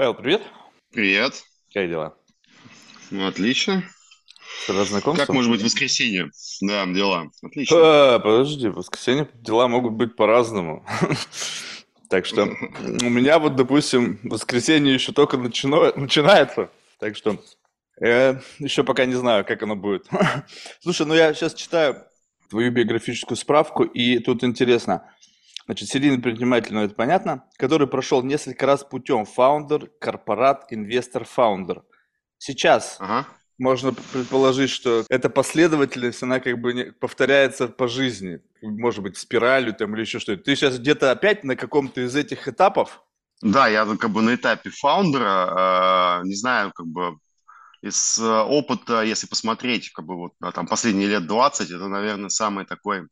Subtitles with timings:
[0.00, 0.40] Павел, привет.
[0.92, 1.44] Привет.
[1.74, 2.16] Как дела?
[3.10, 3.84] Ну, отлично.
[4.66, 5.26] Рад знакомству.
[5.26, 6.30] Как может быть воскресенье?
[6.62, 7.30] Да, дела.
[7.42, 7.76] Отлично.
[8.14, 10.86] А, подожди, в воскресенье дела могут быть по-разному.
[12.08, 16.70] Так что у меня вот, допустим, воскресенье еще только начино- начинается.
[16.98, 17.38] Так что
[18.00, 20.06] я еще пока не знаю, как оно будет.
[20.80, 22.06] Слушай, ну я сейчас читаю
[22.48, 25.12] твою биографическую справку, и тут интересно.
[25.70, 31.84] Значит, серийный предприниматель, ну это понятно, который прошел несколько раз путем founder, корпорат, инвестор, founder.
[32.38, 33.28] Сейчас Ага.
[33.56, 38.40] можно предположить, что эта последовательность, она как бы не- повторяется по жизни.
[38.60, 40.42] Может быть, спиралью там или еще что-то.
[40.42, 43.04] Ты сейчас где-то опять на каком-то из этих этапов?
[43.40, 47.16] Да, я как бы на этапе фаундера, э, не знаю, как бы
[47.80, 52.66] из э, опыта, если посмотреть, как бы вот там последние лет 20, это, наверное, самый
[52.66, 53.06] такой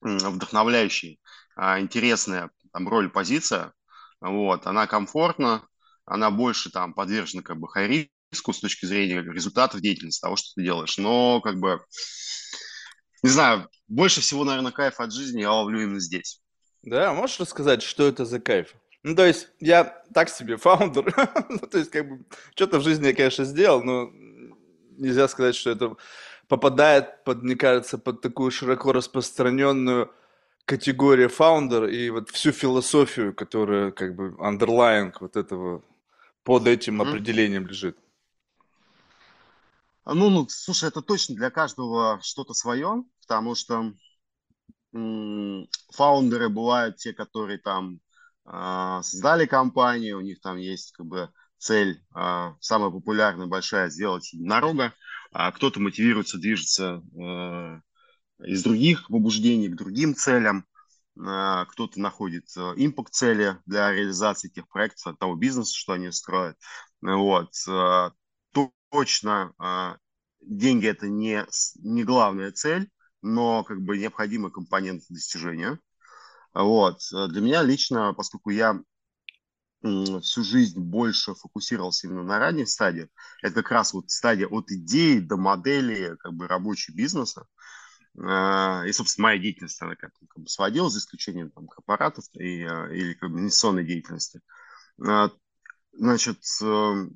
[0.00, 1.18] вдохновляющий,
[1.56, 3.72] интересная там роль, позиция.
[4.20, 5.66] Вот, она комфортна,
[6.04, 10.62] она больше там подвержена как бы хай-риску с точки зрения результатов деятельности, того, что ты
[10.62, 10.98] делаешь.
[10.98, 11.80] Но как бы,
[13.22, 16.40] не знаю, больше всего, наверное, кайф от жизни я ловлю именно здесь.
[16.82, 18.74] Да, можешь рассказать, что это за кайф?
[19.02, 21.14] Ну, то есть, я так себе фаундер,
[21.48, 24.10] ну, то есть, как бы, что-то в жизни я, конечно, сделал, но
[24.96, 25.96] нельзя сказать, что это
[26.48, 30.10] попадает под, мне кажется, под такую широко распространенную
[30.66, 35.82] категорию фаундер и вот всю философию, которая, как бы, underlying вот этого,
[36.44, 37.24] под этим Мгм.
[37.24, 37.98] определением лежит.
[40.04, 43.92] А, Ну, ну, слушай, это точно для каждого что-то свое, потому что
[44.94, 48.00] м, фаундеры бывают те, которые там
[48.44, 54.32] а, создали компанию, у них там есть как бы цель, а, самая популярная, большая, сделать
[54.32, 54.92] единорога,
[55.32, 57.80] а кто-то мотивируется, движется э,
[58.46, 60.66] из других побуждений к другим целям,
[61.20, 66.56] а, кто-то находит импакт-цели для реализации тех проектов, того бизнеса, что они строят.
[67.02, 67.52] Вот.
[67.64, 69.96] то- Точно а,
[70.40, 71.44] деньги это не,
[71.82, 72.90] не главная цель,
[73.22, 75.80] но как бы необходимый компонент достижения.
[76.54, 77.00] Вот.
[77.14, 78.80] А Для меня лично, поскольку я
[80.22, 83.08] всю жизнь больше фокусировался именно на ранних стадиях,
[83.42, 87.46] это как раз вот стадия от идеи до модели как бы рабочего бизнеса.
[88.16, 92.86] И, собственно, моя деятельность, она как, как бы сводилась, за исключением там, корпоратов и, а,
[92.86, 94.40] или как бы инвестиционной деятельности.
[95.04, 95.30] А,
[95.92, 97.06] Значит, э,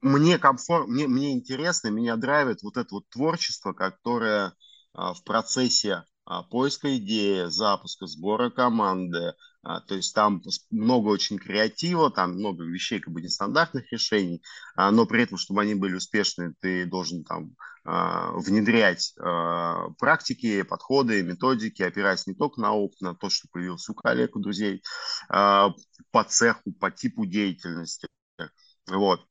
[0.00, 4.54] мне комфорт, мне, мне интересно, меня драйвит вот это вот творчество, которое
[4.94, 10.40] а, в процессе а, поиска идеи, запуска, сбора команды, а, то есть там
[10.70, 14.42] много очень креатива, там много вещей как бы нестандартных решений,
[14.74, 20.62] а, но при этом, чтобы они были успешны, ты должен там а, внедрять а, практики,
[20.62, 24.82] подходы, методики, опираясь не только на опыт, на то, что появился у коллег, у друзей,
[25.28, 25.70] а,
[26.10, 28.06] по цеху, по типу деятельности.
[28.86, 29.24] Вот.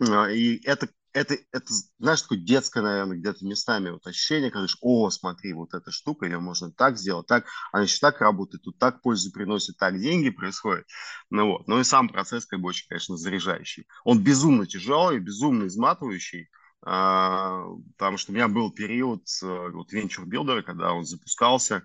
[0.00, 4.78] А, И это, это, это, знаешь, такое детское, наверное, где-то местами вот ощущение, когда говоришь,
[4.80, 8.78] о, смотри, вот эта штука, ее можно так сделать, так, она еще так работает, тут
[8.78, 10.86] так пользу приносит, так деньги происходят.
[11.30, 13.86] Ну вот, ну и сам процесс как бы очень, конечно, заряжающий.
[14.04, 20.26] Он безумно тяжелый, безумно изматывающий, а, потому что у меня был период э, вот venture
[20.26, 21.82] builder а, когда он запускался,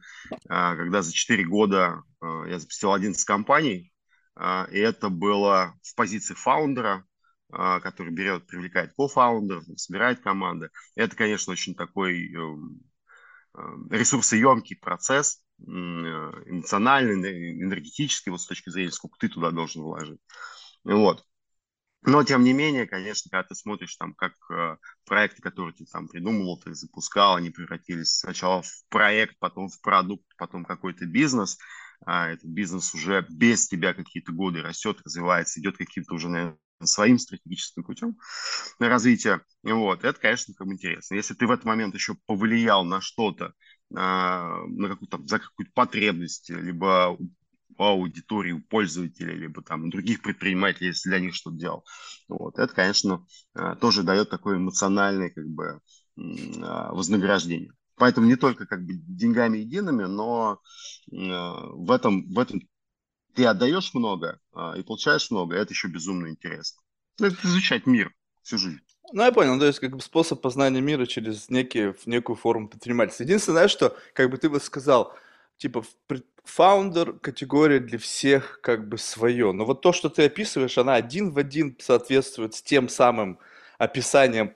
[0.49, 3.93] а, когда за 4 года а, я запустил 11 компаний,
[4.35, 7.05] а, и это было в позиции фаундера,
[7.51, 10.69] а, который берет, привлекает кофаундеров, собирает команды.
[10.95, 12.81] Это, конечно, очень такой эм,
[13.57, 13.61] э,
[13.91, 20.19] ресурсоемкий процесс, э, эмоциональный, эне- энергетический, вот с точки зрения, сколько ты туда должен вложить.
[20.83, 21.25] Вот.
[22.03, 26.07] Но, тем не менее, конечно, когда ты смотришь там, как э, проекты, которые ты там
[26.07, 31.57] придумывал, ты запускал, они превратились сначала в проект, потом в продукт, потом какой-то бизнес,
[32.05, 37.19] а этот бизнес уже без тебя какие-то годы растет, развивается, идет каким-то уже, наверное, своим
[37.19, 38.17] стратегическим путем
[38.79, 39.41] развития.
[39.63, 41.15] Вот, это, конечно, как бы интересно.
[41.15, 43.53] Если ты в этот момент еще повлиял на что-то,
[43.95, 47.17] а, на какую-то, за какую-то потребность, либо
[47.79, 51.85] у аудитории, у пользователей, либо там других предпринимателей, если для них что-то делал.
[52.27, 52.59] Вот.
[52.59, 53.25] Это, конечно,
[53.55, 55.81] э, тоже дает такое эмоциональное как бы
[56.61, 57.71] а, вознаграждение.
[57.95, 60.59] Поэтому не только как бы деньгами едиными, но
[61.11, 62.61] э, в этом, в этом
[63.35, 66.81] ты отдаешь много а, и получаешь много, это еще безумно интересно.
[67.19, 68.13] Ну, это изучать мир
[68.43, 68.81] всю жизнь.
[69.11, 73.23] Ну, я понял, то есть как бы способ познания мира через некие, некую форму предпринимательства.
[73.23, 75.13] Единственное, знаешь, что, как бы ты бы сказал,
[75.59, 75.83] типа,
[76.43, 79.51] фаундер категория для всех как бы свое.
[79.51, 83.37] Но вот то, что ты описываешь, она один в один соответствует с тем самым
[83.77, 84.53] описанием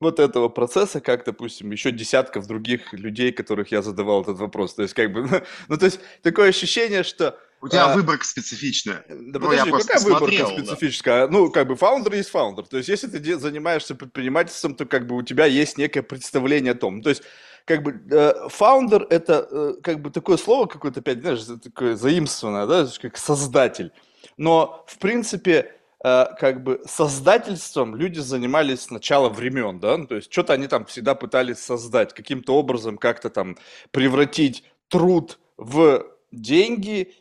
[0.00, 4.74] вот этого процесса, как, допустим, еще десятков других людей, которых я задавал этот вопрос.
[4.74, 9.04] То есть, как бы, ну, то есть, такое ощущение, что У тебя а, выборка специфичная.
[9.08, 11.26] Да ну, подожди, какая выборка специфическая?
[11.26, 11.32] Да.
[11.32, 12.66] Ну, как бы founder есть founder.
[12.66, 16.76] То есть, если ты занимаешься предпринимательством, то как бы у тебя есть некое представление о
[16.76, 17.02] том.
[17.02, 17.22] То есть,
[17.64, 22.66] как бы э, founder это э, как бы такое слово какое-то опять, знаешь, такое заимствованное,
[22.66, 23.92] да, как создатель.
[24.36, 25.72] Но, в принципе,
[26.04, 30.66] э, как бы создательством люди занимались с начала времен, да, ну, то есть что-то они
[30.66, 33.56] там всегда пытались создать, каким-то образом как-то там
[33.90, 37.14] превратить труд в деньги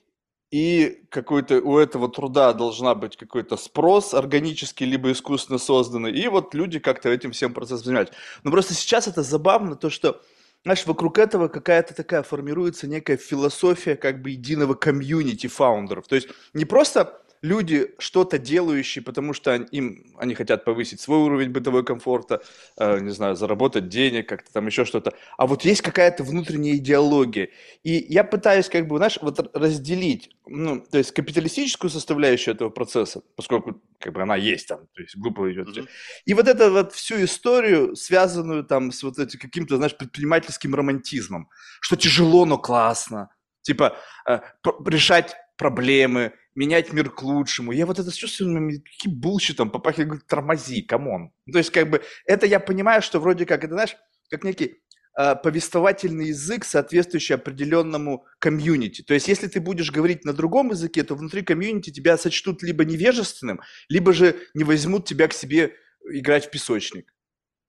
[0.51, 6.54] и какой-то у этого труда должна быть какой-то спрос органический, либо искусственно созданный, и вот
[6.54, 8.16] люди как-то этим всем процессом занимаются.
[8.44, 10.22] Но просто сейчас это забавно, то, что,
[10.63, 16.07] знаешь, вокруг этого какая-то такая формируется некая философия как бы единого комьюнити фаундеров.
[16.07, 21.50] То есть не просто люди что-то делающие, потому что им, они хотят повысить свой уровень
[21.50, 22.42] бытовой комфорта,
[22.78, 25.14] э, не знаю, заработать денег, как-то там еще что-то.
[25.38, 27.50] А вот есть какая-то внутренняя идеология.
[27.84, 33.22] И я пытаюсь как бы, знаешь, вот разделить, ну, то есть капиталистическую составляющую этого процесса,
[33.36, 35.68] поскольку как бы она есть там, то есть глупо идет.
[35.70, 35.88] Mm-hmm.
[36.26, 41.50] И вот эту вот всю историю, связанную там с вот этим каким-то, знаешь, предпринимательским романтизмом,
[41.80, 43.30] что тяжело, но классно.
[43.62, 43.96] Типа
[44.28, 44.40] э,
[44.86, 47.72] решать проблемы, менять мир к лучшему.
[47.72, 51.31] Я вот это с чувством, каким bullshit ом попахивает, тормози, come on.
[51.51, 53.96] То есть, как бы, это я понимаю, что вроде как, это, знаешь,
[54.30, 54.81] как некий
[55.18, 59.01] э, повествовательный язык, соответствующий определенному комьюнити.
[59.01, 62.84] То есть, если ты будешь говорить на другом языке, то внутри комьюнити тебя сочтут либо
[62.84, 65.75] невежественным, либо же не возьмут тебя к себе
[66.12, 67.13] играть в песочник.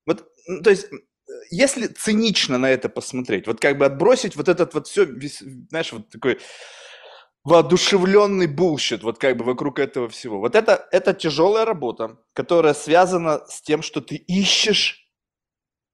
[0.06, 0.26] Вот,
[0.65, 0.88] то есть,
[1.50, 5.06] если цинично на это посмотреть, вот как бы отбросить вот этот вот все,
[5.69, 6.38] знаешь, вот такой
[7.45, 10.41] воодушевленный bullshit, вот как бы вокруг этого всего.
[10.41, 15.11] Вот это, это тяжелая работа, которая связана с тем, что ты ищешь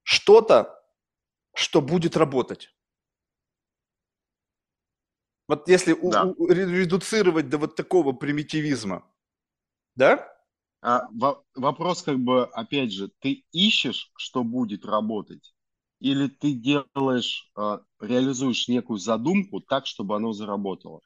[0.03, 0.83] что-то,
[1.53, 2.73] что будет работать.
[5.47, 6.25] Вот если да.
[6.25, 9.09] у, у, редуцировать до вот такого примитивизма,
[9.95, 10.27] да?
[10.81, 15.55] А, во, вопрос как бы, опять же, ты ищешь, что будет работать,
[15.99, 21.01] или ты делаешь, а, реализуешь некую задумку так, чтобы оно заработало?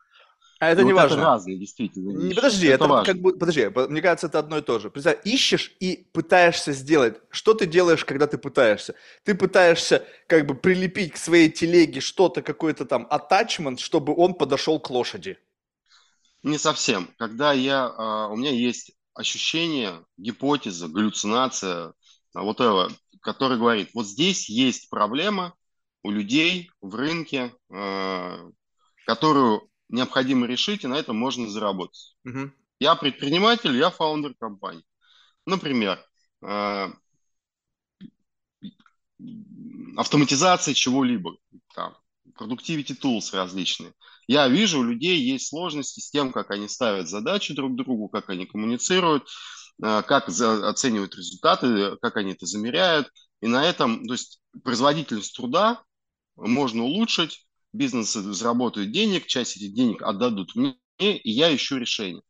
[0.61, 1.15] А это не вот важно.
[1.15, 2.11] Это разные, действительно.
[2.11, 4.91] Не, подожди, это, это как бы, подожди, мне кажется, это одно и то же.
[4.91, 7.19] Представь, ищешь и пытаешься сделать.
[7.31, 8.93] Что ты делаешь, когда ты пытаешься?
[9.23, 14.79] Ты пытаешься как бы прилепить к своей телеге что-то, какой-то там attachment, чтобы он подошел
[14.79, 15.39] к лошади.
[16.43, 17.09] Не совсем.
[17.17, 21.93] Когда я, а, у меня есть ощущение, гипотеза, галлюцинация,
[22.35, 22.89] а, вот это,
[23.21, 25.55] который говорит, вот здесь есть проблема
[26.03, 28.47] у людей в рынке, а,
[29.07, 32.15] которую необходимо решить, и на этом можно заработать.
[32.25, 32.51] Угу.
[32.79, 34.83] Я предприниматель, я фаундер компании.
[35.45, 36.03] Например,
[36.43, 36.87] э,
[39.97, 41.37] автоматизация чего-либо,
[41.75, 41.95] там,
[42.39, 43.93] productivity tools различные.
[44.27, 48.29] Я вижу, у людей есть сложности с тем, как они ставят задачи друг другу, как
[48.29, 49.27] они коммуницируют,
[49.83, 53.09] э, как оценивают результаты, как они это замеряют.
[53.41, 55.83] И на этом, то есть производительность труда
[56.35, 62.21] можно улучшить, бизнесы заработают денег, часть этих денег отдадут мне, и я ищу решение.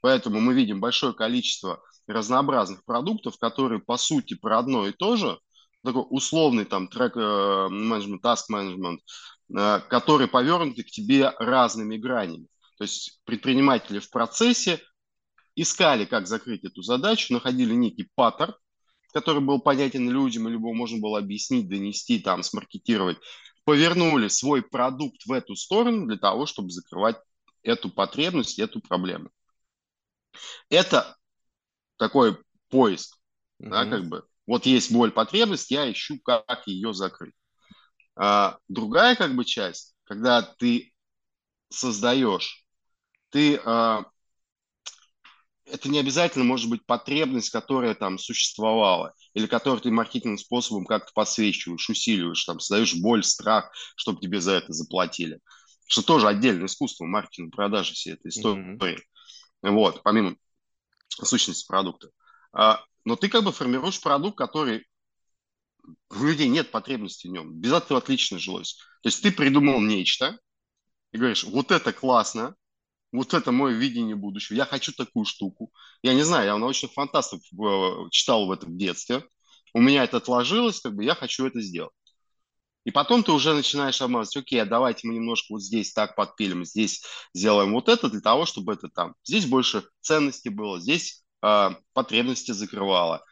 [0.00, 5.38] Поэтому мы видим большое количество разнообразных продуктов, которые по сути про одно и то же,
[5.84, 9.00] такой условный там трек э, менеджмент, task менеджмент,
[9.56, 12.46] э, который повернуты к тебе разными гранями.
[12.78, 14.80] То есть предприниматели в процессе
[15.54, 18.54] искали, как закрыть эту задачу, находили некий паттерн,
[19.12, 23.18] который был понятен людям, и любому можно было объяснить, донести, там, смаркетировать
[23.64, 27.16] повернули свой продукт в эту сторону для того, чтобы закрывать
[27.62, 29.30] эту потребность, эту проблему.
[30.68, 31.16] Это
[31.96, 32.38] такой
[32.68, 33.16] поиск,
[33.60, 33.70] mm-hmm.
[33.70, 34.26] да, как бы.
[34.46, 37.34] Вот есть боль, потребность, я ищу, как ее закрыть.
[38.16, 40.92] А, другая как бы часть, когда ты
[41.68, 42.66] создаешь,
[43.30, 44.04] ты а,
[45.66, 51.12] это не обязательно может быть потребность, которая там существовала, или которую ты маркетинговым способом как-то
[51.14, 55.40] подсвечиваешь, усиливаешь, там, создаешь боль, страх, чтобы тебе за это заплатили.
[55.86, 58.76] Что тоже отдельное искусство маркетинга, продажи всей этой истории.
[58.76, 59.70] Mm-hmm.
[59.70, 60.36] Вот, помимо
[61.08, 62.10] сущности продукта.
[62.52, 64.86] А, но ты как бы формируешь продукт, который
[66.10, 67.54] у людей нет потребности в нем.
[67.54, 68.76] Без этого отлично жилось.
[69.02, 70.38] То есть ты придумал нечто
[71.12, 72.54] и говоришь, вот это классно,
[73.12, 74.56] вот это мое видение будущего.
[74.56, 75.70] Я хочу такую штуку.
[76.02, 79.24] Я не знаю, я научных фантастов э, читал в этом детстве.
[79.74, 81.92] У меня это отложилось, как бы я хочу это сделать.
[82.84, 86.64] И потом ты уже начинаешь обмазывать, окей, а давайте мы немножко вот здесь так подпилим,
[86.64, 91.70] здесь сделаем вот это для того, чтобы это там, здесь больше ценности было, здесь э,
[91.92, 93.24] потребности закрывало.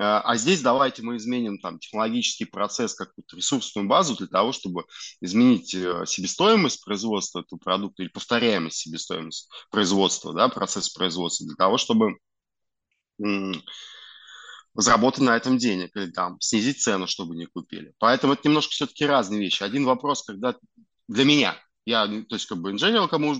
[0.00, 4.84] А здесь давайте мы изменим там технологический процесс, какую-то ресурсную базу для того, чтобы
[5.20, 11.78] изменить э, себестоимость производства этого продукта или повторяемость себестоимости производства, да, процесс производства, для того,
[11.78, 12.18] чтобы
[14.74, 17.92] заработать на этом денег или там снизить цену, чтобы не купили.
[17.98, 19.64] Поэтому это немножко все-таки разные вещи.
[19.64, 20.54] Один вопрос, когда
[21.08, 23.34] для меня, я, то есть как бы инженер, кому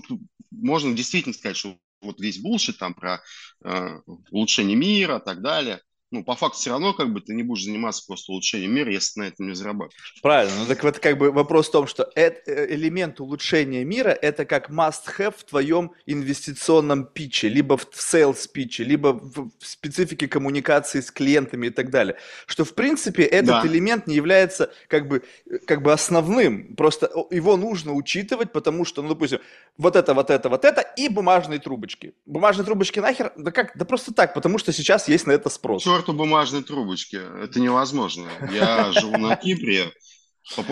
[0.51, 3.21] можно действительно сказать, что вот весь булшит там про
[3.63, 3.99] э,
[4.31, 7.65] улучшение мира и так далее, ну, по факту все равно как бы ты не будешь
[7.65, 10.15] заниматься просто улучшением мира, если ты на этом не зарабатываешь.
[10.23, 10.55] Правильно.
[10.59, 14.45] Ну, так вот как бы вопрос в том, что это, э, элемент улучшения мира– это
[14.45, 21.11] как must-have в твоем инвестиционном питче, либо в sales питче, либо в специфике коммуникации с
[21.11, 22.15] клиентами и так далее.
[22.47, 23.67] Что, в принципе, этот да.
[23.67, 25.21] элемент не является как бы,
[25.67, 26.75] как бы основным.
[26.75, 29.41] Просто его нужно учитывать, потому что, ну, допустим,
[29.77, 32.15] вот это, вот это, вот это и бумажные трубочки.
[32.25, 33.31] Бумажные трубочки нахер?
[33.37, 33.77] Да как?
[33.77, 37.17] Да просто так, потому что сейчас есть на это спрос черту бумажной трубочки.
[37.17, 38.29] Это невозможно.
[38.51, 39.91] Я живу на Кипре.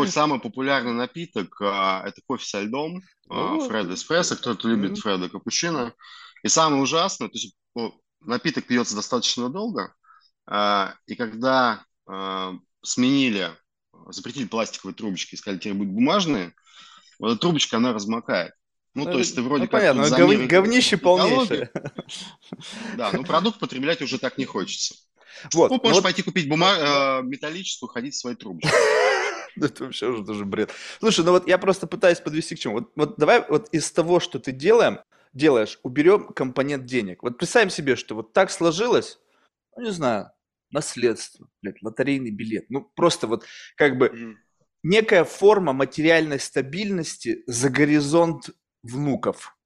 [0.07, 4.35] Самый популярный напиток а, это кофе со льдом, а, Фред Эспрессо.
[4.35, 5.93] Кто-то любит Фреда Капучино.
[6.43, 7.55] И самое ужасное, то есть
[8.21, 9.93] напиток пьется достаточно долго,
[10.45, 11.83] а, и когда
[12.83, 13.51] сменили,
[14.07, 16.53] запретили пластиковые трубочки сказали, теперь будут бумажные,
[17.19, 18.53] вот эта трубочка, она размокает.
[18.93, 19.81] Ну, то есть ты вроде ну, как...
[19.81, 20.47] Понятно, гов...
[20.47, 21.69] говнище полнейшее.
[22.95, 24.95] Да, но продукт потреблять уже так не хочется.
[25.53, 26.03] Вот, ну, можешь вот...
[26.03, 28.69] пойти купить бумагу э, металлическую, ходить в своей трубочке.
[29.61, 30.71] Это вообще уже тоже бред.
[30.99, 32.75] Слушай, ну вот я просто пытаюсь подвести к чему.
[32.75, 34.99] Вот, вот давай вот из того, что ты делаем,
[35.33, 37.23] делаешь, уберем компонент денег.
[37.23, 39.19] Вот представим себе, что вот так сложилось,
[39.75, 40.31] ну не знаю,
[40.69, 42.69] наследство, блядь, лотерейный билет.
[42.69, 44.33] Ну просто вот как бы mm.
[44.83, 48.49] некая форма материальной стабильности за горизонт
[48.83, 49.56] внуков.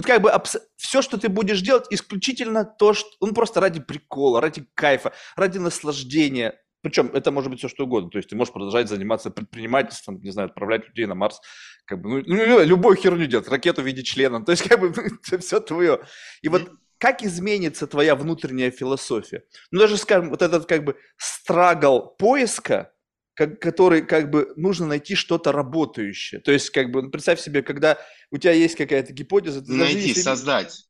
[0.00, 0.56] Вот как бы абс...
[0.76, 3.10] все, что ты будешь делать, исключительно то, что...
[3.20, 6.58] Ну, просто ради прикола, ради кайфа, ради наслаждения.
[6.80, 8.08] Причем это может быть все что угодно.
[8.08, 11.42] То есть ты можешь продолжать заниматься предпринимательством, не знаю, отправлять людей на Марс,
[11.84, 14.42] как бы, ну, ну любую херню делать, ракету в виде члена.
[14.42, 16.00] То есть как бы это все твое.
[16.40, 19.44] И вот как изменится твоя внутренняя философия?
[19.70, 22.94] Ну, даже, скажем, вот этот как бы страгл поиска,
[23.34, 26.40] как, который как бы нужно найти что-то работающее.
[26.40, 27.98] То есть, как бы, ну, представь себе, когда
[28.30, 29.62] у тебя есть какая-то гипотеза...
[29.62, 30.20] Ты найти, если...
[30.20, 30.86] создать.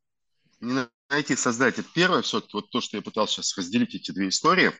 [0.60, 1.78] Найти, создать.
[1.78, 4.72] Это первое, все, вот то, что я пытался сейчас разделить эти две истории.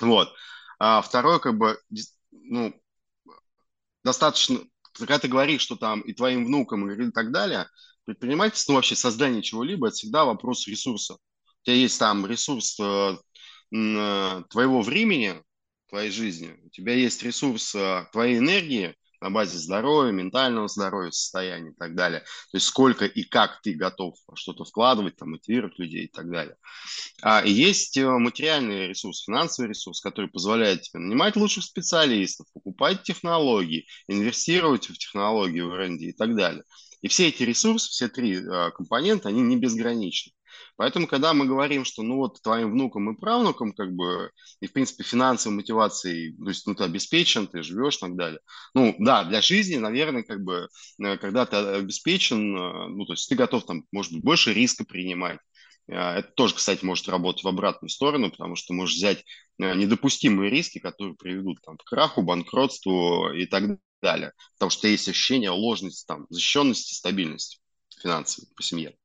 [0.00, 0.32] Вот.
[0.78, 1.78] А второе, как бы,
[2.30, 2.74] ну,
[4.02, 4.60] достаточно,
[4.92, 7.68] когда ты говоришь, что там и твоим внукам, и так далее,
[8.04, 11.14] предпринимательство, ну, вообще создание чего-либо, это всегда вопрос ресурса.
[11.14, 13.16] У тебя есть там ресурс э,
[13.72, 15.42] э твоего времени,
[15.90, 16.56] твоей жизни.
[16.64, 21.94] У тебя есть ресурс а, твоей энергии на базе здоровья, ментального здоровья, состояния и так
[21.94, 22.20] далее.
[22.20, 26.56] То есть сколько и как ты готов что-то вкладывать, там, мотивировать людей и так далее.
[27.22, 33.86] А есть э, материальный ресурс, финансовый ресурс, который позволяет тебе нанимать лучших специалистов, покупать технологии,
[34.08, 36.64] инвестировать в технологии, в R&D и так далее.
[37.02, 40.32] И все эти ресурсы, все три э, компонента, они не безграничны.
[40.76, 44.30] Поэтому, когда мы говорим, что ну вот твоим внукам и правнукам, как бы,
[44.60, 48.40] и в принципе финансовой мотивацией, то есть ну ты обеспечен, ты живешь и так далее.
[48.74, 50.68] Ну да, для жизни, наверное, как бы,
[51.02, 54.84] э, когда ты обеспечен, э, ну то есть ты готов там, может быть, больше риска
[54.84, 55.38] принимать.
[55.88, 59.24] Э, это тоже, кстати, может работать в обратную сторону, потому что можешь взять
[59.58, 64.32] недопустимые риски, которые приведут там, к краху, банкротству и так далее.
[64.54, 67.60] Потому что есть ощущение ложности, там, защищенности, стабильности
[68.00, 68.96] финансовой по семье.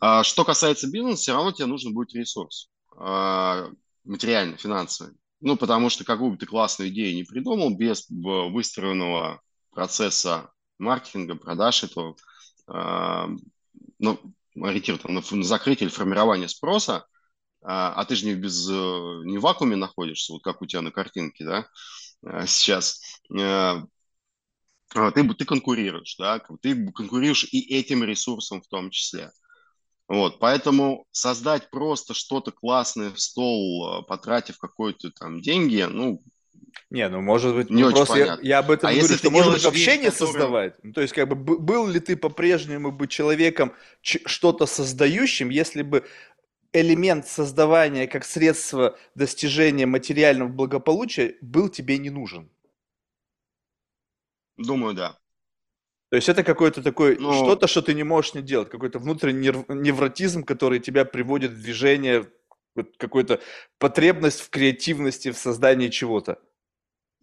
[0.00, 3.68] А что касается бизнеса, все равно тебе нужен будет ресурс а,
[4.04, 5.14] материальный, финансовый.
[5.40, 9.40] Ну, потому что какую бы ты классную идею не придумал, без выстроенного
[9.70, 12.16] процесса маркетинга, продаж этого,
[12.66, 13.28] а,
[13.98, 14.20] ну,
[14.60, 17.06] ориентирован на, на закрытие или формирование спроса,
[17.62, 21.44] а, ты же не, без, не в вакууме находишься, вот как у тебя на картинке,
[21.44, 21.66] да,
[22.46, 29.30] сейчас, ты, ты конкурируешь, да, ты конкурируешь и этим ресурсом в том числе.
[30.08, 36.22] Вот, поэтому создать просто что-то классное в стол, э, потратив какой-то там деньги, ну,
[36.90, 39.30] не, ну может быть, не ну, очень просто я, я об этом а говорю, что
[39.30, 40.26] может быть вообще не который...
[40.26, 40.84] создавать.
[40.84, 43.72] Ну, то есть, как бы был ли ты по-прежнему бы человеком
[44.02, 46.04] что-то создающим, если бы
[46.72, 52.48] элемент создавания как средство достижения материального благополучия был тебе не нужен?
[54.56, 55.18] Думаю, да.
[56.10, 59.48] То есть это какой-то такой, ну, что-то, что ты не можешь не делать, какой-то внутренний
[59.68, 62.30] невротизм, который тебя приводит в движение,
[62.98, 63.40] какую-то
[63.78, 66.38] потребность в креативности, в создании чего-то.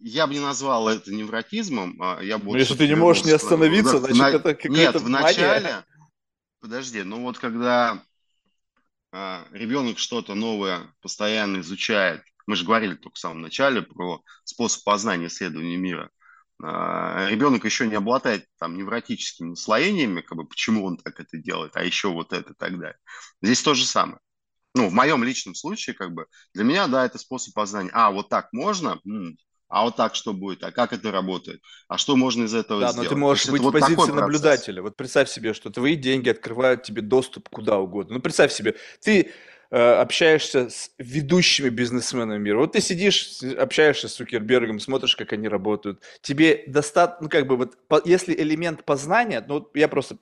[0.00, 1.96] Я бы не назвал это невротизмом.
[2.02, 4.28] А я бы ну, если ты не можешь не остановиться, значит, на...
[4.28, 5.84] это какая-то Нет, в начале...
[6.60, 8.02] Подожди, ну вот когда
[9.16, 12.22] а, ребенок что-то новое постоянно изучает.
[12.46, 16.10] Мы же говорили только в самом начале про способ познания исследования мира.
[16.62, 21.76] А, ребенок еще не обладает там невротическими наслоениями, как бы почему он так это делает,
[21.76, 22.98] а еще вот это и так далее.
[23.42, 24.18] Здесь то же самое.
[24.74, 27.90] Ну, в моем личном случае, как бы, для меня, да, это способ познания.
[27.92, 29.00] А, вот так можно?
[29.04, 29.36] М-м.
[29.68, 30.62] А вот так что будет?
[30.62, 31.60] А как это работает?
[31.88, 33.10] А что можно из этого да, сделать?
[33.10, 34.82] но ты можешь быть в вот позиции наблюдателя.
[34.82, 38.14] Вот представь себе, что твои деньги открывают тебе доступ куда угодно.
[38.14, 39.32] Ну, представь себе, ты
[39.70, 42.58] общаешься с ведущими бизнесменами мира.
[42.58, 46.02] Вот ты сидишь, общаешься с Цукербергом, смотришь, как они работают.
[46.22, 50.16] Тебе достаточно, ну как бы вот, по, если элемент познания, ну я просто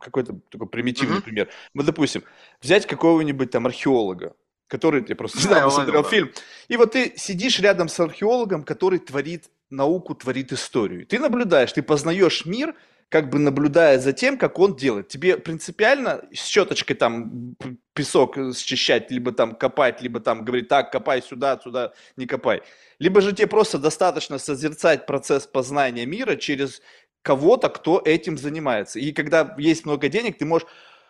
[0.00, 1.22] какой-то такой примитивный uh-huh.
[1.22, 1.48] пример.
[1.74, 2.24] Вот, допустим,
[2.60, 4.34] взять какого-нибудь там археолога,
[4.66, 6.30] который, я просто недавно да, смотрел фильм,
[6.68, 11.06] и вот ты сидишь рядом с археологом, который творит науку, творит историю.
[11.06, 12.74] Ты наблюдаешь, ты познаешь мир,
[13.10, 15.08] как бы наблюдая за тем, как он делает.
[15.08, 17.56] Тебе принципиально с щеточкой там
[17.92, 22.62] песок счищать, либо там копать, либо там говорить, так, копай сюда, сюда, не копай.
[23.00, 26.80] Либо же тебе просто достаточно созерцать процесс познания мира через
[27.22, 29.00] кого-то, кто этим занимается.
[29.00, 30.68] И когда есть много денег, ты можешь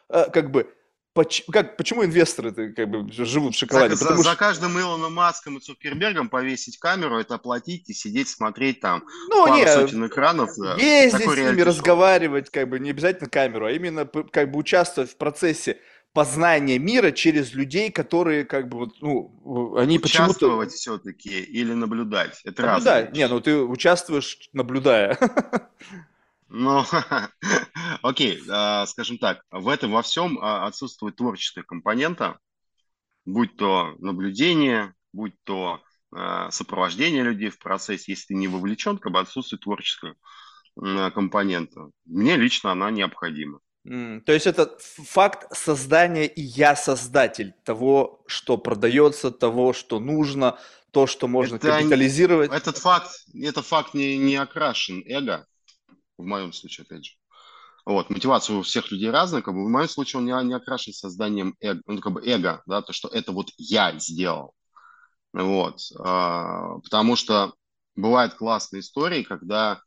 [0.09, 0.73] э, как бы
[1.12, 3.97] Поч- как, почему инвесторы как бы живут в шоколаде?
[3.97, 4.33] За, Потому за, что...
[4.33, 9.47] за каждым Илоном Маском и Цукербергом повесить камеру, это оплатить и сидеть, смотреть там ну,
[9.47, 10.50] пару не, сотен экранов.
[10.79, 15.17] Ездить с ними, разговаривать, как бы не обязательно камеру, а именно как бы участвовать в
[15.17, 15.79] процессе
[16.12, 20.31] познания мира через людей, которые как бы вот, ну, они почему-то...
[20.31, 22.40] Участвовать все-таки или наблюдать?
[22.45, 23.12] Это наблюдать.
[23.12, 25.19] Не, ну ты участвуешь, наблюдая.
[26.50, 26.85] Ну,
[28.02, 32.38] окей, а, скажем так, в этом во всем а, отсутствует творческая компонента,
[33.25, 35.80] будь то наблюдение, будь то
[36.12, 40.16] а, сопровождение людей в процессе, если ты не вовлечен, как бы отсутствует творческая
[40.76, 41.90] компонента.
[42.04, 43.61] Мне лично она необходима.
[43.87, 50.59] Mm, то есть это факт создания и я создатель того, что продается, того, что нужно,
[50.90, 52.52] то, что можно это капитализировать.
[52.52, 55.47] Этот факт, это факт не, не окрашен эго,
[56.21, 57.12] в моем случае, опять же.
[57.87, 60.93] Вот, мотивация у всех людей разная, как бы в моем случае он не, не окрашен
[60.93, 64.55] созданием эго, ну, как бы эго, да, то, что это вот я сделал.
[65.33, 67.54] Вот, а, потому что
[67.97, 69.80] бывают классные истории, когда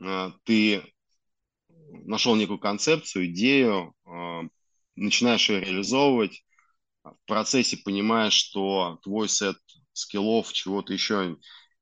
[0.00, 0.82] а, ты
[1.68, 4.42] нашел некую концепцию, идею, а,
[4.94, 6.42] начинаешь ее реализовывать,
[7.04, 9.56] в процессе понимаешь, что твой сет
[9.92, 11.36] скиллов, чего-то еще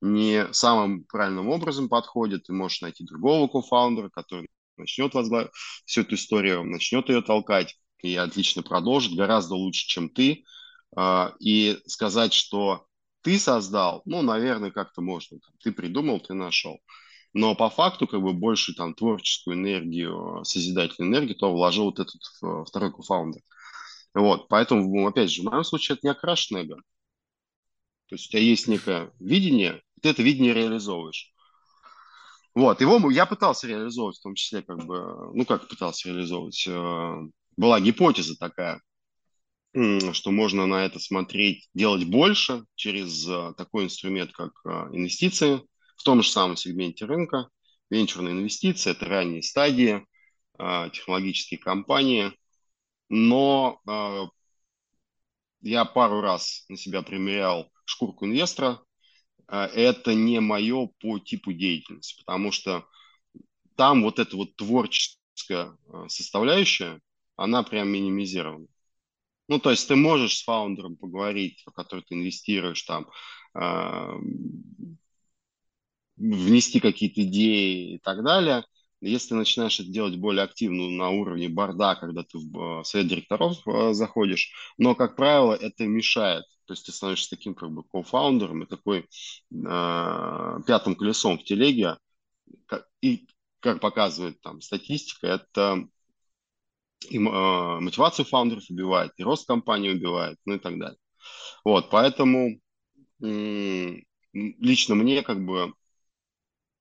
[0.05, 5.51] не самым правильным образом подходит, ты можешь найти другого кофаундера, который начнет возглавить
[5.85, 10.43] всю эту историю, начнет ее толкать и отлично продолжит, гораздо лучше, чем ты.
[10.95, 12.85] А, и сказать, что
[13.21, 15.39] ты создал, ну, наверное, как-то можно.
[15.63, 16.79] Ты придумал, ты нашел.
[17.33, 22.21] Но по факту, как бы больше там творческую энергию, созидательную энергию, то вложил вот этот
[22.67, 23.41] второй кофаундер.
[24.13, 26.77] Вот, поэтому, опять же, в моем случае это не окрашенное эго.
[28.07, 31.33] То есть у тебя есть некое видение, ты это видение реализовываешь.
[32.55, 37.21] Вот, его я пытался реализовывать, в том числе, как бы, ну, как пытался реализовывать, э,
[37.57, 38.81] была гипотеза такая,
[39.73, 45.61] что можно на это смотреть, делать больше через э, такой инструмент, как э, инвестиции
[45.97, 47.49] в том же самом сегменте рынка.
[47.89, 50.05] Венчурные инвестиции– это ранние стадии,
[50.57, 52.31] технологические компании.
[53.09, 53.79] Но
[55.61, 58.81] я пару раз на себя примерял шкурку инвестора,
[59.47, 62.85] это не мое по типу деятельности, потому что
[63.75, 67.01] там вот эта вот творческая а, составляющая,
[67.35, 68.67] она прям минимизирована.
[69.47, 73.07] Ну, то есть ты можешь с фаундером поговорить, в который ты инвестируешь, там,
[73.53, 74.19] э,
[76.17, 78.65] внести какие-то идеи и так далее.
[79.07, 83.57] Если начинаешь это делать более активно на уровне борда, когда ты в совет директоров
[83.95, 88.65] заходишь, но, как правило, это мешает то есть ты становишься таким как бы кофаундером и
[88.65, 89.05] такой э,
[89.51, 91.97] пятым колесом в телеге.
[93.01, 93.27] И
[93.59, 95.87] как показывает там статистика, это
[97.09, 100.97] и, э, мотивацию фаундеров убивает, и рост компании убивает, ну и так далее.
[101.63, 102.59] Вот, поэтому
[103.21, 105.73] лично мне как бы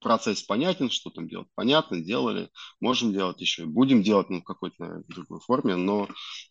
[0.05, 5.03] процесс понятен, что там делать, понятно, делали, можем делать еще, будем делать ну, в какой-то,
[5.09, 6.09] другой форме, но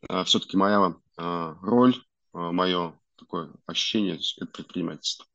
[0.10, 2.02] э, все-таки моя э, роль, э,
[2.34, 5.26] мое такое ощущение это предпринимательство.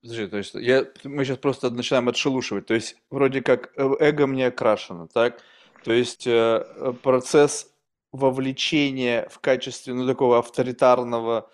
[0.00, 2.66] Подожди, то есть я, мы сейчас просто начинаем отшелушивать.
[2.66, 5.42] То есть вроде как э, эго мне окрашено, так?
[5.84, 7.74] То есть э, процесс
[8.12, 11.50] вовлечения в качестве ну, такого авторитарного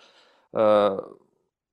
[0.53, 0.99] э,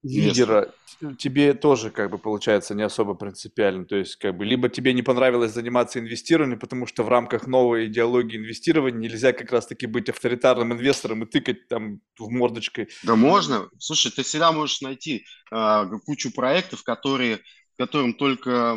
[0.04, 0.72] лидера
[1.18, 3.84] тебе тоже, как бы, получается, не особо принципиально.
[3.84, 7.86] То есть, как бы, либо тебе не понравилось заниматься инвестированием, потому что в рамках новой
[7.86, 12.88] идеологии инвестирования нельзя как раз-таки быть авторитарным инвестором и тыкать там в мордочкой.
[13.02, 13.68] Да можно.
[13.78, 17.40] Слушай, ты всегда можешь найти э, кучу проектов, которые
[17.76, 18.76] которым только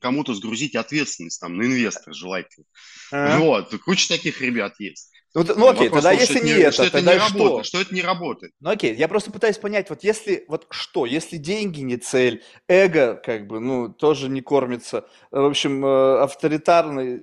[0.00, 2.64] кому-то сгрузить ответственность там на инвестора желательно.
[3.10, 3.38] А?
[3.38, 5.10] Вот, куча таких ребят есть.
[5.32, 7.38] Ну, ну окей, Вопрос тогда если не это, что тогда это не что?
[7.38, 8.52] Работает, что это не работает.
[8.58, 13.14] Ну окей, я просто пытаюсь понять, вот если, вот что, если деньги не цель, эго
[13.14, 17.22] как бы, ну, тоже не кормится, в общем, э, авторитарный,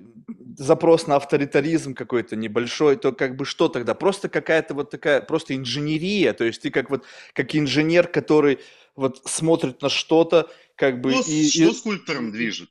[0.56, 3.92] запрос на авторитаризм какой-то небольшой, то как бы что тогда?
[3.92, 8.60] Просто какая-то вот такая, просто инженерия, то есть ты как вот, как инженер, который
[8.96, 11.12] вот смотрит на что-то, как бы...
[11.12, 11.72] Что, и, что и...
[11.74, 12.70] скульптором движет?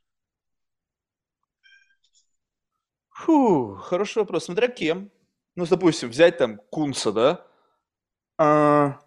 [3.10, 4.44] Фу, хороший вопрос.
[4.44, 5.12] Смотря кем
[5.58, 7.44] ну, допустим, взять там Кунса, да,
[8.38, 9.00] а,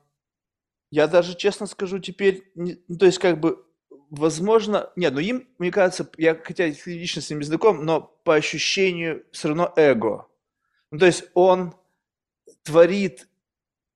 [0.89, 3.65] я даже честно скажу теперь, не, ну, то есть как бы,
[4.09, 9.23] возможно, нет, ну им, мне кажется, я хотя лично с ним знаком, но по ощущению
[9.31, 10.27] все равно эго.
[10.91, 11.73] Ну, то есть он
[12.63, 13.29] творит,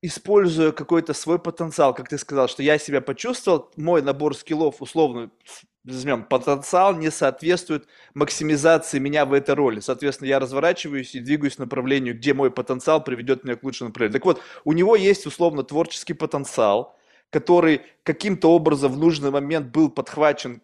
[0.02, 5.32] используя какой-то свой потенциал, как ты сказал, что я себя почувствовал, мой набор скиллов условно
[5.86, 9.80] возьмем, потенциал не соответствует максимизации меня в этой роли.
[9.80, 14.20] Соответственно, я разворачиваюсь и двигаюсь в направлению, где мой потенциал приведет меня к лучшему направлению.
[14.20, 16.96] Так вот, у него есть условно творческий потенциал,
[17.30, 20.62] который каким-то образом в нужный момент был подхвачен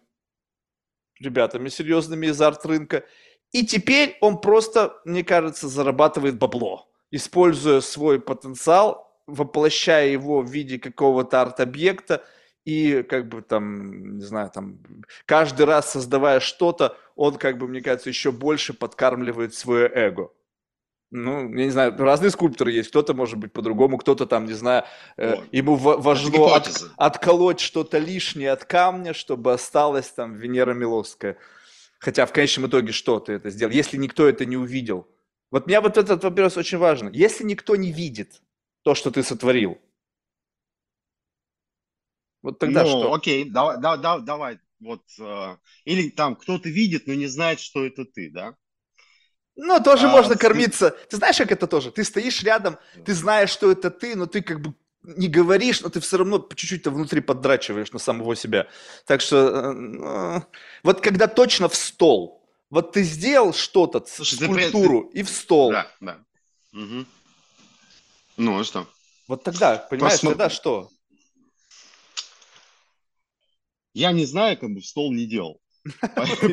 [1.20, 3.04] ребятами серьезными из арт-рынка.
[3.52, 10.78] И теперь он просто, мне кажется, зарабатывает бабло, используя свой потенциал, воплощая его в виде
[10.78, 12.24] какого-то арт-объекта–
[12.64, 14.78] и как бы там, не знаю, там
[15.26, 20.30] каждый раз создавая что-то, он как бы, мне кажется, еще больше подкармливает свое эго.
[21.10, 24.84] Ну, я не знаю, разные скульпторы есть, кто-то может быть по-другому, кто-то там, не знаю,
[25.18, 31.36] э, ему важно от, отколоть что-то лишнее от камня, чтобы осталось там Венера Миловская.
[31.98, 35.06] Хотя в конечном итоге что ты это сделал, если никто это не увидел?
[35.50, 37.10] Вот меня вот этот вопрос очень важен.
[37.12, 38.40] Если никто не видит
[38.82, 39.78] то, что ты сотворил,
[42.42, 43.14] вот тогда ну, что?
[43.14, 47.86] окей, давай, да, да, давай, вот, э, или там кто-то видит, но не знает, что
[47.86, 48.56] это ты, да?
[49.54, 50.96] Ну, тоже а, можно кормиться.
[51.08, 51.92] Ты знаешь, как это тоже?
[51.92, 55.88] Ты стоишь рядом, ты знаешь, что это ты, но ты как бы не говоришь, но
[55.88, 58.68] ты все равно чуть-чуть внутри поддрачиваешь на самого себя.
[59.06, 60.40] Так что э,
[60.82, 65.20] вот когда точно в стол, вот ты сделал что-то, Слушай, скульптуру, ты...
[65.20, 65.72] и в стол.
[65.72, 66.24] Да, да.
[66.72, 67.04] Угу.
[68.36, 68.86] Ну, а что?
[69.28, 70.36] Вот тогда, понимаешь, Посмотр...
[70.36, 70.90] тогда что?
[73.94, 75.60] Я не знаю, как бы в стол не делал.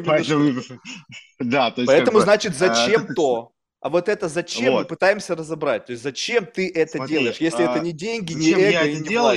[0.05, 0.61] Поэтому,
[1.39, 3.51] да, то есть, Поэтому, значит, а, зачем то?
[3.81, 5.85] А вот это зачем мы пытаемся разобрать?
[5.85, 9.03] То есть зачем ты это делаешь, если это а, не деньги, не эго я это
[9.07, 9.31] делал,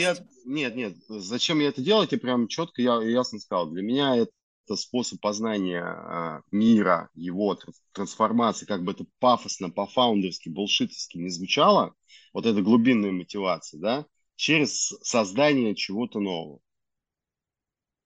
[0.44, 3.70] Нет, нет, зачем я это делал, я прям четко я ясно сказал.
[3.70, 7.57] Для меня это способ познания а, мира, его
[7.92, 11.94] трансформации, как бы это пафосно, по-фаундерски, булшитовски не звучало,
[12.33, 16.61] вот эта глубинная мотивация, да, через создание чего-то нового.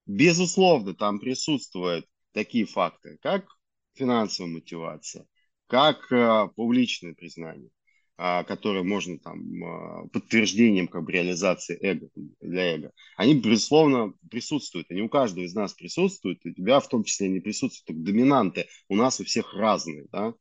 [0.07, 3.47] Безусловно, там присутствуют такие факторы, как
[3.95, 5.27] финансовая мотивация,
[5.67, 7.71] как э, публичное признание,
[8.19, 12.09] э, которое можно там э, подтверждением как бы реализации эго
[12.41, 12.93] для эго.
[13.17, 14.91] Они, безусловно, присутствуют.
[14.91, 17.87] Они у каждого из нас присутствуют, у тебя в том числе они присутствуют.
[17.87, 20.07] Только доминанты у нас у всех разные.
[20.12, 20.35] Да?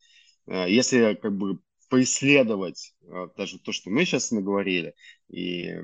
[0.48, 4.96] Э, если как бы поисследовать э, даже то, что мы сейчас наговорили,
[5.30, 5.76] и,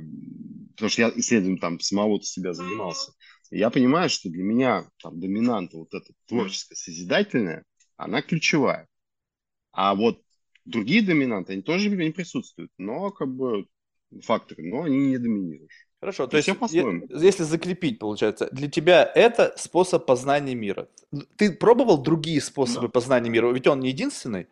[0.76, 3.14] потому что я исследованием там самого себя занимался,
[3.52, 7.66] я понимаю, что для меня там доминанта вот эта творческая, созидательная,
[7.98, 8.88] она ключевая.
[9.72, 10.22] А вот
[10.66, 13.68] другие доминанты, они тоже не присутствуют, но как бы
[14.22, 15.72] факторы, но они не доминируют.
[16.00, 16.50] Хорошо, то есть,
[17.10, 20.90] если закрепить, получается, для тебя это способ познания мира.
[21.36, 22.92] Ты пробовал другие способы да.
[22.92, 23.52] познания мира?
[23.52, 24.48] Ведь он не единственный.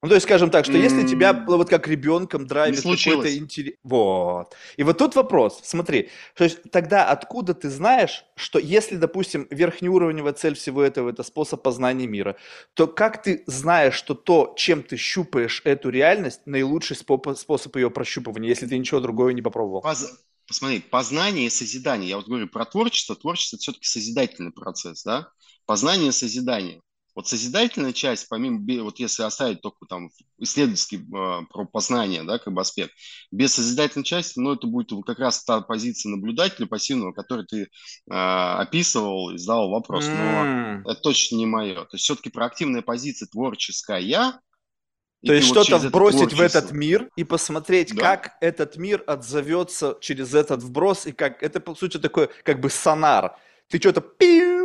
[0.00, 3.74] Ну, то есть, скажем так, что если тебя вот как ребенком драйвит какой-то интерес...
[3.82, 4.54] Вот.
[4.76, 10.34] И вот тут вопрос, смотри, то есть тогда откуда ты знаешь, что если, допустим, верхнеуровневая
[10.34, 12.36] цель всего этого– это способ познания мира,
[12.74, 18.48] то как ты знаешь, что то, чем ты щупаешь эту реальность, наилучший способ ее прощупывания,
[18.48, 19.80] если ты ничего другого не попробовал?
[19.80, 20.06] Поз...
[20.46, 22.08] Посмотри, познание и созидание.
[22.08, 23.14] Я вот говорю про творчество.
[23.16, 25.28] Творчество– это все-таки созидательный процесс, да?
[25.66, 26.80] Познание и созидание.
[27.18, 32.54] Вот созидательная часть, помимо, вот если оставить только там исследовательский э, про познание, да, как
[32.54, 32.92] бы аспект,
[33.32, 37.66] без созидательной части, ну, это будет как раз та позиция наблюдателя пассивного, который ты э,
[38.06, 40.80] описывал и задал вопрос, но mm.
[40.82, 41.74] это точно не мое.
[41.74, 43.98] То есть все-таки проактивная позиция творческая,
[45.26, 48.00] То есть вот что-то вбросить в этот мир и посмотреть, да.
[48.00, 52.70] как этот мир отзовется через этот вброс, и как это, по сути, такой как бы
[52.70, 53.36] сонар.
[53.68, 54.02] Ты что-то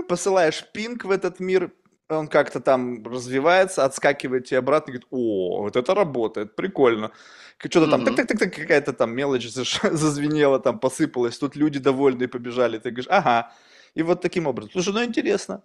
[0.08, 1.74] посылаешь пинг в этот мир,
[2.18, 7.12] он как-то там развивается, отскакивает тебе обратно и говорит, о, вот это работает, прикольно.
[7.58, 13.10] Что-то там, так-так-так, какая-то там мелочь зазвенела, там посыпалась, тут люди довольные побежали, ты говоришь,
[13.10, 13.54] ага.
[13.94, 14.72] И вот таким образом.
[14.72, 15.64] Слушай, ну интересно.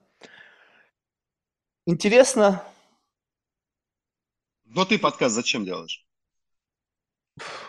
[1.86, 2.62] Интересно,
[4.68, 6.04] но ты подкаст зачем делаешь?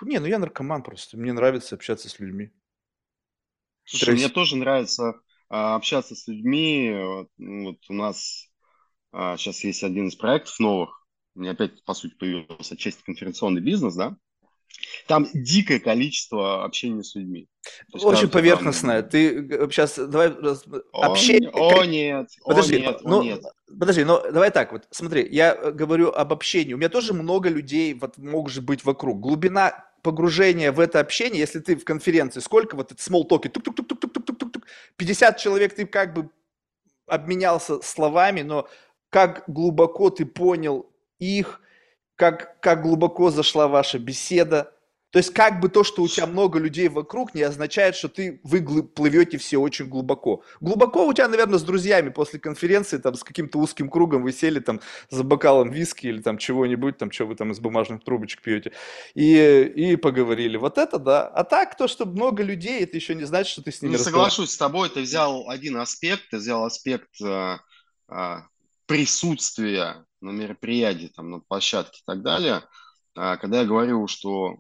[0.02, 1.18] Не, ну я наркоман просто.
[1.18, 2.52] Мне нравится общаться с людьми.
[3.86, 5.14] Слушай, мне тоже нравится
[5.48, 6.92] а, общаться с людьми.
[7.38, 8.49] Ну, вот у нас
[9.12, 13.62] а, сейчас есть один из проектов новых, у меня опять, по сути, появился часть конференционный
[13.62, 14.16] бизнес, да,
[15.08, 17.48] там дикое количество общения с людьми.
[17.94, 19.02] Есть, Очень поверхностное.
[19.02, 19.10] Там...
[19.10, 20.56] Ты э, сейчас давай э,
[20.94, 21.50] о, общение.
[21.50, 23.44] О нет, подожди, о нет, ну, нет.
[23.68, 24.88] Подожди, но давай так вот.
[24.92, 26.74] Смотри, я э, говорю об общении.
[26.74, 29.20] У меня тоже много людей вот может быть вокруг.
[29.20, 33.64] Глубина погружения в это общение, если ты в конференции, сколько вот это small talk, тук
[33.64, 36.30] тук тук тук тук тук тук 50 человек ты как бы
[37.06, 38.70] обменялся словами, но
[39.10, 41.62] как глубоко ты понял их,
[42.16, 44.74] как, как глубоко зашла ваша беседа.
[45.12, 48.40] То есть как бы то, что у тебя много людей вокруг, не означает, что ты,
[48.44, 50.44] вы плывете все очень глубоко.
[50.62, 54.60] Глубоко у тебя, наверное, с друзьями после конференции, там, с каким-то узким кругом вы сели
[54.60, 58.72] там за бокалом виски или там чего-нибудь, там, что вы там из бумажных трубочек пьете,
[59.16, 60.58] и, и поговорили.
[60.58, 61.28] Вот это да.
[61.28, 63.98] А так, то, что много людей, это еще не значит, что ты с ними Не
[63.98, 67.58] соглашусь с тобой, ты взял один аспект, ты взял аспект э,
[68.10, 68.36] э,
[68.90, 72.64] присутствия на мероприятии, там, на площадке и так далее,
[73.16, 74.56] а, когда я говорю, что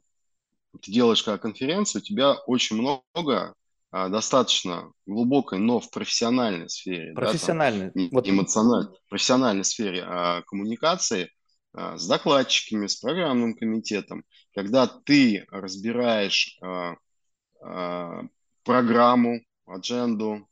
[0.83, 3.55] ты делаешь как конференцию, у тебя очень много
[3.89, 8.29] а, достаточно глубокой, но в профессиональной сфере, профессиональной, да, там, вот.
[8.29, 11.31] эмоциональной, профессиональной сфере а, коммуникации
[11.73, 16.97] а, с докладчиками, с программным комитетом, когда ты разбираешь а,
[17.63, 18.21] а,
[18.63, 20.47] программу, адженду,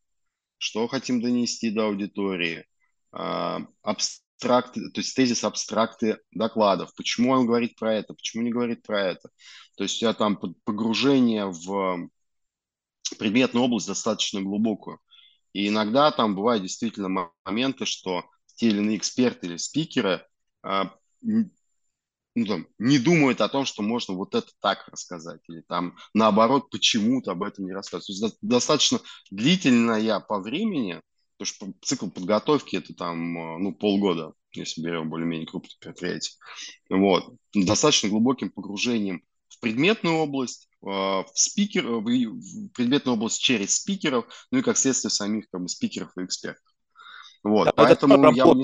[0.57, 2.65] что хотим донести до аудитории,
[3.11, 6.93] абстракты, то есть тезис абстракты докладов.
[6.95, 9.29] Почему он говорит про это, почему не говорит про это.
[9.75, 12.09] То есть у тебя там погружение в
[13.17, 14.99] предметную область достаточно глубокую.
[15.53, 20.25] И иногда там бывают действительно моменты, что те или иные эксперты или спикеры
[20.61, 25.97] а, ну, там, не думают о том, что можно вот это так рассказать, или там
[26.13, 28.19] наоборот почему-то об этом не рассказывать.
[28.19, 28.99] То есть достаточно
[29.31, 31.01] длительная по времени
[31.37, 36.33] Потому что цикл подготовки это там, э, ну, полгода, если берем более-менее крупное предприятие.
[36.89, 37.33] Вот.
[37.53, 44.25] Достаточно глубоким погружением в предметную область, э, в спикер, э, в предметную область через спикеров,
[44.51, 46.65] ну и как следствие самих как бы, спикеров и экспертов.
[47.43, 48.63] Вот, да, поэтому вот я не...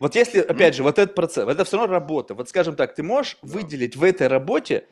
[0.00, 2.34] Вот если, опять же, вот этот процесс, это все равно работа.
[2.34, 3.48] Вот скажем так, ты можешь да.
[3.52, 4.86] выделить в этой работе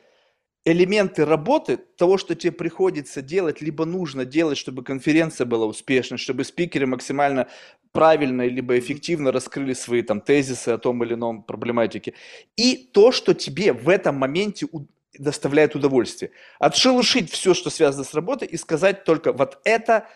[0.67, 6.43] элементы работы, того, что тебе приходится делать, либо нужно делать, чтобы конференция была успешной, чтобы
[6.43, 7.47] спикеры максимально
[7.93, 12.15] правильно либо эффективно раскрыли свои там тезисы о том или ином проблематике.
[12.57, 14.67] И то, что тебе в этом моменте
[15.17, 16.31] доставляет удовольствие.
[16.59, 20.07] Отшелушить все, что связано с работой, и сказать только вот это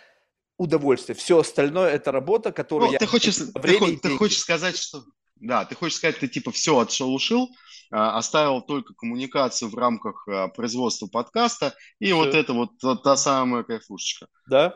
[0.58, 1.16] удовольствие.
[1.16, 3.00] Все остальное это работа, которую ну, я...
[3.00, 5.06] Ты хочешь, ты, ты хочешь сказать, что...
[5.42, 7.50] Да, ты хочешь сказать, ты типа все отшелушил,
[7.92, 12.16] а, оставил только коммуникацию в рамках а, производства подкаста, и Все.
[12.16, 14.28] вот это вот та самая кайфушечка.
[14.48, 14.76] Да.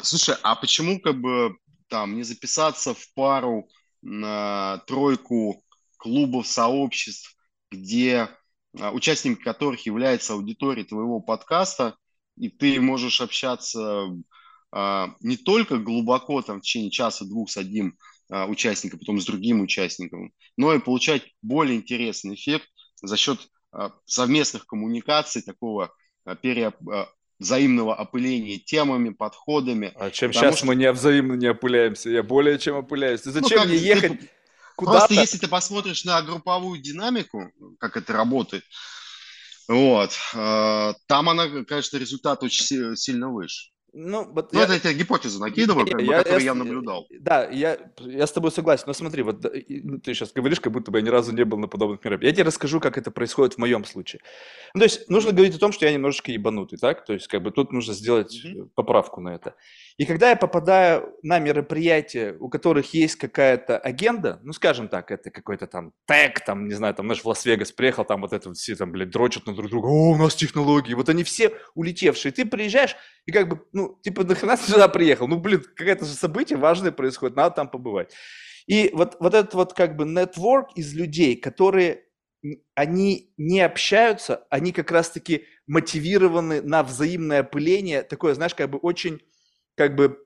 [0.00, 1.56] Слушай, а почему как бы
[1.88, 3.68] там не записаться в пару
[4.00, 5.64] на тройку
[5.98, 7.36] клубов, сообществ,
[7.72, 8.28] где
[8.78, 11.96] а, участниками которых является аудитория твоего подкаста,
[12.36, 14.08] и ты можешь общаться
[15.20, 17.96] не только глубоко там в течение часа-двух с одним
[18.28, 22.68] а, участника, потом с другим участником, но и получать более интересный эффект
[23.00, 23.38] за счет
[23.70, 25.92] а, совместных коммуникаций, такого
[26.24, 26.72] а, пере,
[27.38, 29.92] взаимного опыления темами, подходами.
[29.94, 30.66] А чем сейчас что...
[30.66, 32.10] мы не взаимно не опыляемся?
[32.10, 33.20] Я более чем опыляюсь.
[33.20, 34.30] Ты ну, зачем ну, мне ехать ты...
[34.74, 34.98] куда-то?
[34.98, 38.64] Просто если ты посмотришь на групповую динамику, как это работает,
[39.68, 43.70] вот, там она, конечно, результат очень сильно выше.
[43.98, 44.66] Ну, вот ну я...
[44.66, 47.06] это я тебе гипотезу накидываю, как бы, я, которую я, я наблюдал.
[47.18, 50.90] Да, я, я с тобой согласен, но смотри, вот ну, ты сейчас говоришь, как будто
[50.90, 52.32] бы я ни разу не был на подобных мероприятиях.
[52.32, 54.20] Я тебе расскажу, как это происходит в моем случае.
[54.74, 57.06] Ну, то есть нужно говорить о том, что я немножечко ебанутый, так?
[57.06, 58.68] То есть как бы тут нужно сделать mm-hmm.
[58.74, 59.54] поправку на это.
[59.98, 65.30] И когда я попадаю на мероприятия, у которых есть какая-то агенда, ну, скажем так, это
[65.30, 68.76] какой-то там тег, там, не знаю, там, наш в Лас-Вегас приехал, там вот это все
[68.76, 72.32] там, блядь, дрочат на друг друга, о, у нас технологии, вот они все улетевшие.
[72.32, 75.28] Ты приезжаешь и как бы, ну, типа, нахрена ты сюда приехал?
[75.28, 78.12] Ну, блин, какое-то же событие важное происходит, надо там побывать.
[78.66, 82.02] И вот, вот этот вот как бы нетворк из людей, которые
[82.74, 89.20] они не общаются, они как раз-таки мотивированы на взаимное пыление, такое, знаешь, как бы очень,
[89.76, 90.18] как бы,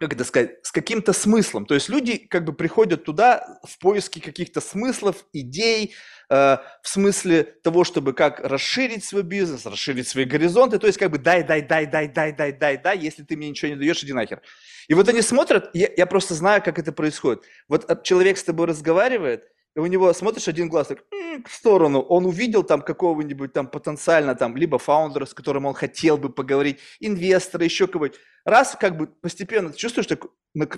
[0.00, 1.66] как это сказать, с каким-то смыслом.
[1.66, 5.94] То есть люди как бы приходят туда в поиске каких-то смыслов, идей,
[6.30, 6.34] э,
[6.82, 10.78] в смысле того, чтобы как расширить свой бизнес, расширить свои горизонты.
[10.78, 13.50] То есть как бы дай, дай, дай, дай, дай, дай, дай, дай, если ты мне
[13.50, 14.40] ничего не даешь, иди нахер.
[14.86, 17.42] И вот они смотрят, я, я просто знаю, как это происходит.
[17.66, 19.44] Вот человек с тобой разговаривает,
[19.80, 21.04] у него, смотришь, один глаз так,
[21.46, 26.16] в сторону, он увидел там какого-нибудь там потенциально там, либо фаундера, с которым он хотел
[26.16, 28.18] бы поговорить, инвестора, еще кого-нибудь.
[28.44, 30.18] Раз как бы постепенно ты чувствуешь, что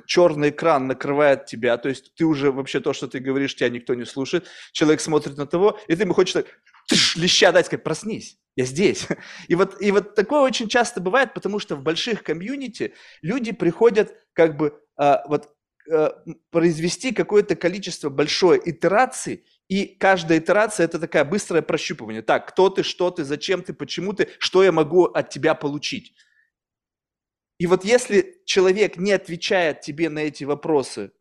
[0.06, 3.94] черный экран накрывает тебя, то есть ты уже вообще то, что ты говоришь, тебя никто
[3.94, 6.46] не слушает, человек смотрит на того, и ты ему хочешь так,
[6.88, 9.06] тыш, леща дать, сказать, проснись, я здесь.
[9.48, 14.14] И вот, и вот такое очень часто бывает, потому что в больших комьюнити люди приходят
[14.34, 15.59] как бы а, вот Э,
[16.50, 22.22] произвести какое-то количество большое итераций, и каждая итерация– это такая быстрое прощупывание.
[22.22, 26.14] Так, кто ты, что ты, зачем ты, почему ты, что я могу от тебя получить.
[27.58, 31.12] И вот если человек не отвечает тебе на эти вопросы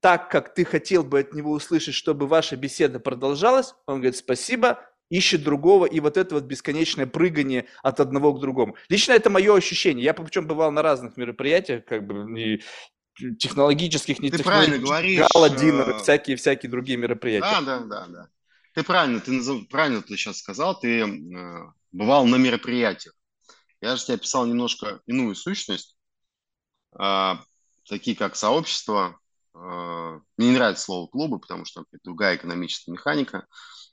[0.00, 4.80] так, как ты хотел бы от него услышать, чтобы ваша беседа продолжалась, он говорит спасибо,
[5.10, 8.76] ищет другого, и вот это вот бесконечное прыгание от одного к другому.
[8.88, 10.04] Лично это мое ощущение.
[10.04, 12.62] Я причем бывал на разных мероприятиях, как бы, и
[13.38, 17.60] технологических, не ты правильно говоришь, гала-динеры, всякие-всякие другие мероприятия.
[17.60, 18.28] Да, да, да, да.
[18.74, 19.68] Ты правильно, ты назов...
[19.68, 23.14] правильно ты сейчас сказал, ты э, бывал на мероприятиях.
[23.80, 25.96] Я же тебе описал немножко иную сущность,
[26.98, 27.32] э,
[27.88, 29.18] такие как сообщество.
[29.54, 33.46] Э, мне не нравится слово клубы, потому что это другая экономическая механика.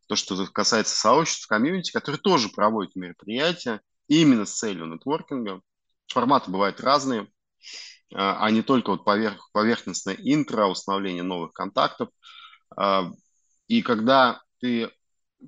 [0.08, 5.62] То, что касается сообществ, комьюнити, которые тоже проводят мероприятия именно с целью нетворкинга.
[6.08, 7.28] Форматы бывают разные.
[8.14, 12.10] А, а не только вот поверх, поверхностное интро, установление новых контактов.
[12.76, 13.12] А,
[13.68, 14.92] и когда ты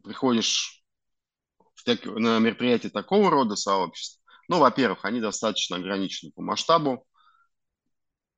[0.03, 0.83] приходишь
[1.75, 7.05] в так, на мероприятие такого рода сообществ, ну, во-первых, они достаточно ограничены по масштабу,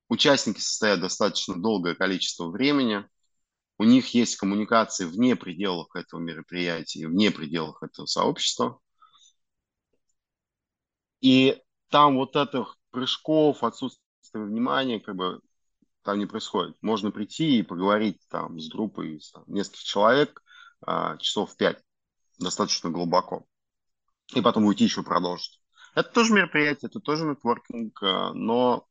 [0.10, 3.06] участники состоят достаточно долгое количество времени,
[3.78, 8.80] у них есть коммуникации вне пределов этого мероприятия, вне пределов этого сообщества.
[11.22, 15.42] И там вот этих прыжков, отсутствие пристальное внимание как бы
[16.04, 16.76] там не происходит.
[16.82, 20.42] Можно прийти и поговорить там с группой из там, нескольких человек
[20.82, 21.82] а, часов в пять,
[22.40, 23.46] достаточно глубоко.
[24.34, 25.62] И потом уйти еще продолжить.
[25.94, 28.88] Это тоже мероприятие, это тоже нетворкинг, а, но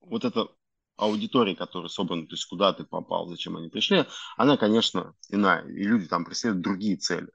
[0.00, 0.48] вот эта
[0.96, 4.04] аудитория, которая собрана, то есть куда ты попал, зачем они пришли,
[4.36, 5.66] она, конечно, иная.
[5.66, 7.28] И люди там преследуют другие цели.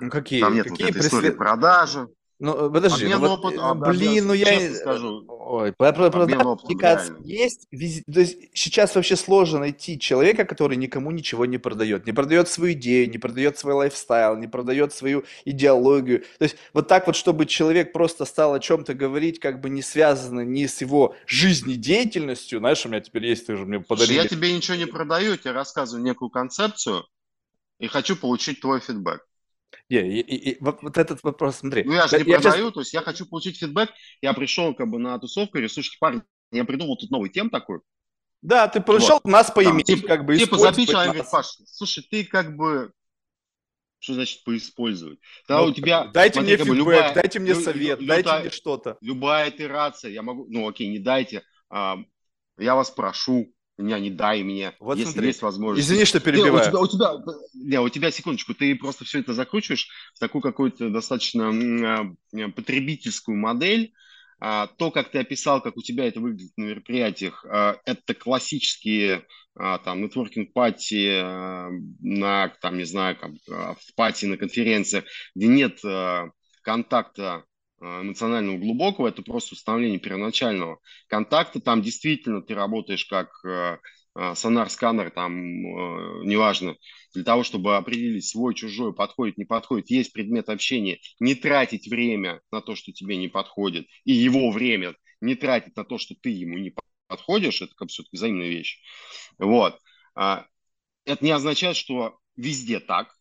[0.00, 0.40] Ну, какие?
[0.40, 1.12] Там нет какие вот этой преслед...
[1.12, 2.08] истории продажи,
[2.40, 4.74] ну, э, подожди, Обмен ну, вот, опыт, э, блин, ну я...
[4.74, 9.98] скажу, Ой, про, про, про обмен опытом, есть, виз- то есть сейчас вообще сложно найти
[9.98, 14.46] человека, который никому ничего не продает, не продает свою идею, не продает свой лайфстайл, не
[14.46, 16.20] продает свою идеологию.
[16.38, 19.82] То есть вот так вот, чтобы человек просто стал о чем-то говорить, как бы не
[19.82, 24.14] связано ни с его жизнедеятельностью, знаешь, у меня теперь есть, ты же мне подарили.
[24.14, 27.04] я тебе ничего не продаю, я тебе рассказываю некую концепцию
[27.80, 29.27] и хочу получить твой фидбэк.
[29.90, 31.84] Не, и, и, и, вот, вот этот вопрос, смотри.
[31.84, 33.90] Ну, я же не я продаю, то есть я хочу получить фидбэк.
[34.20, 36.22] Я пришел как бы на тусовку и говорю, слушайте, парни,
[36.52, 37.80] я придумал тут новый тем такой.
[38.42, 41.06] Да, ты пришел нас Там, поиметь, типа, как бы типа они нас.
[41.06, 42.92] говорят, Паш, слушай, ты как бы...
[44.00, 45.18] Что значит поиспользовать?
[45.48, 46.06] Да, Ну, у тебя...
[46.06, 48.96] дайте смотри, мне как фидбэк, любая- дайте мне лю- лю- совет, лютая- дайте мне что-то.
[49.00, 50.46] Любая итерация, я могу...
[50.48, 51.42] Ну, окей, не дайте.
[51.68, 51.96] а,
[52.58, 55.86] я вас прошу, меня не дай мне, Вот если смотри, есть возможность.
[55.86, 56.56] Извини, что перебиваю.
[56.56, 60.42] у тебя, у тебя, не, у тебя секундочку, ты просто все это закручиваешь в такую
[60.42, 63.92] какую-то достаточно а, потребительскую модель.
[64.40, 69.26] А, то, как ты описал, как у тебя это выглядит на мероприятиях, а, это классические
[69.56, 71.20] а, там нетворкинг пати
[72.00, 73.16] на там не знаю
[73.50, 75.80] а, в пати на конференциях, где нет
[76.62, 77.44] контакта
[77.80, 81.60] эмоционального глубокого, это просто установление первоначального контакта.
[81.60, 83.78] Там действительно ты работаешь как а,
[84.14, 86.76] а, сонар-сканер, там, э, неважно,
[87.14, 92.40] для того, чтобы определить свой, чужой, подходит, не подходит, есть предмет общения, не тратить время
[92.50, 96.30] на то, что тебе не подходит, и его время не тратить на то, что ты
[96.30, 96.74] ему не
[97.06, 98.80] подходишь, это как все-таки взаимная вещь.
[99.38, 99.78] Вот.
[100.14, 100.46] А,
[101.06, 103.14] Это не означает, что везде так.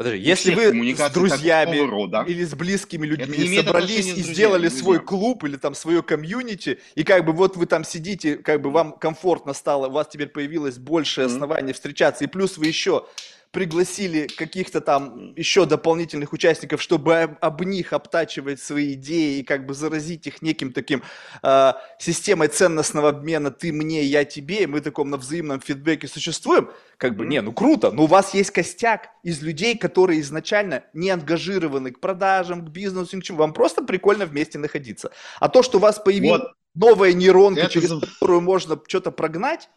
[0.00, 2.24] Подожди, если вы с друзьями рода.
[2.26, 5.06] или с близкими людьми собрались и сделали свой друзья.
[5.06, 8.92] клуб или там свое комьюнити, и как бы вот вы там сидите, как бы вам
[8.92, 11.34] комфортно стало, у вас теперь появилось большее Мгм.
[11.34, 13.04] основание встречаться, и плюс вы еще
[13.50, 19.66] пригласили каких-то там еще дополнительных участников, чтобы об, об них обтачивать свои идеи и как
[19.66, 21.02] бы заразить их неким таким
[21.42, 26.70] э, системой ценностного обмена «ты мне, я тебе», и мы таком на взаимном фидбэке существуем,
[26.96, 31.10] как бы, не, ну круто, но у вас есть костяк из людей, которые изначально не
[31.10, 35.10] ангажированы к продажам, к бизнесу, ни к чему, вам просто прикольно вместе находиться.
[35.40, 36.52] А то, что у вас появилась вот.
[36.74, 37.70] новая нейронка, Это...
[37.70, 39.68] через которую можно что-то прогнать,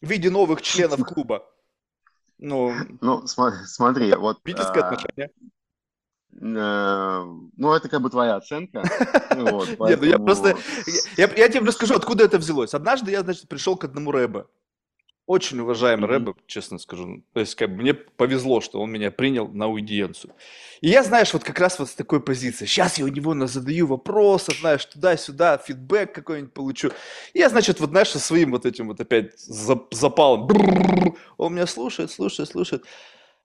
[0.00, 1.46] в виде новых членов клуба,
[2.38, 4.42] ну, ну смотри, смотри вот...
[4.42, 5.30] Питерское а, отношение.
[6.40, 7.24] Э,
[7.56, 8.82] ну, это как бы твоя оценка.
[9.36, 9.88] Вот, поэтому...
[9.88, 10.56] Нет, ну я просто...
[11.16, 12.72] Я, я тебе расскажу, откуда это взялось.
[12.72, 14.46] Однажды я, значит, пришел к одному рэбе.
[15.26, 16.08] Очень уважаемый mm-hmm.
[16.08, 17.24] рэбе, честно скажу.
[17.32, 20.32] То есть, как бы мне повезло, что он меня принял на аудиенцию.
[20.80, 22.64] И я, знаешь, вот как раз вот с такой позиции.
[22.64, 26.92] Сейчас я у него задаю вопросы, знаешь, туда-сюда, фидбэк какой-нибудь получу.
[27.34, 30.48] И я, значит, вот, знаешь, со своим вот этим вот опять запалом.
[31.36, 32.84] Он меня слушает, слушает, слушает.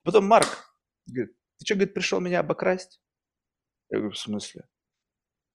[0.04, 0.76] Потом Марк
[1.06, 3.02] говорит, ты что, говорит, пришел меня обокрасть?
[3.90, 4.68] Я говорю, в смысле?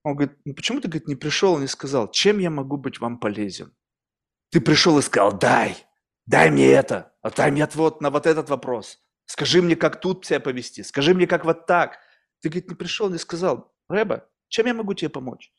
[0.02, 3.00] Он говорит, ну почему ты, говорит, не пришел и не сказал, чем я могу быть
[3.00, 3.74] вам полезен?
[4.50, 5.76] Ты пришел и сказал, дай,
[6.26, 9.00] дай мне это, отдай мне отвод на вот этот вопрос.
[9.24, 11.98] Скажи мне, как тут себя повести, скажи мне, как вот так.
[12.40, 15.52] Ты, говорит, не пришел, не сказал, Рэба, чем я могу тебе помочь?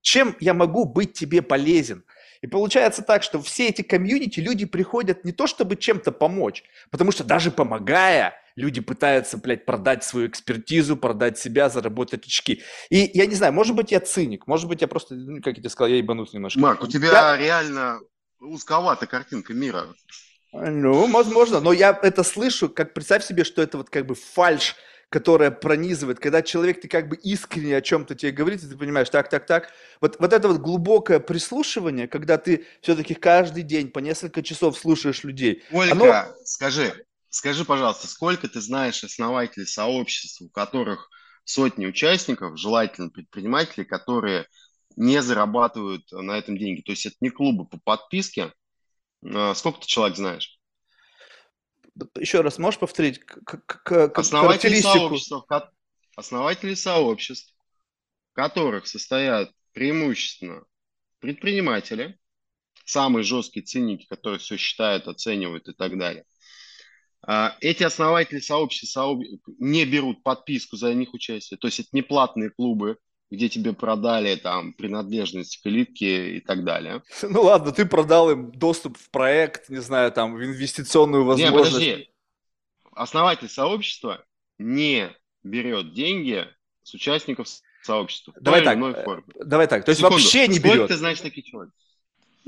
[0.00, 2.04] Чем я могу быть тебе полезен?
[2.42, 7.12] И получается так, что все эти комьюнити, люди приходят не то, чтобы чем-то помочь, потому
[7.12, 12.62] что даже помогая, люди пытаются, блядь, продать свою экспертизу, продать себя, заработать очки.
[12.88, 15.62] И я не знаю, может быть, я циник, может быть, я просто, ну, как я
[15.62, 16.60] тебе сказал, я ебанусь немножко.
[16.60, 17.36] Марк, у тебя я...
[17.36, 18.00] реально
[18.40, 19.86] узковата картинка мира.
[20.52, 24.74] Ну, возможно, но я это слышу, как представь себе, что это вот как бы фальш,
[25.10, 29.10] которая пронизывает, когда человек, ты как бы искренне о чем-то тебе говорит, и ты понимаешь,
[29.10, 29.72] так, так, так.
[30.00, 35.24] Вот, вот это вот глубокое прислушивание, когда ты все-таки каждый день по несколько часов слушаешь
[35.24, 35.64] людей.
[35.72, 36.34] Ольга, оно...
[36.44, 36.94] скажи,
[37.28, 41.10] скажи, пожалуйста, сколько ты знаешь основателей сообществ, у которых
[41.44, 44.46] сотни участников, желательно предпринимателей, которые
[44.94, 46.82] не зарабатывают на этом деньги.
[46.82, 48.52] То есть это не клубы по подписке.
[49.24, 50.59] А, сколько ты человек знаешь?
[52.18, 53.20] Еще раз, можешь повторить
[54.14, 55.32] основатели сообществ,
[56.16, 57.54] основатели сообществ,
[58.32, 60.64] в которых состоят преимущественно
[61.18, 62.18] предприниматели,
[62.84, 66.24] самые жесткие ценники, которые все считают, оценивают и так далее.
[67.22, 68.98] А, эти основатели сообществ
[69.58, 72.98] не берут подписку за них участие, то есть это не платные клубы,
[73.30, 77.02] где тебе продали там принадлежность к элитке и так далее.
[77.22, 81.72] Ну ладно, ты продал им доступ в проект, не знаю, там, в инвестиционную возможность.
[81.72, 82.10] Не, подожди.
[82.92, 84.24] Основатель сообщества
[84.58, 85.10] не
[85.42, 86.46] берет деньги
[86.82, 87.46] с участников
[87.82, 88.34] сообщества.
[88.40, 90.22] Давай так, э, давай так, то есть Секунду.
[90.22, 90.74] вообще не берет.
[90.74, 91.72] Сколько ты знаешь таких человек?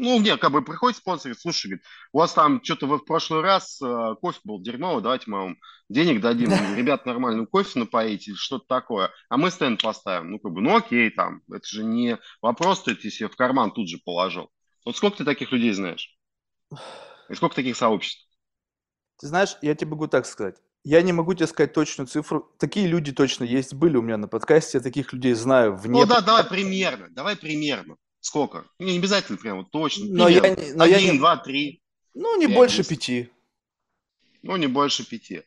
[0.03, 3.05] Ну, нет, как бы приходит спонсор и слушай, говорит, у вас там что-то вы в
[3.05, 5.57] прошлый раз э, кофе был дерьмовый, давайте мы вам
[5.89, 10.33] денег дадим, ребят нормальную кофе напоить или что-то такое, а мы стенд поставим.
[10.33, 13.89] Ну, как бы, ну окей, там, это же не вопрос, ты себе в карман тут
[13.89, 14.51] же положил.
[14.85, 16.19] Вот сколько ты таких людей знаешь?
[17.29, 18.27] И сколько таких сообществ?
[19.21, 20.57] Ты знаешь, я тебе могу так сказать.
[20.83, 22.53] Я не могу тебе сказать точную цифру.
[22.59, 26.01] Такие люди точно есть, были у меня на подкасте, я таких людей знаю вне...
[26.01, 27.99] Ну да, давай примерно, давай примерно.
[28.23, 28.65] Сколько?
[28.79, 30.07] Не, обязательно прям вот точно.
[30.07, 31.19] Но я, но Один, я не...
[31.19, 31.83] два, три.
[32.15, 32.89] Ну, не пять, больше 10.
[32.89, 33.31] пяти.
[34.43, 35.43] Ну, не больше пяти.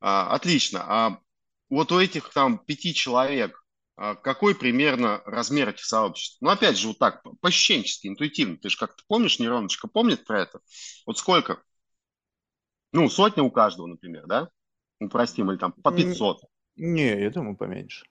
[0.00, 0.84] А, отлично.
[0.86, 1.20] А
[1.68, 3.60] вот у этих там пяти человек
[3.96, 6.38] а какой примерно размер этих сообществ?
[6.40, 8.56] Ну, опять же, вот так, пощенчески, интуитивно.
[8.56, 10.60] Ты же как-то помнишь, нейроночка помнит про это?
[11.06, 11.62] Вот сколько?
[12.92, 14.48] Ну, сотня у каждого, например, да?
[15.00, 16.40] Упростим, или там по 500.
[16.76, 18.06] Не, я думаю, поменьше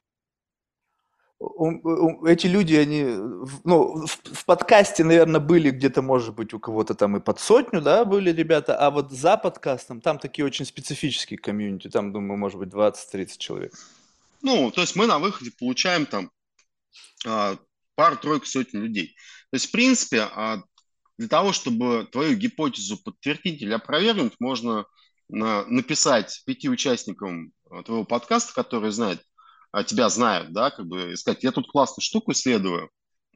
[2.28, 3.04] эти люди, они,
[3.64, 7.82] ну, в, в подкасте, наверное, были где-то, может быть, у кого-то там и под сотню,
[7.82, 12.60] да, были ребята, а вот за подкастом, там такие очень специфические комьюнити, там, думаю, может
[12.60, 13.74] быть, 20-30 человек.
[14.42, 16.32] Ну, то есть мы на выходе получаем там
[17.26, 17.58] а,
[17.96, 19.16] пару-тройку сотен людей.
[19.50, 20.62] То есть, в принципе, а,
[21.18, 24.86] для того, чтобы твою гипотезу подтвердить или опровергнуть, можно
[25.30, 27.54] написать пяти участникам
[27.86, 29.31] твоего подкаста, которые знают а,
[29.86, 32.90] тебя знают, да, как бы сказать, я тут классную штуку исследую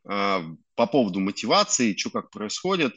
[0.09, 0.39] э,
[0.75, 2.93] по поводу мотивации, что как происходит.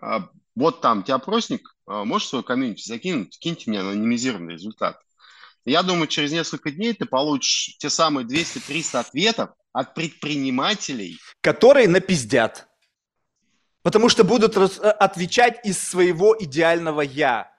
[0.00, 0.20] Э,
[0.54, 5.00] вот там тебя опросник, можешь свою комьюнити закинуть, киньте мне анонимизированный результат.
[5.64, 11.18] Я думаю, через несколько дней ты получишь те самые 200-300 ответов от предпринимателей.
[11.40, 12.68] Которые напиздят.
[13.82, 17.51] Потому что будут отвечать из своего идеального «я».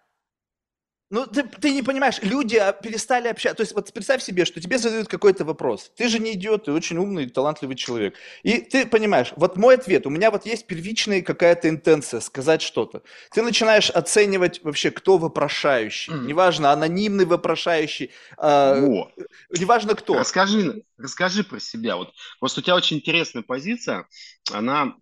[1.14, 3.58] Ну, ты, ты не понимаешь, люди а, перестали общаться.
[3.58, 5.92] То есть вот представь себе, что тебе задают какой-то вопрос.
[5.96, 8.16] Ты же не идиот, ты очень умный, талантливый человек.
[8.42, 13.04] И ты понимаешь, вот мой ответ, у меня вот есть первичная какая-то интенция сказать что-то.
[13.32, 16.14] Ты начинаешь оценивать вообще, кто вопрошающий.
[16.14, 16.26] Mm.
[16.26, 18.10] Неважно, анонимный вопрошающий,
[18.40, 18.82] э,
[19.52, 20.16] неважно кто.
[20.16, 21.96] Расскажи, расскажи про себя.
[21.96, 24.08] Вот просто у тебя очень интересная позиция.
[24.52, 24.96] Она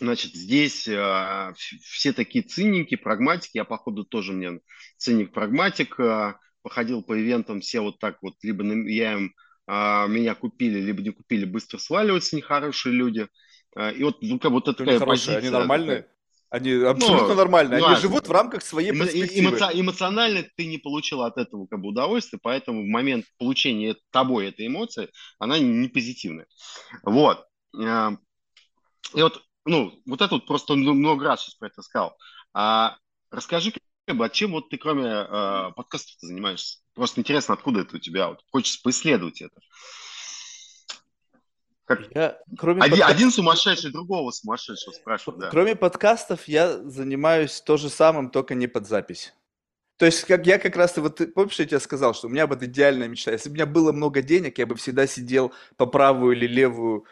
[0.00, 3.58] Значит, здесь э, все такие цинники, прагматики.
[3.58, 4.60] Я, походу, тоже мне
[4.96, 5.98] циник-прагматик.
[6.00, 9.34] Э, походил по ивентам, все вот так вот, либо на, я им,
[9.66, 9.72] э,
[10.08, 13.28] меня купили, либо не купили, быстро сваливаются нехорошие люди.
[13.76, 15.38] Э, и вот, ну, как вот такая позиция.
[15.38, 16.06] Они нормальные?
[16.50, 17.78] Они абсолютно ну, нормальные.
[17.78, 19.56] Они ну, живут в рамках своей эмо- перспективы.
[19.56, 24.48] Эмо- эмоционально ты не получил от этого как бы удовольствия, поэтому в момент получения тобой
[24.48, 26.46] этой эмоции она не позитивная.
[27.04, 27.46] Вот.
[27.74, 32.16] И вот ну, вот это вот просто много раз сейчас про это сказал.
[32.52, 32.96] А
[33.30, 33.72] расскажи,
[34.06, 36.78] как бы, а чем вот ты кроме э, подкастов ты занимаешься?
[36.94, 38.28] Просто интересно, откуда это у тебя?
[38.28, 39.60] Вот, хочется поисследовать это.
[41.84, 42.14] Как...
[42.14, 43.12] Я, кроме один, подка...
[43.12, 45.40] один сумасшедший другого сумасшедшего спрашивает.
[45.40, 45.50] Да.
[45.50, 49.34] Кроме подкастов я занимаюсь то же самым, только не под запись.
[49.98, 52.62] То есть, как я как раз, вот помнишь, я тебе сказал, что у меня вот
[52.62, 53.30] идеальная мечта.
[53.30, 57.06] Если бы у меня было много денег, я бы всегда сидел по правую или левую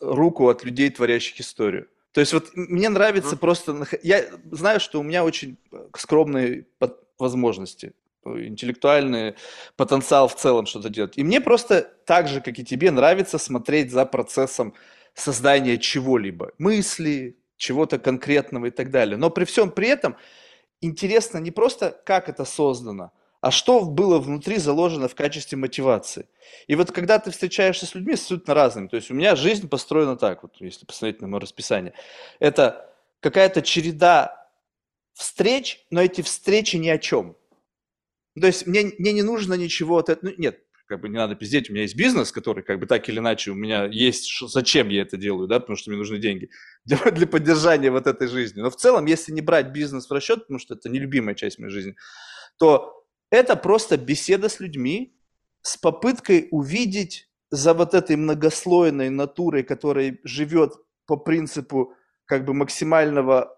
[0.00, 1.88] руку от людей, творящих историю.
[2.12, 3.38] То есть вот мне нравится mm.
[3.38, 3.86] просто...
[4.02, 6.66] Я знаю, что у меня очень э, скромные
[7.18, 7.92] возможности,
[8.24, 9.34] э, интеллектуальный
[9.76, 11.16] потенциал в целом что-то делать.
[11.16, 14.74] И мне просто так же, как и тебе, нравится смотреть за процессом
[15.14, 16.52] создания чего-либо.
[16.58, 19.16] Мысли, чего-то конкретного и так далее.
[19.16, 20.16] Но при всем при этом
[20.80, 26.28] интересно не просто, как это создано, а что было внутри заложено в качестве мотивации.
[26.66, 30.16] И вот когда ты встречаешься с людьми абсолютно разными, то есть у меня жизнь построена
[30.16, 31.94] так, вот если посмотреть на мое расписание,
[32.40, 34.48] это какая-то череда
[35.14, 37.36] встреч, но эти встречи ни о чем.
[38.40, 41.34] То есть мне, мне не нужно ничего от этого, ну, нет, как бы не надо
[41.34, 44.88] пиздеть, у меня есть бизнес, который как бы так или иначе у меня есть, зачем
[44.88, 46.50] я это делаю, да, потому что мне нужны деньги
[46.84, 48.62] для, для поддержания вот этой жизни.
[48.62, 51.70] Но в целом, если не брать бизнес в расчет, потому что это нелюбимая часть моей
[51.70, 51.94] жизни,
[52.58, 52.97] то
[53.30, 55.16] это просто беседа с людьми
[55.62, 60.74] с попыткой увидеть за вот этой многослойной натурой, которая живет
[61.06, 61.94] по принципу
[62.26, 63.54] как бы максимального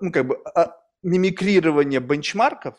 [0.00, 2.76] ну, как бы, а, мимикрирования бенчмарков,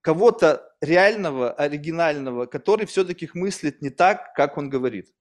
[0.00, 5.12] кого-то реального, оригинального, который все-таки мыслит не так, как он говорит.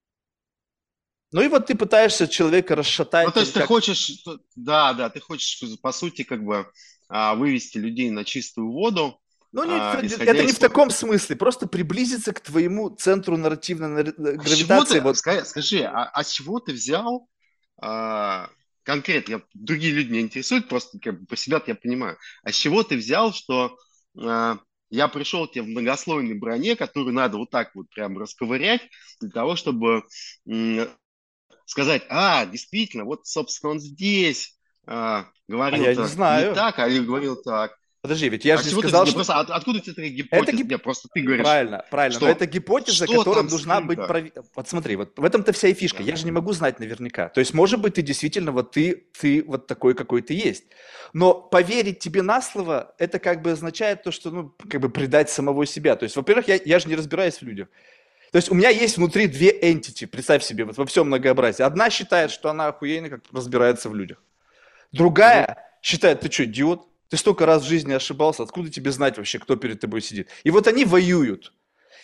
[1.31, 3.25] Ну и вот ты пытаешься человека расшатать.
[3.25, 3.63] Ну, то есть как...
[3.63, 4.23] ты хочешь,
[4.55, 6.71] да, да, ты хочешь, по сути, как бы
[7.09, 9.19] а, вывести людей на чистую воду,
[9.55, 14.13] ну, не, а, это не в таком смысле, просто приблизиться к твоему центру нарративной э,
[14.17, 14.99] а гравитации.
[14.99, 15.17] Ты, вот.
[15.17, 17.27] Скажи, а, а с чего ты взял
[17.81, 18.49] а,
[18.83, 22.55] конкретно, я, другие люди меня интересуют, просто как бы по себя я понимаю, а с
[22.55, 23.77] чего ты взял, что
[24.17, 28.81] а, я пришел тебе в многослойной броне, которую надо вот так вот прям расковырять,
[29.19, 30.03] для того, чтобы
[30.47, 30.87] м,
[31.65, 36.49] сказать, а, действительно, вот, собственно, он здесь а, говорил а я не, знаю.
[36.49, 37.75] не так, а говорил так.
[38.05, 39.17] Подожди, ведь я а же не сказал, ты, что...
[39.17, 40.43] Просто, от, откуда тебе такая гипотеза?
[40.43, 40.69] Это гип...
[40.69, 41.43] Нет, просто ты говоришь...
[41.43, 42.15] Правильно, правильно.
[42.15, 42.25] Что?
[42.25, 43.97] Но это гипотеза, что которая должна быть...
[43.97, 44.23] Пров...
[44.53, 46.03] Вот смотри, вот в этом-то вся и фишка.
[46.03, 46.11] Да.
[46.11, 47.29] Я же не могу знать наверняка.
[47.29, 50.65] То есть, может быть, ты действительно вот ты, ты вот такой, какой ты есть.
[51.13, 55.31] Но поверить тебе на слово, это как бы означает то, что, ну, как бы предать
[55.31, 55.95] самого себя.
[55.95, 57.69] То есть, во-первых, я, я же не разбираюсь в людях.
[58.31, 61.63] То есть у меня есть внутри две entity, представь себе, вот во всем многообразии.
[61.63, 64.21] Одна считает, что она охуенно как разбирается в людях.
[64.91, 66.87] Другая mm считает, ты что, идиот?
[67.15, 70.27] Ты столько раз в жизни ошибался, откуда тебе знать вообще, кто перед тобой сидит?
[70.43, 71.53] И вот они воюют.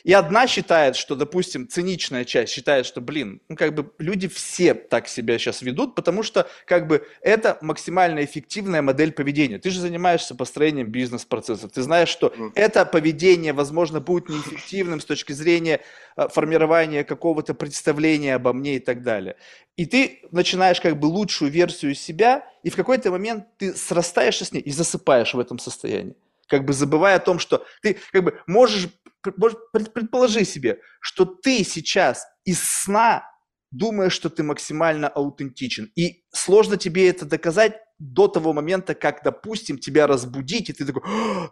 [0.04, 4.74] И одна считает, что, допустим, циничная часть считает, что, блин, ну как бы люди все
[4.74, 9.60] так себя сейчас ведут, потому что как бы это максимально эффективная модель поведения.
[9.60, 11.72] Ты же занимаешься построением бизнес-процессов.
[11.72, 15.82] Ты знаешь, что это поведение, возможно, будет неэффективным с точки зрения
[16.16, 19.36] э, формирования какого-то представления обо мне и так далее.
[19.78, 24.52] И ты начинаешь как бы лучшую версию себя, и в какой-то момент ты срастаешься с
[24.52, 26.16] ней и засыпаешь в этом состоянии
[26.52, 28.90] как бы забывая о том, что ты как бы можешь
[29.22, 33.24] предположи себе, что ты сейчас из сна
[33.72, 35.92] думаешь, что ты максимально аутентичен.
[35.96, 41.04] И сложно тебе это доказать до того момента, как, допустим, тебя разбудить, и ты такой,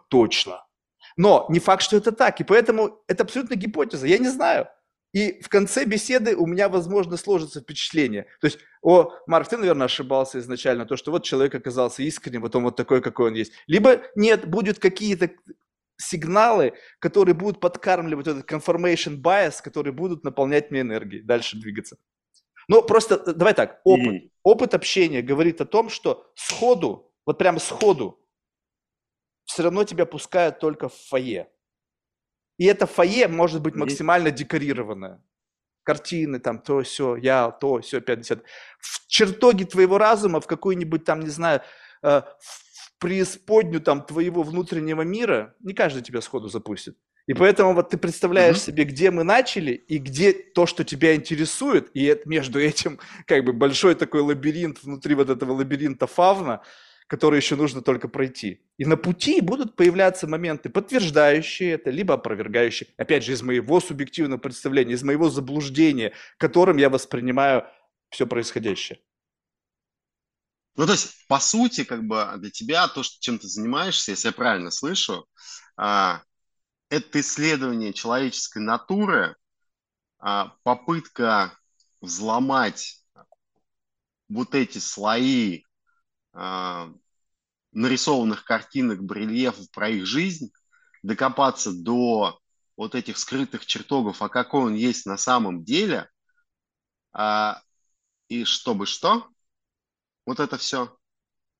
[0.08, 0.64] точно.
[1.16, 2.40] Но не факт, что это так.
[2.40, 4.06] И поэтому это абсолютно гипотеза.
[4.06, 4.68] Я не знаю.
[5.12, 8.26] И в конце беседы у меня, возможно, сложится впечатление.
[8.40, 12.54] То есть, о, Марк, ты, наверное, ошибался изначально, то, что вот человек оказался искренним, вот
[12.54, 13.52] он вот такой, какой он есть.
[13.66, 15.30] Либо нет, будут какие-то
[16.00, 21.96] сигналы, которые будут подкармливать этот confirmation bias, которые будут наполнять мне энергией, дальше двигаться.
[22.68, 24.06] Ну, просто э, давай так, опыт.
[24.06, 24.30] Mm.
[24.42, 28.24] Опыт общения говорит о том, что сходу, вот прямо сходу,
[29.44, 31.50] все равно тебя пускают только в фойе.
[32.58, 35.22] И это фойе может быть максимально декорированное.
[35.82, 38.44] Картины, там, то, все, я, то, все, 50.
[38.78, 41.62] В чертоге твоего разума, в какую-нибудь там, не знаю,
[42.02, 42.69] э, в
[43.00, 46.96] преисподнюю там твоего внутреннего мира, не каждый тебя сходу запустит.
[47.26, 48.66] И поэтому вот ты представляешь mm-hmm.
[48.66, 53.52] себе, где мы начали и где то, что тебя интересует, и между этим как бы
[53.52, 56.62] большой такой лабиринт внутри вот этого лабиринта фавна,
[57.06, 58.60] который еще нужно только пройти.
[58.78, 62.88] И на пути будут появляться моменты, подтверждающие это, либо опровергающие.
[62.96, 67.64] Опять же, из моего субъективного представления, из моего заблуждения, которым я воспринимаю
[68.10, 68.98] все происходящее.
[70.76, 74.28] Ну, то есть, по сути, как бы для тебя то, что, чем ты занимаешься, если
[74.28, 75.26] я правильно слышу,
[75.76, 76.22] а,
[76.88, 79.36] это исследование человеческой натуры,
[80.18, 81.56] а, попытка
[82.00, 83.02] взломать
[84.28, 85.64] вот эти слои
[86.32, 86.90] а,
[87.72, 90.52] нарисованных картинок, барельефов про их жизнь,
[91.02, 92.38] докопаться до
[92.76, 96.08] вот этих скрытых чертогов, а какой он есть на самом деле,
[97.12, 97.60] а,
[98.28, 99.28] и чтобы что,
[100.26, 100.96] вот это все.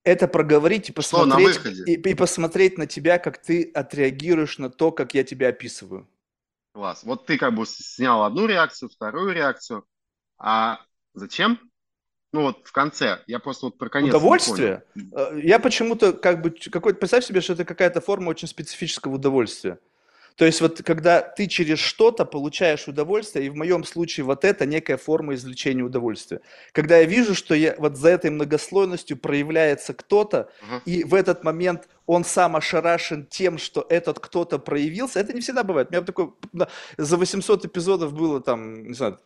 [0.02, 5.14] Это проговорить и посмотреть, и, и посмотреть на тебя, как ты отреагируешь на то, как
[5.14, 6.08] я тебя описываю.
[6.72, 7.02] Класс.
[7.04, 9.84] Вот ты как бы снял одну реакцию, вторую реакцию.
[10.38, 10.80] А
[11.14, 11.60] зачем?
[12.32, 14.84] Ну вот в конце, я просто вот про конец Удовольствие?
[15.12, 19.80] Э, я почему-то как бы, какой-то, представь себе, что это какая-то форма очень специфического удовольствия.
[20.36, 24.66] То есть вот когда ты через что-то получаешь удовольствие, и в моем случае вот это
[24.66, 26.40] некая форма извлечения удовольствия.
[26.72, 30.80] Когда я вижу, что я, вот за этой многослойностью проявляется кто-то, uh-huh.
[30.84, 35.62] и в этот момент он сам ошарашен тем, что этот кто-то проявился, это не всегда
[35.62, 35.88] бывает.
[35.90, 36.32] У меня такой,
[36.96, 39.20] за 800 эпизодов было там, не знаю,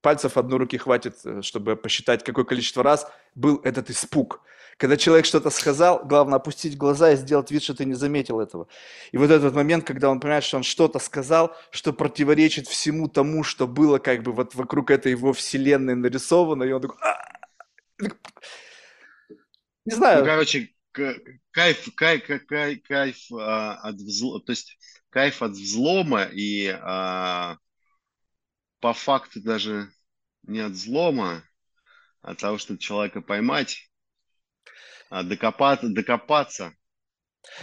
[0.00, 4.40] пальцев одной руки хватит, э, чтобы посчитать, какое количество раз был этот испуг.
[4.78, 8.68] Когда человек что-то сказал, главное опустить глаза и сделать вид, что ты не заметил этого.
[9.10, 13.42] И вот этот момент, когда он понимает, что он что-то сказал, что противоречит всему тому,
[13.42, 16.96] что было как бы вот вокруг этой его вселенной нарисовано, и он такой...
[19.84, 20.20] Не знаю.
[20.20, 20.70] Ну, короче,
[21.50, 24.78] кайф, кайф, кайф, кайф а, от взлома, то есть
[25.10, 27.56] кайф от взлома и а,
[28.78, 29.90] по факту даже
[30.44, 31.42] не от взлома,
[32.22, 33.87] а от того, чтобы человека поймать, а,
[35.10, 36.74] докопаться, докопаться.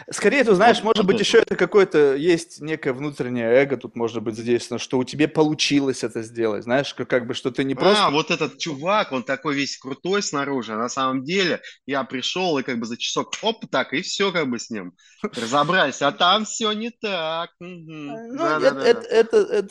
[0.10, 4.22] Скорее, ты знаешь, вот, может быть, еще это какое-то есть некое внутреннее эго, тут может
[4.24, 7.76] быть задействовано, что у тебя получилось это сделать, знаешь, как, как бы, что ты не
[7.76, 8.06] просто...
[8.06, 12.58] А, вот этот чувак, он такой весь крутой снаружи, а на самом деле я пришел
[12.58, 14.94] и как бы за часок, оп, так, и все как бы с ним.
[15.22, 17.52] Разобрались, а там все не так.
[17.60, 19.68] Ну, это,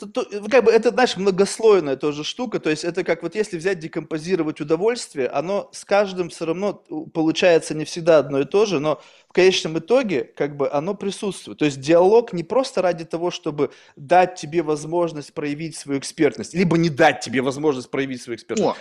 [0.49, 4.61] как бы, это, знаешь, многослойная тоже штука, то есть это как вот если взять, декомпозировать
[4.61, 6.73] удовольствие, оно с каждым все равно
[7.13, 9.01] получается не всегда одно и то же, но
[9.35, 11.59] конечном итоге как бы оно присутствует.
[11.59, 16.77] То есть диалог не просто ради того, чтобы дать тебе возможность проявить свою экспертность, либо
[16.77, 18.69] не дать тебе возможность проявить свою экспертность.
[18.69, 18.75] О!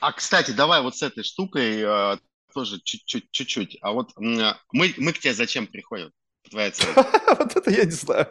[0.00, 2.16] А, кстати, давай вот с этой штукой э,
[2.52, 3.78] тоже чуть-чуть, чуть-чуть.
[3.82, 6.10] А вот мы, мы к тебе зачем приходим?
[6.50, 6.88] Твоя цель.
[7.38, 8.26] Вот это я не знаю.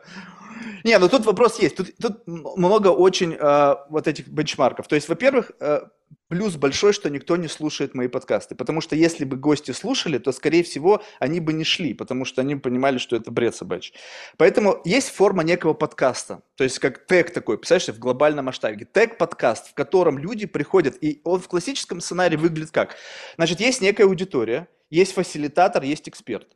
[0.84, 1.76] Не, ну тут вопрос есть.
[1.76, 4.88] Тут, тут много очень э, вот этих бенчмарков.
[4.88, 5.82] То есть, во-первых, э,
[6.28, 8.56] плюс большой, что никто не слушает мои подкасты.
[8.56, 12.42] Потому что если бы гости слушали, то, скорее всего, они бы не шли, потому что
[12.42, 13.94] они понимали, что это бред собачий.
[14.38, 16.42] Поэтому есть форма некого подкаста.
[16.56, 18.86] То есть, как тег такой, представляешь, в глобальном масштабе.
[18.86, 20.96] Тег-подкаст, в котором люди приходят.
[21.02, 22.96] И он в классическом сценарии выглядит как?
[23.36, 26.48] Значит, есть некая аудитория, есть фасилитатор, есть эксперт.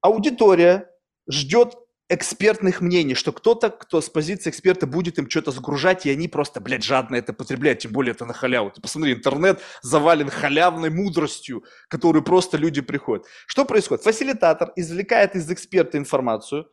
[0.00, 0.90] Аудитория
[1.28, 1.74] ждет
[2.08, 6.60] экспертных мнений, что кто-то, кто с позиции эксперта будет им что-то загружать, и они просто,
[6.60, 8.70] блядь, жадно это потребляют, тем более это на халяву.
[8.70, 13.26] Ты посмотри, интернет завален халявной мудростью, которую просто люди приходят.
[13.46, 14.04] Что происходит?
[14.04, 16.70] Фасилитатор извлекает из эксперта информацию,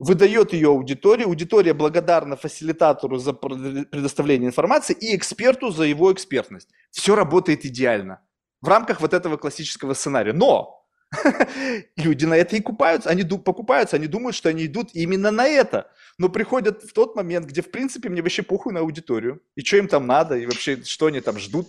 [0.00, 6.68] выдает ее аудитории, аудитория благодарна фасилитатору за предоставление информации и эксперту за его экспертность.
[6.90, 8.20] Все работает идеально
[8.60, 10.32] в рамках вот этого классического сценария.
[10.32, 10.81] Но
[11.96, 15.90] Люди на это и купаются, они покупаются, они думают, что они идут именно на это.
[16.18, 19.76] Но приходят в тот момент, где, в принципе, мне вообще похуй на аудиторию, и что
[19.76, 21.68] им там надо, и вообще, что они там ждут.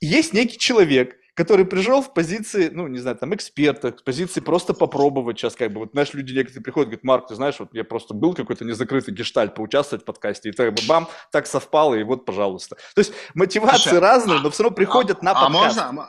[0.00, 4.40] И есть некий человек, который пришел в позиции, ну, не знаю, там, эксперта, в позиции
[4.40, 7.68] просто попробовать сейчас, как бы, вот, знаешь, люди некоторые приходят, говорят, Марк, ты знаешь, вот
[7.74, 11.94] я просто был какой-то незакрытый гештальт поучаствовать в подкасте, и так бы бам, так совпало,
[11.94, 12.76] и вот, пожалуйста.
[12.94, 15.78] То есть мотивации Слушай, разные, а, но все равно приходят а, на подкаст.
[15.78, 16.08] А можно,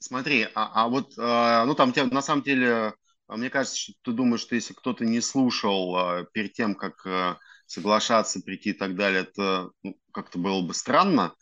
[0.00, 2.94] Смотри, а, а вот, э, ну там тебя на самом деле,
[3.26, 7.04] а, мне кажется, что ты думаешь, что если кто-то не слушал э, перед тем, как
[7.04, 7.36] э,
[7.66, 11.34] соглашаться, прийти и так далее, это ну, как-то было бы странно.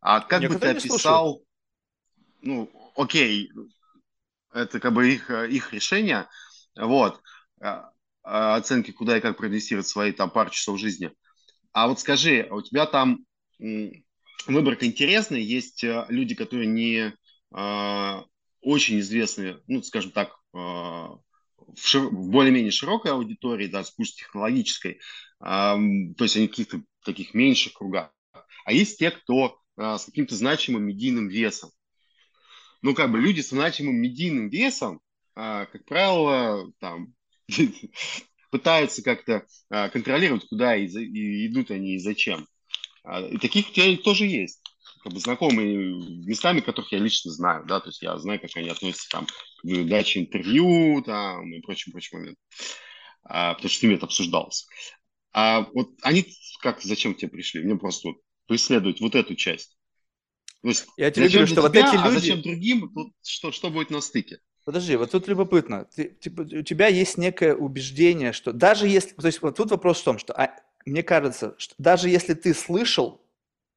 [0.00, 1.42] А как Я бы ты описал,
[2.40, 3.52] ну, окей,
[4.54, 6.28] это как бы их, их решение.
[6.76, 7.20] Вот.
[7.60, 7.90] А,
[8.22, 11.12] а, оценки, куда и как проинвестировать свои там пару часов жизни.
[11.72, 13.18] А вот скажи, а у тебя там
[14.46, 17.12] выборка интересная, есть люди, которые не
[17.50, 21.20] очень известны, ну, скажем так, э, в,
[21.76, 22.08] шир...
[22.08, 24.98] в более-менее широкой аудитории, да, пусть технологической, э,
[25.40, 28.12] то есть они каких-то таких меньших кругах.
[28.64, 31.70] А есть те, кто с каким-то значимым медийным весом.
[32.82, 35.00] Ну, как бы люди с значимым медийным весом,
[35.34, 37.14] как правило, там
[38.50, 42.48] пытаются как-то контролировать, куда идут они и зачем.
[43.08, 44.60] А, и таких у тебя тоже есть.
[45.02, 45.94] Как бы знакомые
[46.26, 49.26] местами, которых я лично знаю, да, то есть я знаю, как они относятся там
[49.62, 52.44] к даче интервью там и прочим, прочим моментам.
[53.24, 54.66] А, потому что с ними это обсуждалось.
[55.32, 56.26] А вот они
[56.60, 57.62] как, зачем тебе пришли?
[57.62, 59.76] Мне просто вот преследовать вот эту часть.
[60.62, 62.06] То есть, я тебе говорю, что вот эти а люди...
[62.06, 62.92] А зачем другим?
[62.92, 64.40] Тут что, что будет на стыке?
[64.64, 65.86] Подожди, вот тут любопытно.
[65.94, 69.14] Ты, типа, у тебя есть некое убеждение, что даже если...
[69.14, 70.50] То есть вот тут вопрос в том, что а,
[70.84, 73.22] мне кажется, что даже если ты слышал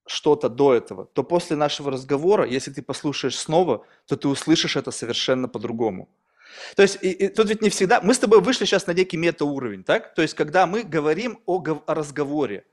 [0.08, 4.91] что-то до этого, то после нашего разговора, если ты послушаешь снова, то ты услышишь это
[4.91, 6.10] совершенно по-другому.
[6.76, 8.02] То есть и, и, тут ведь не всегда...
[8.02, 10.14] Мы с тобой вышли сейчас на некий метауровень, так?
[10.14, 12.66] То есть когда мы говорим о, о разговоре,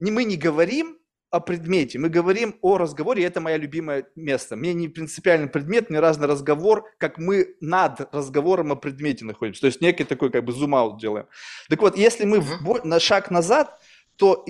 [0.00, 0.98] не, мы не говорим
[1.30, 4.54] о предмете, мы говорим о разговоре, и это мое любимое место.
[4.54, 9.62] Мне не принципиальный предмет, мне разный разговор, как мы над разговором о предмете находимся.
[9.62, 11.26] То есть некий такой как бы зум-аут делаем.
[11.70, 13.80] Так вот, если мы в, на шаг назад,
[14.16, 14.44] то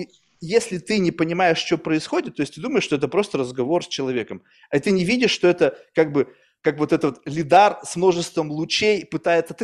[0.45, 3.87] если ты не понимаешь, что происходит, то есть ты думаешь, что это просто разговор с
[3.87, 8.49] человеком, а ты не видишь, что это как бы как вот этот лидар с множеством
[8.49, 9.55] лучей пытается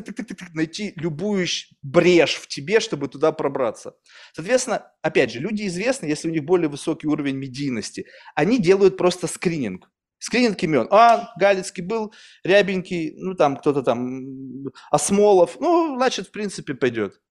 [0.54, 1.48] найти любую
[1.82, 3.96] брешь в тебе, чтобы туда пробраться.
[4.34, 8.06] Соответственно, опять же, люди известны, если у них более высокий уровень медийности,
[8.36, 9.90] они делают просто скрининг.
[10.18, 10.88] Скрининг имен.
[10.92, 12.14] А, Галицкий был,
[12.44, 17.22] Рябенький, ну там кто-то там, Осмолов, ну, значит, в принципе, пойдет.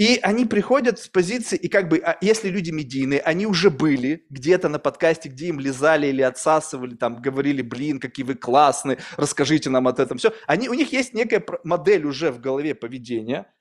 [0.00, 4.24] И они приходят с позиции, и как бы, а если люди медийные, они уже были
[4.30, 9.68] где-то на подкасте, где им лизали или отсасывали, там, говорили, блин, какие вы классные, расскажите
[9.68, 10.32] нам от этом все.
[10.46, 13.52] Они, у них есть некая модель уже в голове поведения,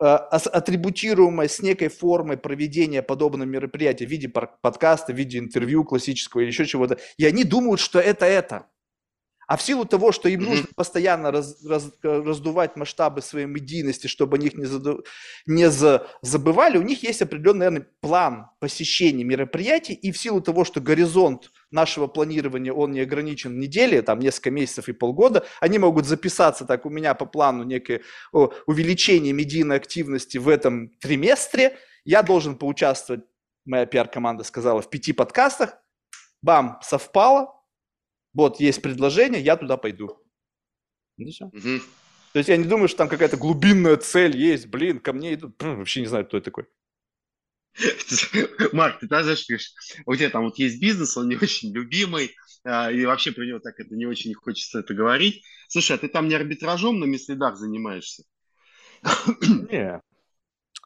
[0.00, 6.40] э, атрибутируемая с некой формой проведения подобного мероприятия в виде подкаста, в виде интервью классического
[6.40, 6.96] или еще чего-то.
[7.18, 8.66] И они думают, что это это.
[9.46, 10.48] А в силу того, что им mm-hmm.
[10.48, 15.04] нужно постоянно раз, раз, раздувать масштабы своей медийности, чтобы о них не, заду,
[15.46, 20.64] не за, забывали, у них есть определенный наверное, план посещения мероприятий, и в силу того,
[20.64, 26.06] что горизонт нашего планирования, он не ограничен недели, там несколько месяцев и полгода, они могут
[26.06, 32.56] записаться так у меня по плану некое увеличение медийной активности в этом триместре, я должен
[32.56, 33.24] поучаствовать,
[33.64, 35.78] моя пиар-команда сказала, в пяти подкастах,
[36.42, 37.54] бам, совпало,
[38.34, 40.18] вот есть предложение, я туда пойду.
[41.18, 41.80] Угу.
[42.32, 45.56] То есть я не думаю, что там какая-то глубинная цель есть, блин, ко мне идут,
[45.58, 46.66] Пфф, вообще не знаю, кто это такой.
[48.72, 49.72] Марк, ты даже пишешь,
[50.06, 53.58] у тебя там вот есть бизнес, он не очень любимый, а, и вообще про него
[53.58, 55.42] так это не очень хочется это говорить.
[55.68, 58.24] Слушай, а ты там не арбитражом на мислидах занимаешься?
[59.70, 60.00] Не.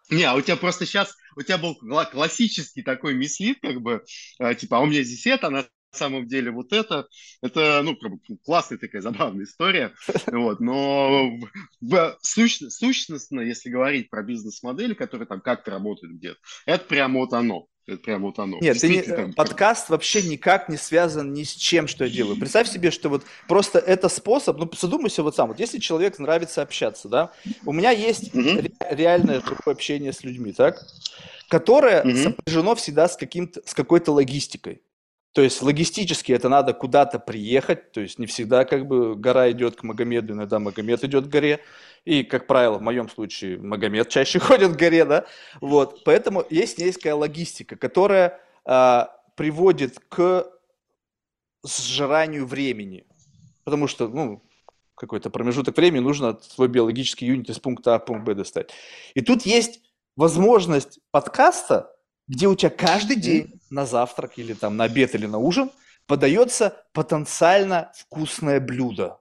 [0.09, 4.05] Не, а у тебя просто сейчас, у тебя был классический такой мислит, как бы,
[4.39, 5.67] а, типа, а у меня здесь это, на
[5.97, 7.07] самом деле вот это,
[7.43, 7.97] это, ну,
[8.45, 9.95] классная такая забавная история,
[10.27, 11.31] вот, но
[12.23, 17.67] сущ, сущностно, если говорить про бизнес-модели, которые там как-то работают где-то, это прямо вот оно.
[17.87, 18.59] Это прямо вот оно.
[18.61, 22.37] Нет, ты не, там, подкаст вообще никак не связан ни с чем, что я делаю.
[22.37, 26.63] Представь себе, что вот просто это способ, ну, задумайся вот сам, вот если человек нравится
[26.63, 27.31] общаться, да,
[27.65, 28.43] у меня есть угу.
[28.43, 30.85] ре- реальное такое общение с людьми, так,
[31.49, 32.17] которое угу.
[32.17, 34.83] сопряжено всегда с, каким-то, с какой-то логистикой.
[35.37, 39.77] То есть логистически это надо куда-то приехать, то есть не всегда как бы гора идет
[39.77, 41.61] к Магомеду, иногда Магомед идет к горе.
[42.07, 45.27] И, как правило, в моем случае Магомед чаще ходит к горе, да.
[45.61, 50.47] Вот, поэтому есть некая логистика, которая а, приводит к
[51.63, 53.05] сжиранию времени.
[53.65, 54.43] Потому что, ну,
[54.95, 58.71] какой-то промежуток времени нужно свой биологический юнит из пункта А в пункт Б достать.
[59.13, 59.83] И тут есть
[60.17, 61.95] возможность подкаста,
[62.29, 65.71] где у тебя каждый день на завтрак или там на обед или на ужин
[66.07, 69.19] подается потенциально вкусное блюдо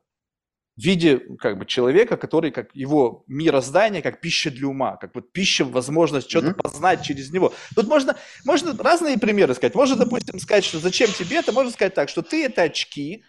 [0.78, 5.32] в виде как бы человека, который как его мироздание, как пища для ума, как вот
[5.32, 6.62] пища, возможность что-то mm-hmm.
[6.62, 7.53] познать через него.
[7.76, 9.74] Тут можно, можно разные примеры сказать.
[9.74, 13.24] Можно, допустим, сказать, что зачем тебе это, можно сказать так, что ты это очки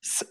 [0.00, 0.24] с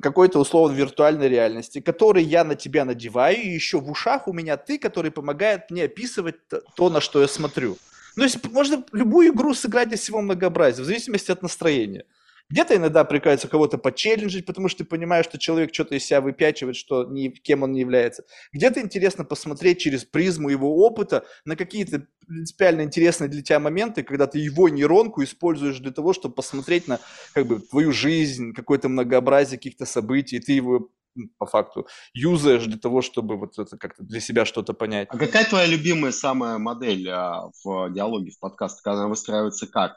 [0.00, 4.56] какой-то условно виртуальной реальности, которые я на тебя надеваю, и еще в ушах у меня
[4.56, 7.76] ты, который помогает мне описывать то, на что я смотрю.
[8.16, 12.04] Ну, есть можно любую игру сыграть из всего многообразия, в зависимости от настроения.
[12.48, 16.76] Где-то иногда приказывается кого-то почелленджить, потому что ты понимаешь, что человек что-то из себя выпячивает,
[16.76, 18.24] что ни, кем он не является.
[18.52, 24.28] Где-то интересно посмотреть через призму его опыта на какие-то принципиально интересные для тебя моменты, когда
[24.28, 27.00] ты его нейронку используешь для того, чтобы посмотреть на
[27.34, 30.90] как бы, твою жизнь, какое-то многообразие каких-то событий, и ты его
[31.38, 35.08] по факту юзаешь для того, чтобы вот это как-то для себя что-то понять.
[35.10, 39.96] А какая твоя любимая самая модель а, в диалоге, в подкасте, когда она выстраивается как?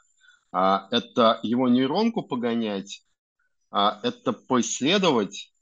[0.52, 3.04] А, это его нейронку погонять,
[3.72, 5.54] а, это поисследовать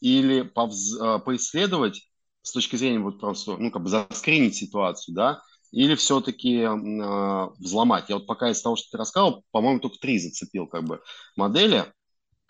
[0.00, 2.08] или повз, поисследовать
[2.42, 5.42] с точки зрения вот просто, ну, как бы заскринить ситуацию, да,
[5.74, 8.08] или все-таки э, взломать.
[8.08, 11.00] Я вот пока из того, что ты рассказал, по-моему, только три зацепил как бы
[11.36, 11.84] модели.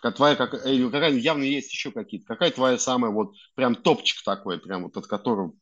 [0.05, 2.27] Как твоя, как, э, какая, явно есть еще какие-то.
[2.27, 5.55] Какая твоя самая вот прям топчик такой, прям вот от которого...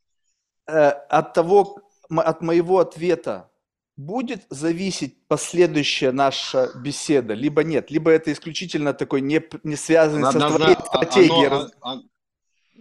[0.66, 1.78] Э, от того,
[2.10, 3.52] от моего ответа
[3.96, 10.50] будет зависеть последующая наша беседа, либо нет, либо это исключительно такой не, не связанный Однозна...
[10.50, 11.46] со твоей стратегией.
[11.46, 12.02] Оно, оно,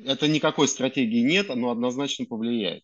[0.03, 2.83] это никакой стратегии нет, оно однозначно повлияет.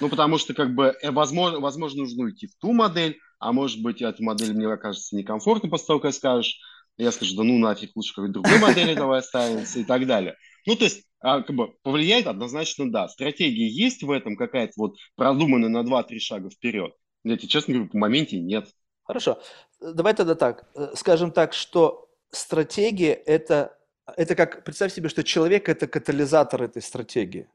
[0.00, 3.80] Ну, потому что, как бы, э, возможно, возможно, нужно уйти в ту модель, а может
[3.80, 6.60] быть, эта модель мне окажется некомфортно после того, как скажешь.
[6.98, 10.36] Я скажу, да ну нафиг, лучше какой-то другой модели давай оставимся и так далее.
[10.66, 13.08] Ну, то есть, а, как бы, повлияет однозначно, да.
[13.08, 16.92] Стратегия есть в этом какая-то вот продуманная на 2-3 шага вперед.
[17.24, 18.68] Я тебе честно говорю, по моменте нет.
[19.04, 19.40] Хорошо.
[19.80, 20.68] Давай тогда так.
[20.74, 23.76] Э, скажем так, что стратегия это,
[24.16, 27.48] это как, представь себе, что человек это катализатор этой стратегии.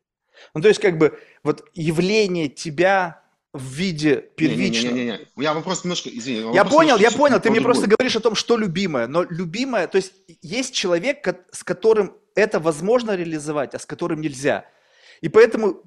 [0.54, 3.24] Ну, то есть, как бы, вот явление тебя
[3.54, 4.94] в виде первичного.
[4.94, 6.54] Не-не-не, я вопрос немножко, извини.
[6.54, 9.98] Я понял, я понял, ты мне просто говоришь о том, что любимое, но любимое, то
[9.98, 14.66] есть есть человек, с которым это возможно реализовать, а с которым нельзя.
[15.22, 15.82] И поэтому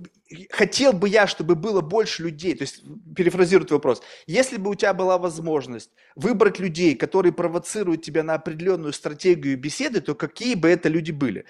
[0.50, 2.82] хотел бы я, чтобы было больше людей, то есть
[3.14, 8.34] перефразирую твой вопрос, если бы у тебя была возможность выбрать людей, которые провоцируют тебя на
[8.34, 11.44] определенную стратегию беседы, то какие бы это люди были?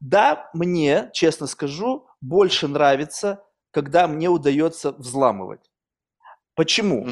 [0.00, 5.70] Да, мне, честно скажу, больше нравится, когда мне удается взламывать.
[6.54, 7.06] Почему?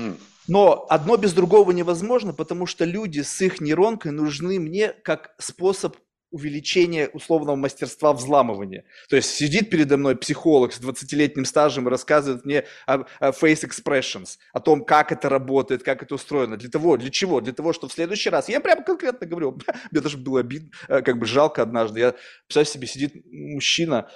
[0.46, 5.96] Но одно без другого невозможно, потому что люди с их нейронкой нужны мне как способ
[6.30, 8.84] увеличения условного мастерства взламывания.
[9.08, 13.66] То есть сидит передо мной психолог с 20-летним стажем и рассказывает мне о, о face
[13.66, 16.56] expressions, о том, как это работает, как это устроено.
[16.56, 17.40] Для того, для чего?
[17.40, 19.58] Для того, что в следующий раз, я прямо конкретно говорю,
[19.90, 22.14] мне даже было обидно, э, как бы жалко однажды, я,
[22.46, 24.10] представь себе, сидит мужчина,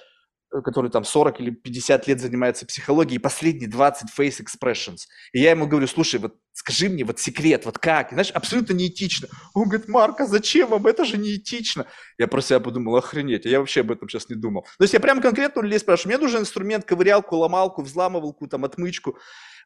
[0.61, 5.07] который там 40 или 50 лет занимается психологией, и последние 20 face expressions.
[5.33, 8.13] И я ему говорю, слушай, вот скажи мне вот секрет, вот как?
[8.13, 9.29] И, знаешь, абсолютно неэтично.
[9.55, 10.87] Он говорит, Марк, а зачем вам?
[10.87, 11.87] Это же неэтично.
[12.19, 14.67] Я про себя подумал, охренеть, я вообще об этом сейчас не думал.
[14.79, 18.65] То есть я прям конкретно у людей спрашиваю, мне нужен инструмент, ковырялку, ломалку, взламывалку, там,
[18.65, 19.17] отмычку.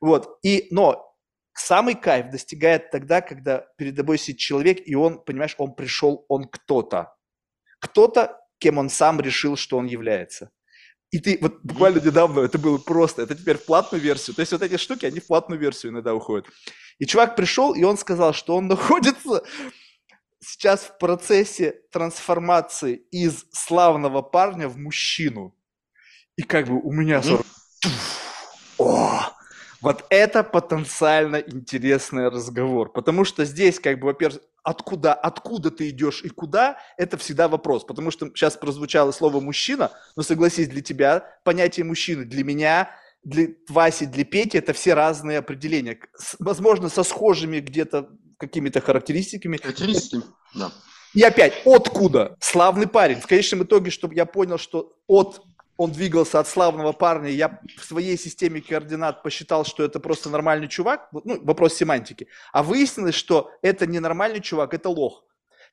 [0.00, 0.38] Вот.
[0.42, 1.12] И, но
[1.54, 6.44] самый кайф достигает тогда, когда перед тобой сидит человек, и он, понимаешь, он пришел, он
[6.44, 7.14] кто-то.
[7.80, 10.50] Кто-то, кем он сам решил, что он является.
[11.10, 14.34] И ты вот буквально недавно это было просто, это теперь в платную версию.
[14.34, 16.46] То есть вот эти штуки, они в платную версию иногда уходят.
[16.98, 19.42] И чувак пришел, и он сказал, что он находится
[20.40, 25.54] сейчас в процессе трансформации из славного парня в мужчину.
[26.36, 27.44] И как бы у меня сразу...
[28.78, 29.35] О,
[29.86, 32.92] вот это потенциально интересный разговор.
[32.92, 37.84] Потому что здесь, как бы, во-первых, откуда, откуда ты идешь и куда, это всегда вопрос.
[37.84, 42.90] Потому что сейчас прозвучало слово «мужчина», но согласись, для тебя понятие «мужчины», для меня,
[43.22, 46.00] для Васи, для Пети, это все разные определения.
[46.40, 48.08] Возможно, со схожими где-то
[48.38, 49.56] какими-то характеристиками.
[49.56, 50.24] Характеристиками,
[50.56, 50.72] да.
[51.14, 52.36] И опять, откуда?
[52.40, 53.20] Славный парень.
[53.20, 55.42] В конечном итоге, чтобы я понял, что от
[55.76, 60.68] он двигался от славного парня, я в своей системе координат посчитал, что это просто нормальный
[60.68, 65.24] чувак, ну, вопрос семантики, а выяснилось, что это не нормальный чувак, это лох.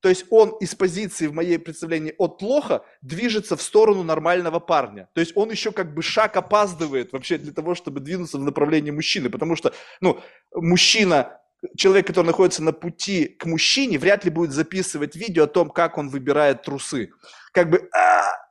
[0.04, 5.08] То есть он из позиции, в моей представлении, от лоха движется в сторону нормального парня.
[5.14, 8.92] То есть он еще как бы шаг опаздывает вообще для того, чтобы двинуться в направлении
[8.92, 9.30] мужчины.
[9.30, 10.20] Потому что, ну,
[10.54, 11.40] мужчина,
[11.78, 15.98] человек, который находится на пути к мужчине, вряд ли будет записывать видео о том, как
[15.98, 17.12] он выбирает трусы.
[17.54, 18.43] Как бы, а,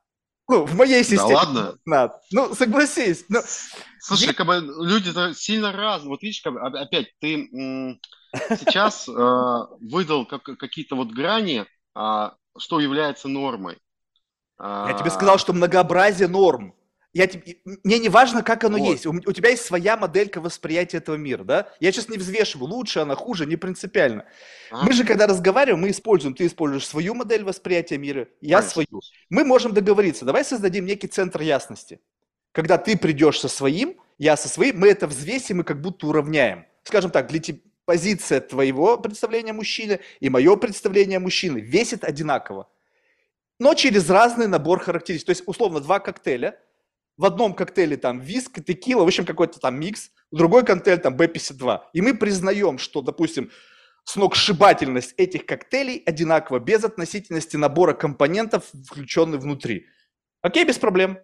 [0.53, 1.29] ну, в моей системе.
[1.29, 1.75] Да ладно?
[1.85, 2.21] Надо.
[2.31, 3.25] Ну, согласись.
[3.29, 3.41] Но...
[4.01, 4.35] Слушай, я...
[4.35, 6.11] как бы люди-то сильно разные.
[6.11, 8.01] Вот видишь, как, опять, ты м-
[8.51, 9.13] сейчас э,
[9.81, 11.65] выдал как, какие-то вот грани,
[11.97, 13.79] э, что является нормой.
[14.59, 16.75] Я тебе сказал, что многообразие норм
[17.15, 17.29] я,
[17.85, 18.91] мне не важно, как оно вот.
[18.91, 19.07] есть.
[19.07, 21.69] У, у тебя есть своя моделька восприятия этого мира, да?
[21.79, 24.25] Я сейчас не взвешиваю, лучше она, хуже, не принципиально.
[24.71, 24.85] А?
[24.85, 28.73] Мы же, когда разговариваем, мы используем, ты используешь свою модель восприятия мира, я Конечно.
[28.73, 29.03] свою.
[29.29, 32.01] Мы можем договориться, давай создадим некий центр ясности.
[32.53, 36.65] Когда ты придешь со своим, я со своим, мы это взвесим и как будто уравняем.
[36.83, 42.69] Скажем так, для тебя, позиция твоего представления мужчины и мое представление мужчины весит одинаково,
[43.59, 45.27] но через разный набор характеристик.
[45.27, 46.59] То есть, условно, два коктейля,
[47.23, 51.83] в одном коктейле там виск, текила, в общем, какой-то там микс, другой коктейль там B52.
[51.93, 53.53] И мы признаем, что, допустим,
[54.03, 59.87] сногсшибательность этих коктейлей одинакова, без относительности набора компонентов, включенных внутри.
[60.41, 61.21] Окей, без проблем.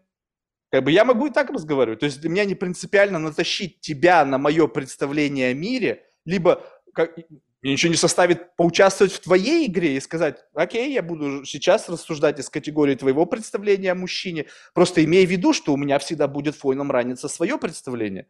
[0.71, 1.99] Как бы я могу и так разговаривать.
[1.99, 7.19] То есть для меня не принципиально натащить тебя на мое представление о мире, либо как,
[7.63, 12.39] мне ничего не составит поучаствовать в твоей игре и сказать, окей, я буду сейчас рассуждать
[12.39, 16.55] из категории твоего представления о мужчине, просто имея в виду, что у меня всегда будет
[16.55, 18.29] фоном раниться свое представление.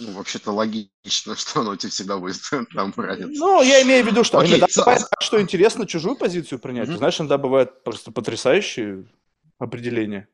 [0.00, 2.40] Ну, вообще-то логично, что оно у тебя всегда будет
[2.74, 3.40] там раниться.
[3.40, 4.80] Ну, я имею в виду, что Окей, иногда so...
[4.80, 6.88] бывает так, что интересно чужую позицию принять.
[6.88, 6.96] Mm-hmm.
[6.96, 9.06] Знаешь, иногда бывает просто потрясающие
[9.58, 10.28] определения.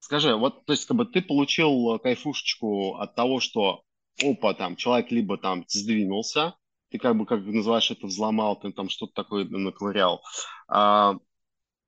[0.00, 3.84] Скажи, вот, то есть, как бы ты получил кайфушечку от того, что
[4.22, 6.54] опа, там, человек либо там сдвинулся,
[6.90, 10.22] ты как бы, как называешь это, взломал, ты там что-то такое наковырял.
[10.68, 11.14] А,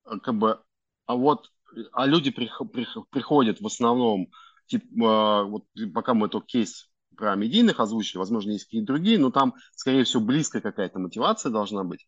[0.05, 0.61] как бы,
[1.07, 1.51] а вот,
[1.93, 4.29] а люди прих, прих, приходят в основном,
[4.67, 9.55] типа, вот пока мы этот кейс про медийных озвучили, возможно, есть какие-то другие, но там,
[9.73, 12.07] скорее всего, близкая какая-то мотивация должна быть.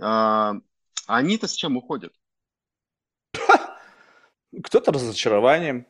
[0.00, 0.54] А,
[1.06, 2.12] они-то с чем уходят?
[4.62, 5.86] Кто-то разочарованием,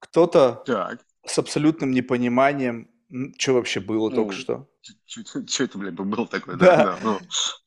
[0.00, 2.88] кто-то так с абсолютным непониманием,
[3.38, 4.68] что вообще было ну, только что.
[5.06, 6.56] Что это, блядь, было такое?
[6.56, 6.76] Да.
[6.76, 7.18] да, да ну.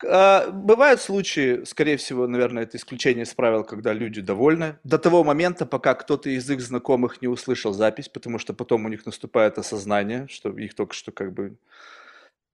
[0.05, 4.77] а, бывают случаи, скорее всего, наверное, это исключение из правил, когда люди довольны.
[4.83, 8.89] До того момента, пока кто-то из их знакомых не услышал запись, потому что потом у
[8.89, 11.57] них наступает осознание, что их только что как бы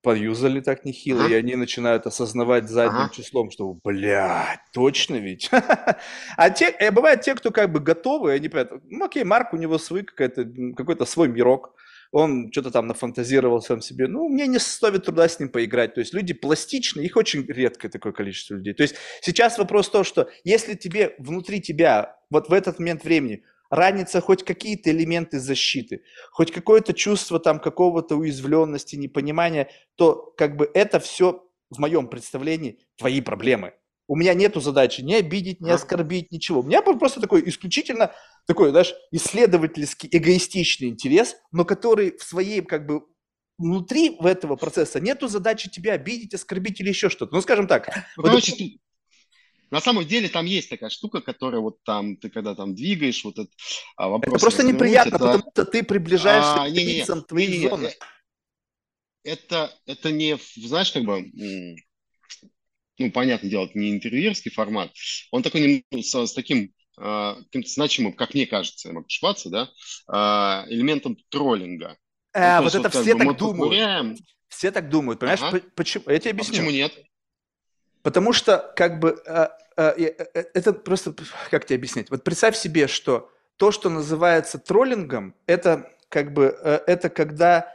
[0.04, 3.14] поюзали так нехило, и они начинают осознавать задним ага.
[3.14, 5.49] числом, что, блядь, точно ведь?
[6.38, 9.58] а те, э, бывают те, кто как бы готовы, они понимают, ну окей, Марк, у
[9.58, 10.45] него свой какой-то,
[10.76, 11.74] какой-то свой мирок,
[12.12, 15.95] он что-то там нафантазировал сам себе, ну, мне не стоит труда с ним поиграть.
[15.95, 18.74] То есть люди пластичные, их очень редкое такое количество людей.
[18.74, 23.43] То есть сейчас вопрос то, что если тебе внутри тебя вот в этот момент времени
[23.74, 30.69] ранятся хоть какие-то элементы защиты, хоть какое-то чувство там какого-то уязвленности, непонимания, то как бы
[30.74, 33.74] это все в моем представлении твои проблемы.
[34.07, 36.59] У меня нету задачи не обидеть, не оскорбить, ничего.
[36.59, 38.11] У меня просто такой исключительно
[38.45, 43.01] такой, знаешь, исследовательский, эгоистичный интерес, но который в своей как бы
[43.57, 47.34] внутри в этого процесса нету задачи тебя обидеть, оскорбить или еще что-то.
[47.34, 47.88] Ну, скажем так.
[48.17, 48.63] Ну, вот короче, это...
[49.74, 53.39] На самом деле там есть такая штука, которая вот там, ты когда там двигаешь, вот
[53.39, 53.51] этот
[53.97, 54.36] а, вопрос...
[54.36, 55.17] Это просто неприятно, это...
[55.17, 57.91] потому что ты приближаешься а, к границам твоей не, не, зоны.
[59.24, 61.26] Это, это не, знаешь, как бы,
[62.99, 64.91] ну, понятное дело, это не интервьюерский формат.
[65.32, 66.71] Он такой ну, с, с таким
[67.01, 69.71] э, значимым, как мне кажется, я могу ошибаться, да,
[70.07, 71.97] э, элементом троллинга.
[72.34, 73.39] Э, ну, вот это вот, все так думают.
[73.39, 74.17] Покуряем.
[74.49, 75.39] Все так думают, понимаешь?
[75.41, 75.61] Ага.
[75.76, 76.03] Почему?
[76.09, 76.53] Я тебе а объясню.
[76.53, 76.93] А почему нет?
[78.04, 79.22] Потому что, как бы,
[79.76, 81.14] Э, э, э, это просто,
[81.49, 82.10] как тебе объяснить?
[82.10, 86.45] Вот представь себе, что то, что называется троллингом, это как бы,
[86.86, 87.74] это когда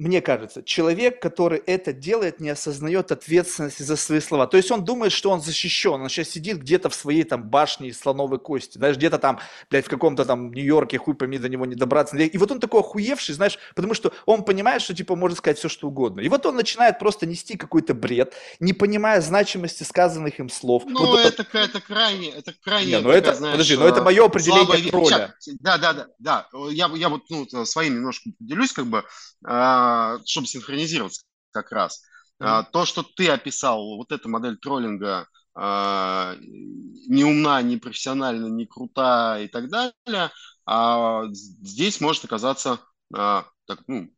[0.00, 4.46] мне кажется, человек, который это делает, не осознает ответственности за свои слова.
[4.46, 6.00] То есть он думает, что он защищен.
[6.00, 8.78] Он сейчас сидит где-то в своей там башне из слоновой кости.
[8.78, 12.16] Знаешь, где-то там, блядь, в каком-то там Нью-Йорке, хуй пойми, до него не добраться.
[12.16, 15.68] И вот он такой охуевший, знаешь, потому что он понимает, что типа может сказать все,
[15.68, 16.20] что угодно.
[16.20, 20.84] И вот он начинает просто нести какой-то бред, не понимая значимости сказанных им слов.
[20.86, 22.92] Ну, вот это, это, это крайне, это крайне.
[22.92, 25.30] Не, ну это, знаешь, подожди, но это мое определение роли.
[25.60, 26.48] Да, да, да, да.
[26.70, 29.04] Я, я вот ну, своим немножко поделюсь, как бы
[29.44, 29.89] а,
[30.26, 31.22] чтобы синхронизироваться
[31.52, 32.02] как раз.
[32.40, 32.66] Mm-hmm.
[32.72, 39.38] То, что ты описал, вот эта модель троллинга, а, не умна, не профессиональна, не крута
[39.40, 40.30] и так далее,
[40.64, 42.80] а здесь может оказаться
[43.12, 44.08] так, ну,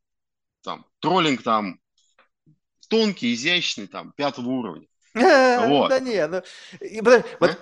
[0.62, 1.80] там, троллинг там
[2.88, 4.86] тонкий, изящный, там, пятого уровня.
[5.14, 5.88] Вот.
[5.88, 6.42] Да не, ну,
[7.02, 7.58] подожди, вот,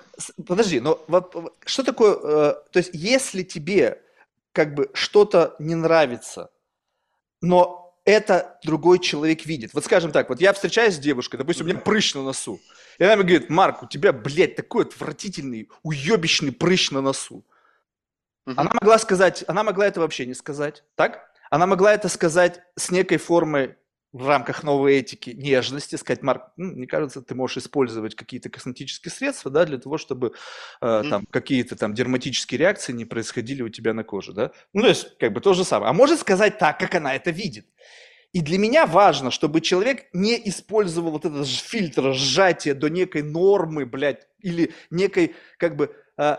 [0.47, 4.01] подожди, но вот, что такое, э, то есть если тебе
[4.53, 6.49] как бы что-то не нравится,
[7.41, 9.73] но это другой человек видит.
[9.73, 12.59] Вот скажем так, вот я встречаюсь с девушкой, допустим, у меня прыщ на носу.
[12.97, 17.45] И она мне говорит, Марк, у тебя, блядь, такой отвратительный, уебищный прыщ на носу.
[18.45, 18.55] Угу.
[18.57, 21.31] Она могла сказать, она могла это вообще не сказать, так?
[21.49, 23.75] Она могла это сказать с некой формой
[24.13, 29.11] в рамках новой этики нежности, сказать, Марк, ну, мне кажется, ты можешь использовать какие-то косметические
[29.11, 30.33] средства, да, для того, чтобы
[30.81, 31.09] э, mm-hmm.
[31.09, 34.51] там какие-то там дерматические реакции не происходили у тебя на коже, да.
[34.73, 35.89] Ну, то есть, как бы то же самое.
[35.89, 37.67] А может сказать так, как она это видит.
[38.33, 43.85] И для меня важно, чтобы человек не использовал вот этот фильтр сжатия до некой нормы,
[43.85, 46.37] блядь, или некой, как бы, э,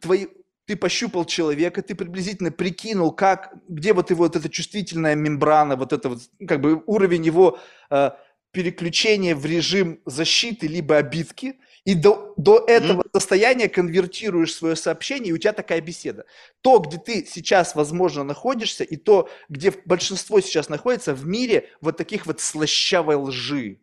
[0.00, 0.28] твоей
[0.70, 5.92] ты пощупал человека, ты приблизительно прикинул, как, где вот его вот эта чувствительная мембрана, вот
[5.92, 7.58] это вот, как бы уровень его
[7.90, 8.12] э,
[8.52, 13.10] переключения в режим защиты либо обидки, и до, до этого mm-hmm.
[13.14, 16.24] состояния конвертируешь свое сообщение, и у тебя такая беседа.
[16.60, 21.96] То, где ты сейчас, возможно, находишься, и то, где большинство сейчас находится в мире вот
[21.96, 23.80] таких вот слащавой лжи.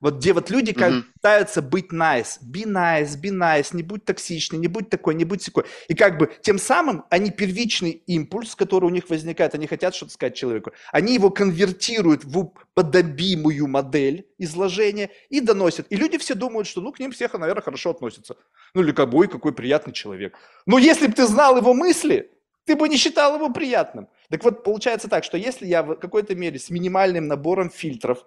[0.00, 1.02] Вот где вот люди mm-hmm.
[1.14, 5.44] пытаются быть nice, be nice, be nice, не будь токсичный, не будь такой, не будь
[5.44, 5.64] такой.
[5.88, 10.12] И как бы тем самым они первичный импульс, который у них возникает, они хотят что-то
[10.12, 15.86] сказать человеку, они его конвертируют в подобимую модель изложения и доносят.
[15.90, 18.36] И люди все думают, что ну к ним всех, наверное, хорошо относятся.
[18.74, 20.36] Ну или как бы, какой приятный человек.
[20.66, 22.30] Но если бы ты знал его мысли,
[22.66, 24.08] ты бы не считал его приятным.
[24.28, 28.24] Так вот, получается так, что если я в какой-то мере с минимальным набором фильтров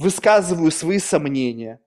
[0.00, 1.78] высказываю свои сомнения,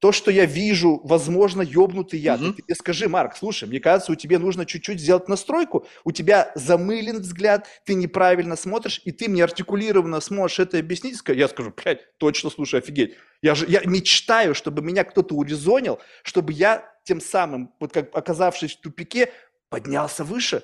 [0.00, 2.34] то, что я вижу, возможно, ёбнутый я.
[2.34, 2.52] Угу.
[2.52, 6.52] Ты мне скажи, Марк, слушай, мне кажется, у тебя нужно чуть-чуть сделать настройку, у тебя
[6.54, 11.18] замылен взгляд, ты неправильно смотришь, и ты мне артикулированно сможешь это объяснить.
[11.26, 13.14] Я скажу, блядь, точно, слушай, офигеть.
[13.42, 18.76] Я же я мечтаю, чтобы меня кто-то урезонил, чтобы я тем самым, вот как оказавшись
[18.76, 19.32] в тупике,
[19.70, 20.62] поднялся выше.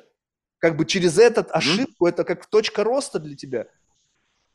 [0.58, 3.66] Как бы через этот ошибку, mm это как точка роста для тебя.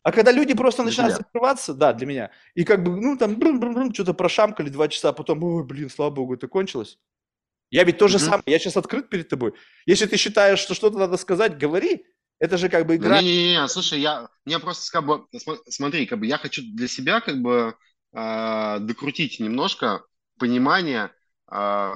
[0.03, 4.13] А когда люди просто начинают закрываться, да, для меня, и как бы, ну, там, что-то
[4.13, 6.97] прошамкали два часа, а потом, ой, блин, слава богу, это кончилось.
[7.69, 8.21] Я ведь то же mm-hmm.
[8.21, 9.53] самое, я сейчас открыт перед тобой.
[9.85, 12.05] Если ты считаешь, что что-то надо сказать, говори.
[12.39, 13.21] Это же как бы игра.
[13.21, 15.25] Не-не-не, слушай, я, мне просто как бы,
[15.67, 17.75] смотри, как бы я хочу для себя как бы
[18.13, 20.03] э, докрутить немножко
[20.37, 21.11] понимание,
[21.51, 21.93] э,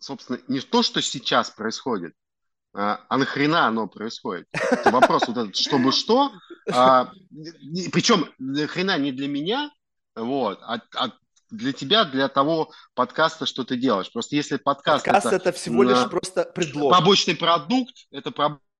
[0.00, 2.14] собственно, не то, что сейчас происходит,
[2.74, 4.48] а, а нахрена оно происходит?
[4.52, 6.32] Это вопрос вот этот, чтобы что,
[6.70, 7.10] а,
[7.92, 9.70] причем нахрена не для меня,
[10.14, 11.10] вот, а, а
[11.50, 14.10] для тебя, для того подкаста, что ты делаешь.
[14.10, 15.04] Просто если подкаст...
[15.04, 16.92] Подкаст это, это всего лишь просто предлог.
[16.92, 18.30] Побочный продукт, это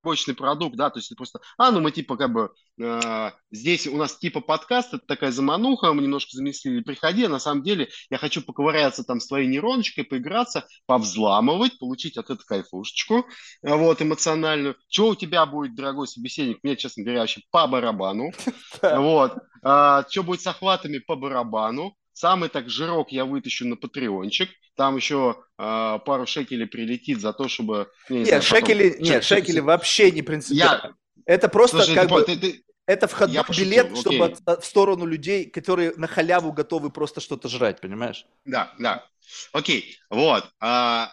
[0.02, 2.50] побочный продукт, да, то есть это просто, а, ну мы типа как бы,
[2.80, 7.38] э, здесь у нас типа подкаст, это такая замануха, мы немножко замеслили, приходи, а на
[7.38, 13.26] самом деле я хочу поковыряться там с твоей нейроночкой, поиграться, повзламывать, получить от этого кайфушечку,
[13.62, 14.76] э, вот, эмоциональную.
[14.88, 18.32] Что у тебя будет, дорогой собеседник, мне, честно говоря, вообще по барабану,
[18.82, 20.98] вот, а, что будет с охватами?
[20.98, 24.50] По барабану, Самый так жирок я вытащу на патреончик.
[24.76, 27.90] Там еще э, пару шекелей прилетит за то, чтобы...
[28.08, 29.04] Не, нет, знаю, шекели, потом...
[29.04, 30.96] нет, шекели, шекели вообще не принципиально.
[31.16, 31.34] Я...
[31.34, 32.22] Это просто Слушай, как ты, бы...
[32.22, 32.64] Ты, ты...
[32.86, 37.80] Это входной билет, чтобы от, в сторону людей, которые на халяву готовы просто что-то жрать,
[37.80, 38.26] понимаешь?
[38.44, 39.06] Да, да.
[39.52, 40.50] Окей, вот.
[40.60, 41.12] А,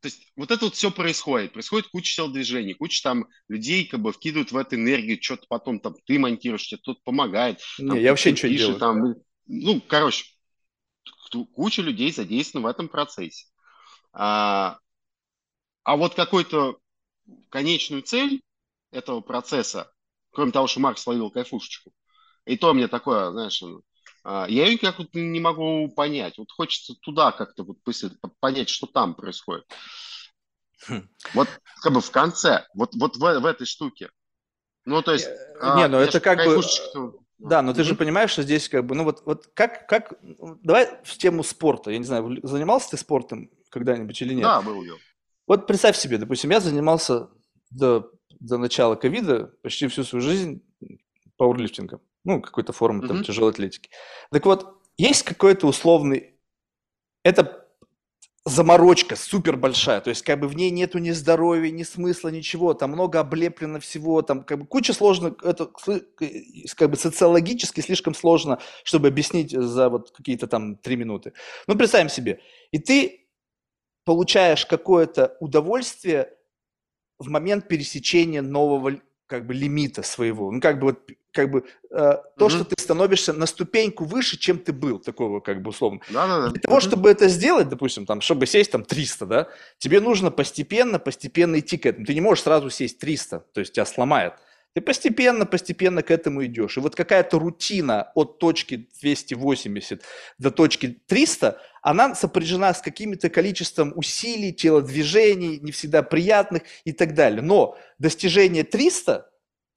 [0.00, 1.54] то есть вот это вот все происходит.
[1.54, 5.96] Происходит куча телодвижений, куча там людей как бы вкидывают в эту энергию, что-то потом там
[6.06, 7.60] ты монтируешь, тебе кто-то помогает.
[7.78, 8.78] Не, там, я вообще ничего не делаю.
[8.78, 9.14] Там,
[9.48, 10.26] ну, короче,
[11.54, 13.46] куча людей задействована в этом процессе.
[14.12, 14.78] А,
[15.82, 16.78] а вот какую-то
[17.50, 18.42] конечную цель
[18.90, 19.92] этого процесса,
[20.30, 21.90] кроме того, что Марк словил кайфушечку,
[22.44, 23.62] и то мне такое, знаешь,
[24.24, 26.38] а, я ее как вот не могу понять.
[26.38, 27.78] Вот хочется туда как-то вот
[28.40, 29.64] понять, что там происходит.
[30.86, 31.08] Хм.
[31.34, 31.48] Вот
[31.82, 34.10] как бы в конце, вот, вот в, в этой штуке.
[34.84, 35.26] Ну, то есть...
[35.26, 36.62] Не, а, не ну это как бы...
[37.38, 40.14] Да, но ты же понимаешь, что здесь как бы, ну вот, вот как, как,
[40.62, 41.90] давай в тему спорта.
[41.90, 44.44] Я не знаю, занимался ты спортом когда-нибудь или нет?
[44.44, 44.94] Да, был я.
[45.46, 47.30] Вот представь себе, допустим, я занимался
[47.70, 48.10] до,
[48.40, 50.62] до начала ковида почти всю свою жизнь
[51.36, 53.90] пауэрлифтингом, ну, какой-то формы там тяжелой атлетики.
[54.32, 56.34] Так вот, есть какой-то условный,
[57.22, 57.67] это
[58.44, 62.74] заморочка супер большая, то есть как бы в ней нету ни здоровья, ни смысла, ничего,
[62.74, 65.70] там много облеплено всего, там как бы куча сложно, это
[66.76, 71.32] как бы социологически слишком сложно, чтобы объяснить за вот какие-то там три минуты.
[71.66, 73.26] Ну, представим себе, и ты
[74.04, 76.32] получаешь какое-то удовольствие
[77.18, 80.50] в момент пересечения нового как бы лимита своего.
[80.50, 81.94] Ну, как бы вот как бы э,
[82.36, 82.50] то, mm-hmm.
[82.50, 86.00] что ты становишься на ступеньку выше, чем ты был, такого как бы условно.
[86.10, 86.48] Да-да-да.
[86.48, 90.98] Для того, чтобы это сделать, допустим, там, чтобы сесть там 300, да, тебе нужно постепенно,
[90.98, 92.06] постепенно идти к этому.
[92.06, 94.32] Ты не можешь сразу сесть 300, то есть тебя сломает.
[94.74, 96.76] Ты постепенно, постепенно к этому идешь.
[96.76, 100.02] И вот какая-то рутина от точки 280
[100.38, 107.14] до точки 300, она сопряжена с каким-то количеством усилий, телодвижений, не всегда приятных и так
[107.14, 107.42] далее.
[107.42, 109.27] Но достижение 300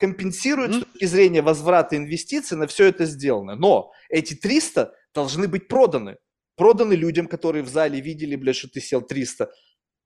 [0.02, 0.82] компенсирует mm-hmm.
[0.82, 3.56] с точки зрения возврата инвестиций на все это сделано.
[3.56, 6.18] Но эти 300 должны быть проданы.
[6.58, 9.52] Проданы людям, которые в зале видели, блядь, что ты сел 300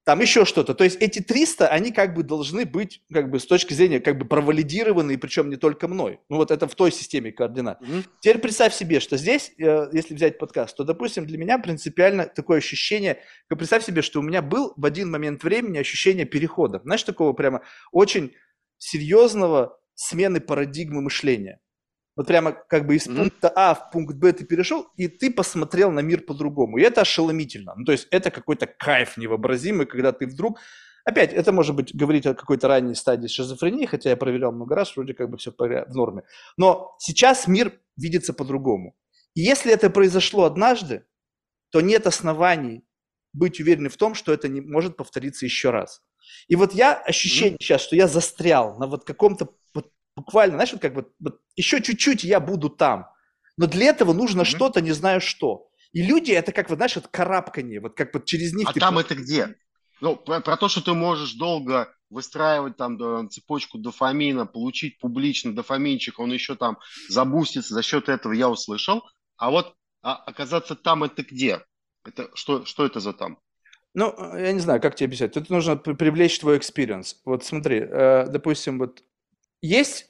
[0.05, 0.75] там еще что-то.
[0.75, 4.19] То есть эти 300, они как бы должны быть как бы с точки зрения как
[4.19, 6.19] бы провалидированы, и причем не только мной.
[6.29, 7.81] Ну вот это в той системе координат.
[7.81, 8.03] Mm-hmm.
[8.19, 12.59] Теперь представь себе, что здесь, э, если взять подкаст, то, допустим, для меня принципиально такое
[12.59, 13.17] ощущение,
[13.47, 16.81] как представь себе, что у меня был в один момент времени ощущение перехода.
[16.83, 18.31] Знаешь, такого прямо очень
[18.77, 21.59] серьезного смены парадигмы мышления.
[22.15, 23.17] Вот прямо как бы из mm-hmm.
[23.17, 26.77] пункта А в пункт Б ты перешел, и ты посмотрел на мир по-другому.
[26.77, 27.73] И это ошеломительно.
[27.75, 30.59] Ну, то есть это какой-то кайф невообразимый, когда ты вдруг...
[31.03, 34.95] Опять, это может быть говорить о какой-то ранней стадии шизофрении, хотя я проверял много раз,
[34.95, 36.23] вроде как бы все в норме.
[36.57, 38.95] Но сейчас мир видится по-другому.
[39.35, 41.05] И если это произошло однажды,
[41.69, 42.87] то нет оснований
[43.33, 46.01] быть уверенным в том, что это не может повториться еще раз.
[46.47, 47.57] И вот я ощущение mm-hmm.
[47.59, 49.49] сейчас, что я застрял на вот каком-то
[50.15, 53.07] буквально, знаешь, вот как бы вот еще чуть-чуть я буду там.
[53.57, 54.45] Но для этого нужно mm-hmm.
[54.45, 55.69] что-то, не знаю что.
[55.93, 58.67] И люди, это как, вот, знаешь, вот карабканье, вот как вот через них...
[58.69, 58.79] А ты...
[58.79, 59.55] там это где?
[60.01, 66.19] Ну, про, про то, что ты можешь долго выстраивать там цепочку дофамина, получить публично дофаминчик,
[66.19, 66.77] он еще там
[67.07, 69.03] забустится, за счет этого я услышал.
[69.37, 71.61] А вот а, оказаться там это где?
[72.03, 73.39] Это, что, что это за там?
[73.93, 75.33] Ну, я не знаю, как тебе объяснять.
[75.33, 77.15] Тут нужно привлечь твой experience.
[77.23, 79.01] Вот смотри, э, допустим, вот
[79.65, 80.07] есть,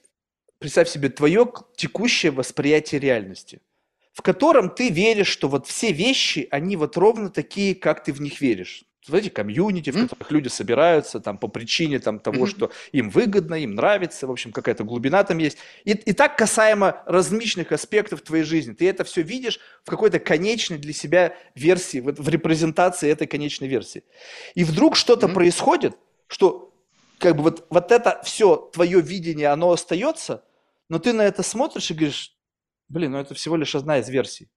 [0.60, 3.62] представь себе, твое текущее восприятие реальности,
[4.14, 8.22] в котором ты веришь, что вот все вещи, они вот ровно такие, как ты в
[8.22, 8.84] них веришь.
[9.12, 13.76] Эти комьюнити, в которых люди собираются там по причине там, того, что им выгодно, им
[13.76, 15.60] нравится, в общем, какая-то глубина там есть.
[15.84, 18.74] И, и так касаемо различных аспектов твоей жизни.
[18.74, 23.68] Ты это все видишь в какой-то конечной для себя версии, в, в репрезентации этой конечной
[23.68, 24.04] версии.
[24.56, 25.96] И вдруг что-то происходит,
[26.28, 26.75] что
[27.20, 30.44] как бы вот, вот это все твое видение, оно остается,
[30.90, 32.36] но ты на это смотришь и говоришь,
[32.90, 34.50] блин, ну это всего лишь одна из версий.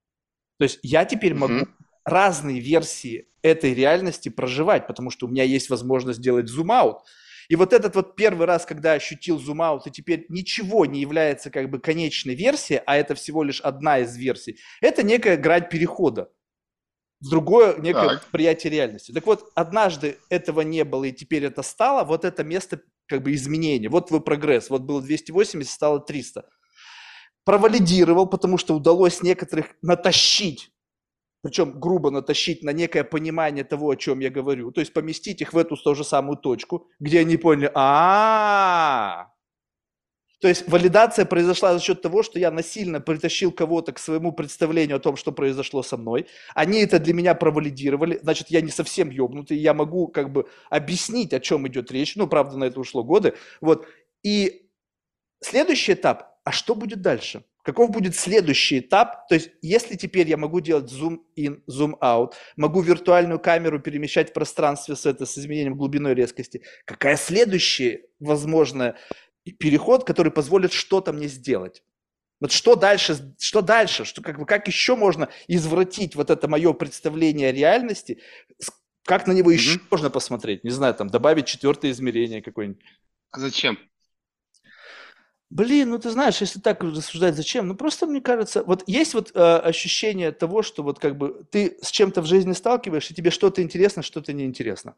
[0.58, 1.74] То есть я теперь могу mm-hmm.
[2.04, 6.98] разные версии этой реальности проживать, потому что у меня есть возможность сделать зум-аут.
[7.48, 11.70] И вот этот вот первый раз, когда ощутил зум-аут, и теперь ничего не является как
[11.70, 16.30] бы конечной версией, а это всего лишь одна из версий, это некая грань перехода
[17.20, 18.22] в другое некое так.
[18.22, 19.12] восприятие реальности.
[19.12, 23.34] Так вот, однажды этого не было, и теперь это стало, вот это место как бы
[23.34, 23.88] изменения.
[23.88, 24.70] Вот твой прогресс.
[24.70, 26.48] Вот было 280, стало 300.
[27.44, 30.70] Провалидировал, потому что удалось некоторых натащить,
[31.42, 34.70] причем грубо натащить на некое понимание того, о чем я говорю.
[34.70, 39.32] То есть поместить их в эту ту же самую точку, где они поняли, а
[40.40, 44.96] то есть валидация произошла за счет того, что я насильно притащил кого-то к своему представлению
[44.96, 46.26] о том, что произошло со мной.
[46.54, 48.20] Они это для меня провалидировали.
[48.22, 49.58] Значит, я не совсем ебнутый.
[49.58, 52.14] Я могу как бы объяснить, о чем идет речь.
[52.14, 53.34] Ну, правда, на это ушло годы.
[53.60, 53.86] Вот.
[54.22, 54.70] И
[55.40, 56.38] следующий этап.
[56.44, 57.42] А что будет дальше?
[57.64, 59.28] Каков будет следующий этап?
[59.28, 64.30] То есть, если теперь я могу делать zoom in, zoom out, могу виртуальную камеру перемещать
[64.30, 68.96] в пространстве с, это, с изменением глубиной резкости, какая следующая возможная
[69.52, 71.82] переход, который позволит что-то мне сделать.
[72.40, 77.48] Вот что дальше, что дальше, что, как, как еще можно извратить вот это мое представление
[77.48, 78.20] о реальности,
[79.04, 79.86] как на него еще mm-hmm.
[79.90, 82.82] можно посмотреть, не знаю, там добавить четвертое измерение какое-нибудь.
[83.30, 83.78] А зачем?
[85.50, 87.66] Блин, ну ты знаешь, если так рассуждать, зачем?
[87.66, 91.78] Ну просто мне кажется, вот есть вот э, ощущение того, что вот как бы ты
[91.80, 94.94] с чем-то в жизни сталкиваешься, тебе что-то интересно, что-то неинтересно.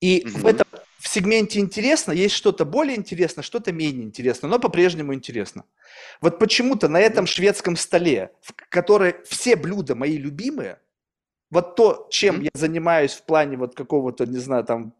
[0.00, 0.28] И mm-hmm.
[0.28, 0.63] в этом
[1.04, 5.64] в сегменте интересно, есть что-то более интересно, что-то менее интересно, но по-прежнему интересно.
[6.22, 10.78] Вот почему-то на этом шведском столе, в которой все блюда мои любимые,
[11.50, 12.44] вот то, чем mm-hmm.
[12.44, 14.94] я занимаюсь в плане вот какого-то, не знаю, там,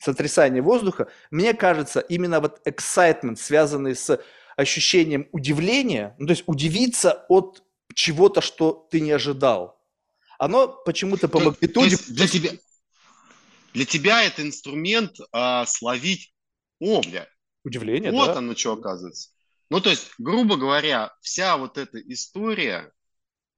[0.00, 4.18] сотрясания воздуха, мне кажется, именно вот excitement, связанный с
[4.56, 7.62] ощущением удивления, ну, то есть удивиться от
[7.92, 9.78] чего-то, что ты не ожидал,
[10.38, 11.98] оно почему-то по магнитуде...
[12.08, 12.50] Для тебя,
[13.74, 16.32] для тебя это инструмент а, словить,
[16.78, 17.28] о, бля,
[17.64, 18.38] удивление, вот да?
[18.38, 19.30] оно что оказывается.
[19.68, 22.92] Ну, то есть, грубо говоря, вся вот эта история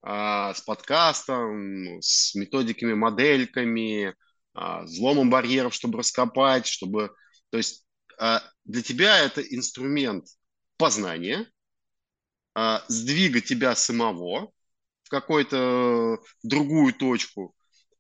[0.03, 4.15] а, с подкастом, с методиками, модельками,
[4.55, 7.15] а, взломом барьеров, чтобы раскопать, чтобы...
[7.51, 7.85] То есть,
[8.19, 10.27] а, для тебя это инструмент
[10.79, 11.51] познания,
[12.55, 14.51] а, сдвига тебя самого
[15.03, 17.55] в какую-то другую точку,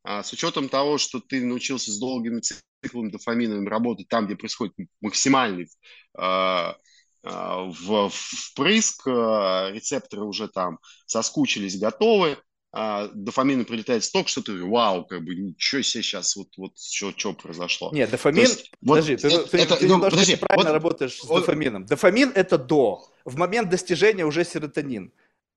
[0.06, 5.68] с учетом того, что ты научился с долгими циклами дофаминовыми работать там, где происходит максимальный
[6.14, 6.76] а,
[7.24, 12.38] а, в, впрыск, а, рецепторы уже там соскучились, готовы,
[12.72, 17.12] а, дофамина прилетает столько, что ты, вау, как бы, ничего себе сейчас, вот, вот что,
[17.16, 17.90] что произошло.
[17.92, 20.74] Нет, дофамин, есть, подожди, вот, ты, это, ты, это, ты ну, немножко подожди, неправильно вот,
[20.74, 21.86] работаешь с вот, дофамином.
[21.86, 25.12] Дофамин– это до, в момент достижения уже серотонин,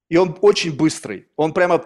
[0.10, 1.86] и он очень быстрый, он прямо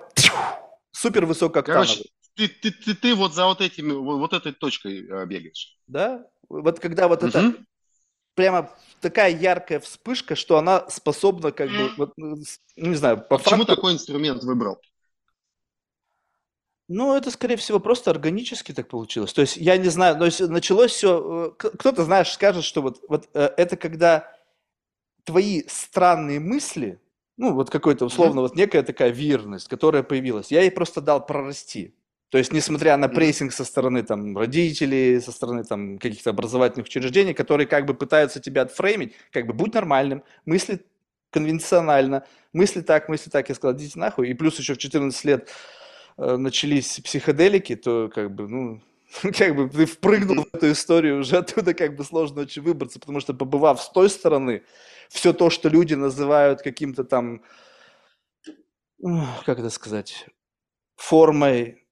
[0.91, 1.87] супер высокооктановый.
[1.87, 5.77] Короче, ты, ты, ты, ты вот за вот этими, вот, этой точкой э, бегаешь.
[5.87, 6.25] Да?
[6.49, 7.55] Вот когда вот это
[8.35, 12.37] прямо такая яркая вспышка, что она способна как бы, вот, ну,
[12.75, 13.43] не знаю, по а факту...
[13.51, 14.79] Почему такой инструмент выбрал?
[16.89, 19.33] Ну, это, скорее всего, просто органически так получилось.
[19.33, 21.55] То есть, я не знаю, но началось все...
[21.59, 24.29] Э, кто-то, знаешь, скажет, что вот, вот э, это когда
[25.23, 26.99] твои странные мысли,
[27.37, 28.43] ну, вот какой-то условно, mm-hmm.
[28.43, 31.95] вот некая такая верность, которая появилась, я ей просто дал прорасти.
[32.33, 37.33] То есть, несмотря на прессинг со стороны там, родителей, со стороны там, каких-то образовательных учреждений,
[37.33, 40.83] которые как бы пытаются тебя отфреймить, как бы будь нормальным, мысли
[41.29, 44.29] конвенционально, мысли так, мысли так, я сказал, идите нахуй.
[44.29, 45.49] И плюс еще в 14 лет
[46.17, 48.81] Э, начались психоделики, то как бы, ну,
[49.37, 53.19] как бы ты впрыгнул в эту историю, уже оттуда как бы сложно очень выбраться, потому
[53.19, 54.63] что побывав с той стороны,
[55.09, 57.41] все то, что люди называют каким-то там,
[59.45, 60.27] как это сказать,
[60.95, 61.82] формой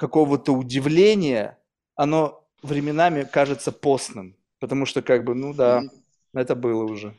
[0.00, 1.58] какого-то удивления,
[1.94, 5.82] оно временами кажется постным, потому что как бы, ну да,
[6.32, 7.14] это было уже.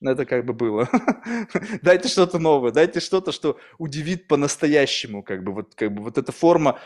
[0.00, 0.88] Это как бы было.
[1.82, 6.32] дайте что-то новое, дайте что-то, что удивит по-настоящему, как бы вот, как бы вот эта
[6.32, 6.80] форма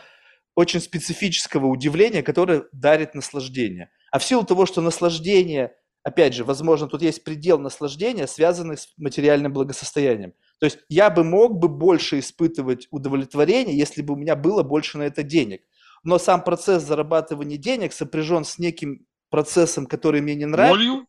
[0.56, 3.90] очень специфического удивления, которое дарит наслаждение.
[4.10, 8.93] А в силу того, что наслаждение, опять же, возможно, тут есть предел наслаждения, связанный с
[8.97, 10.35] материальным благосостоянием.
[10.59, 14.98] То есть я бы мог бы больше испытывать удовлетворение, если бы у меня было больше
[14.98, 15.62] на это денег.
[16.05, 20.76] Но сам процесс зарабатывания денег сопряжен с неким процессом, который мне не нравится.
[20.76, 21.06] Болью?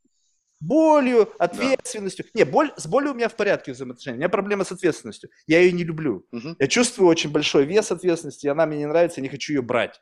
[0.59, 2.25] болью, ответственностью.
[2.25, 2.31] Да.
[2.33, 4.15] Не, боль, с болью у меня в порядке взаимоотношения.
[4.15, 5.29] У меня проблема с ответственностью.
[5.47, 6.25] Я ее не люблю.
[6.31, 6.55] Угу.
[6.59, 9.61] Я чувствую очень большой вес ответственности, и она мне не нравится, я не хочу ее
[9.61, 10.01] брать.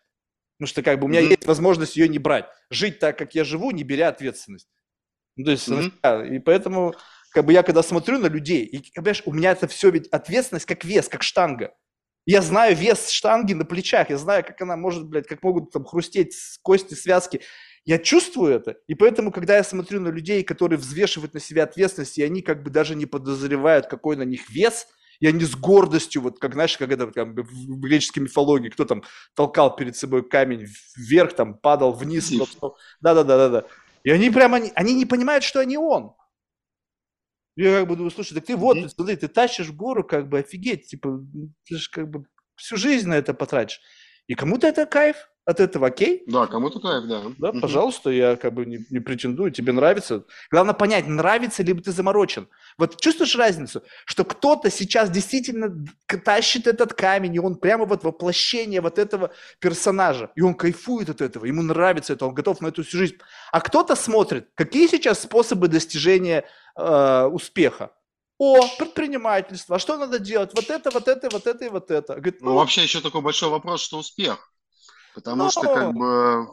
[0.57, 1.29] Потому что как бы у меня угу.
[1.29, 2.45] есть возможность ее не брать.
[2.69, 4.67] Жить так, как я живу, не беря ответственность.
[5.35, 5.81] Ну, то есть, угу.
[6.23, 6.95] и поэтому
[7.31, 10.65] как бы я когда смотрю на людей, и, понимаешь, у меня это все ведь ответственность
[10.65, 11.73] как вес, как штанга.
[12.25, 15.85] Я знаю вес штанги на плечах, я знаю, как она может, блядь, как могут там
[15.85, 17.41] хрустеть кости, связки.
[17.85, 22.17] Я чувствую это, и поэтому, когда я смотрю на людей, которые взвешивают на себя ответственность,
[22.17, 24.87] и они как бы даже не подозревают, какой на них вес,
[25.19, 29.03] и они с гордостью, вот как, знаешь, как это там, в греческой мифологии, кто там
[29.35, 32.29] толкал перед собой камень вверх, там падал вниз.
[33.01, 33.65] Да-да-да-да-да.
[34.03, 36.13] И они прямо, они, они не понимают, что они он.
[37.57, 40.87] Я как бы думаю, слушай, так ты вот, смотри, ты тащишь гору, как бы офигеть,
[40.89, 41.19] типа,
[41.65, 42.25] ты же как бы
[42.55, 43.81] всю жизнь на это потратишь.
[44.27, 46.23] И кому-то это кайф, от этого окей?
[46.27, 47.21] Да, кому-то кайф, да.
[47.37, 47.61] Да, угу.
[47.61, 50.25] пожалуйста, я как бы не, не претендую, тебе нравится.
[50.51, 52.49] Главное понять, нравится, либо ты заморочен.
[52.77, 55.85] Вот чувствуешь разницу, что кто-то сейчас действительно
[56.25, 61.21] тащит этот камень, и он прямо вот воплощение вот этого персонажа, и он кайфует от
[61.21, 63.15] этого, ему нравится это, он готов на эту всю жизнь.
[63.53, 66.43] А кто-то смотрит, какие сейчас способы достижения
[66.75, 67.91] э, успеха.
[68.37, 70.51] О, предпринимательство, а что надо делать?
[70.53, 72.15] Вот это, вот это, вот это и вот это.
[72.15, 74.53] Говорит, ну, ну, вообще еще такой большой вопрос, что успех.
[75.15, 75.49] Потому Но...
[75.49, 76.47] что как бы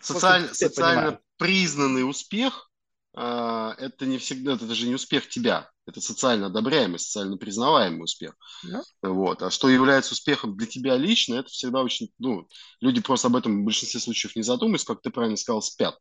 [0.00, 0.52] социаль...
[0.52, 2.70] социально признанный успех
[3.14, 8.34] а, это не всегда, это же не успех тебя, это социально одобряемый, социально признаваемый успех.
[8.64, 8.82] Yeah.
[9.02, 9.42] Вот.
[9.42, 12.48] А что является успехом для тебя лично, это всегда очень, ну,
[12.80, 15.98] люди просто об этом в большинстве случаев не задумываются, как ты правильно сказал, спят.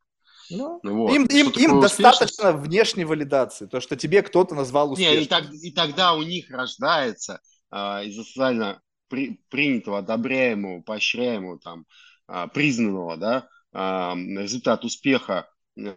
[0.49, 1.13] Ну, вот.
[1.13, 5.17] Им, им, им достаточно внешней валидации, то, что тебе кто-то назвал успешным.
[5.17, 7.39] Не, и, так, и тогда у них рождается
[7.69, 11.85] а, из-за социально при, принятого, одобряемого, поощряемого, там,
[12.27, 15.95] а, признанного, да, а, результат успеха э,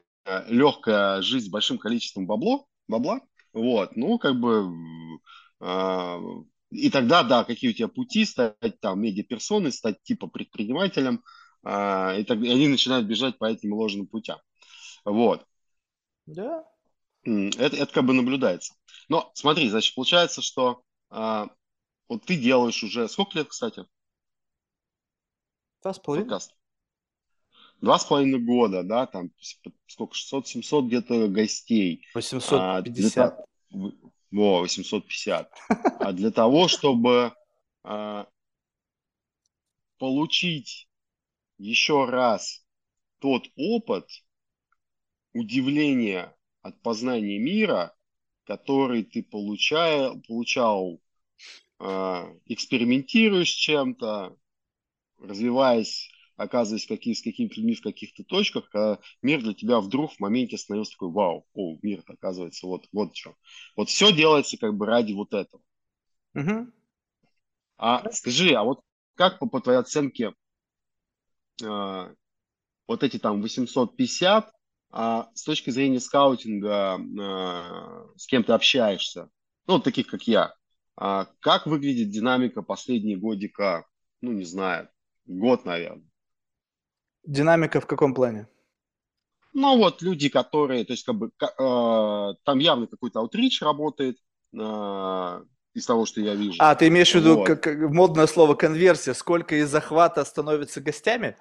[0.49, 3.21] легкая жизнь с большим количеством бабло, бабла,
[3.53, 4.71] вот, ну, как бы,
[5.61, 6.21] а,
[6.71, 11.23] и тогда, да, какие у тебя пути, стать там медиаперсоной, стать типа предпринимателем,
[11.65, 14.39] и, так, и они начинают бежать по этим ложным путям.
[15.05, 15.47] Вот.
[16.27, 16.65] Да.
[17.25, 18.75] Это, это как бы наблюдается.
[19.09, 23.09] Но смотри, значит, получается, что вот ты делаешь уже...
[23.09, 23.85] Сколько лет, кстати?
[25.83, 26.25] Два с половиной.
[26.25, 26.55] Подкаст.
[27.81, 29.31] Два с половиной года, да, там
[29.87, 32.07] сколько, 600-700 где-то гостей.
[32.15, 32.53] 850.
[32.61, 33.45] А, для,
[34.31, 35.53] во, 850.
[35.99, 37.35] А для того, чтобы
[37.83, 38.29] а,
[39.99, 40.89] получить
[41.59, 42.65] еще раз
[43.19, 44.09] тот опыт
[45.33, 47.95] удивления от познания мира,
[48.45, 51.01] который ты получая, получал
[51.79, 54.37] а, экспериментируя с чем-то,
[55.19, 60.21] развиваясь, оказываясь какие, с какими-то людьми в каких-то точках, а мир для тебя вдруг в
[60.21, 63.35] моменте становился такой, вау, о, мир, оказывается, вот, вот что.
[63.77, 65.63] Вот все делается как бы ради вот этого.
[66.35, 66.73] Угу.
[67.79, 68.81] А скажи, а вот
[69.15, 70.33] как по, по твоей оценке
[71.63, 74.53] вот эти там 850,
[74.91, 79.31] а с точки зрения скаутинга, э, с кем ты общаешься,
[79.67, 80.55] ну, таких как я,
[80.97, 83.87] а как выглядит динамика последние годика
[84.23, 84.89] ну, не знаю,
[85.27, 86.09] год, наверное.
[87.25, 88.49] Динамика в каком плане?
[89.53, 94.19] Ну, вот люди, которые, то есть, как бы, там явно какой-то аутрич работает,
[95.75, 96.57] из того, что я вижу.
[96.59, 97.47] А, ты имеешь в виду вот.
[97.47, 101.37] как, модное слово конверсия, сколько из захвата становится гостями?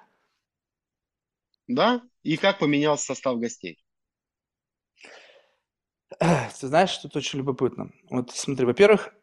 [1.68, 3.78] Да, и как поменялся состав гостей.
[6.18, 7.92] Ты знаешь, тут очень любопытно.
[8.10, 9.14] Вот смотри, во-первых,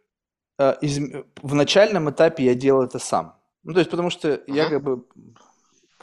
[0.57, 0.99] э, из,
[1.41, 3.39] в начальном этапе я делал это сам.
[3.63, 4.43] Ну, то есть, потому что ага.
[4.47, 5.05] я как бы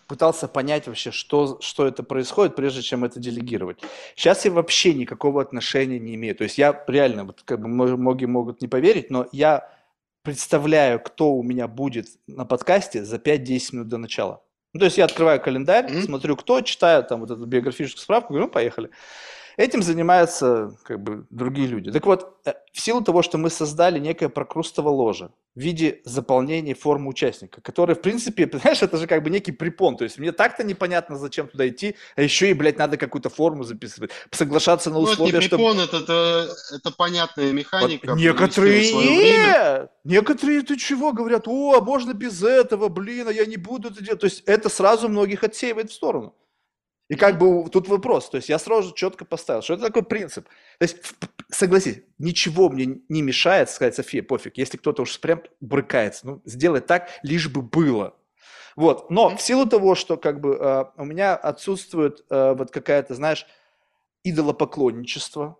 [0.07, 3.79] пытался понять вообще, что, что это происходит, прежде чем это делегировать.
[4.15, 6.37] Сейчас я вообще никакого отношения не имею.
[6.37, 9.73] То есть я реально, вот как бы многие могут не поверить, но я
[10.23, 14.43] представляю, кто у меня будет на подкасте за 5-10 минут до начала.
[14.77, 16.03] Ну, то есть я открываю календарь, mm-hmm.
[16.03, 18.91] смотрю, кто, читаю там вот эту биографическую справку, говорю, ну, поехали.
[19.57, 21.91] Этим занимаются как бы другие люди.
[21.91, 26.75] Так вот, э, в силу того, что мы создали некое прокрустово ложе в виде заполнения
[26.75, 29.97] формы участника, который, в принципе, понимаешь, это же как бы некий препон.
[29.97, 33.65] То есть мне так-то непонятно, зачем туда идти, а еще и, блядь, надо какую-то форму
[33.65, 38.11] записывать, соглашаться на условия, ну, это препон, это, это, это понятная механика.
[38.11, 39.91] Вот некоторые нет.
[40.05, 44.05] Некоторые, ты чего, говорят, о, а можно без этого, блин, а я не буду это
[44.05, 44.21] делать.
[44.21, 46.35] То есть это сразу многих отсеивает в сторону.
[47.09, 50.49] И как бы тут вопрос, то есть я сразу четко поставил, что это такой принцип.
[50.79, 50.97] То есть,
[51.51, 56.81] согласись, ничего мне не мешает сказать, София, пофиг, если кто-то уж прям брыкается, ну, сделай
[56.81, 58.17] так, лишь бы было.
[58.75, 63.15] Вот, но в силу того, что как бы э, у меня отсутствует э, вот какая-то,
[63.15, 63.47] знаешь,
[64.25, 65.59] идолопоклонничество,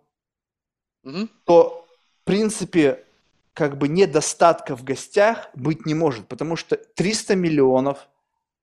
[1.05, 1.29] mm-hmm.
[1.45, 1.87] то,
[2.21, 3.05] в принципе,
[3.53, 8.09] как бы недостатка в гостях быть не может, потому что 300 миллионов–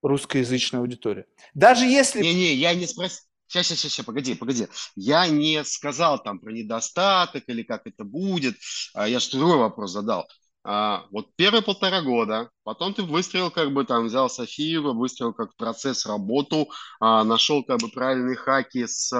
[0.07, 1.25] русскоязычная аудитория.
[1.53, 2.21] Даже если...
[2.21, 3.21] Не-не, я не спросил.
[3.47, 4.67] Сейчас, сейчас, сейчас, погоди, погоди.
[4.95, 8.55] Я не сказал там про недостаток или как это будет.
[8.93, 10.27] А, я же другой вопрос задал.
[10.63, 15.55] А, вот первые полтора года, потом ты выстроил, как бы там взял Софию, выстроил как
[15.55, 16.69] процесс работу,
[16.99, 19.13] а, нашел как бы правильные хаки с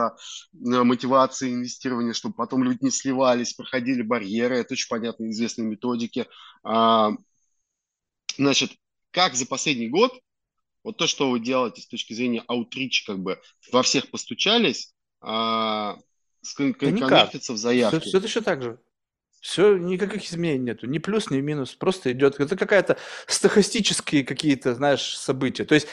[0.53, 4.57] мотивацией инвестирования, чтобы потом люди не сливались, проходили барьеры.
[4.57, 6.26] Это очень понятно, известные методики.
[8.38, 8.72] Значит,
[9.12, 10.12] как за последний год
[10.86, 13.41] вот то, что вы делаете с точки зрения аутрич, как бы
[13.72, 15.98] во всех постучались, а,
[16.56, 17.99] коннектиться в заявке.
[17.99, 18.80] Все, все это еще так же.
[19.41, 22.40] Все, никаких изменений нету, ни плюс, ни минус, просто идет.
[22.40, 22.98] Это какая-то
[23.28, 25.66] стахастические какие-то, знаешь, события.
[25.66, 25.88] То есть,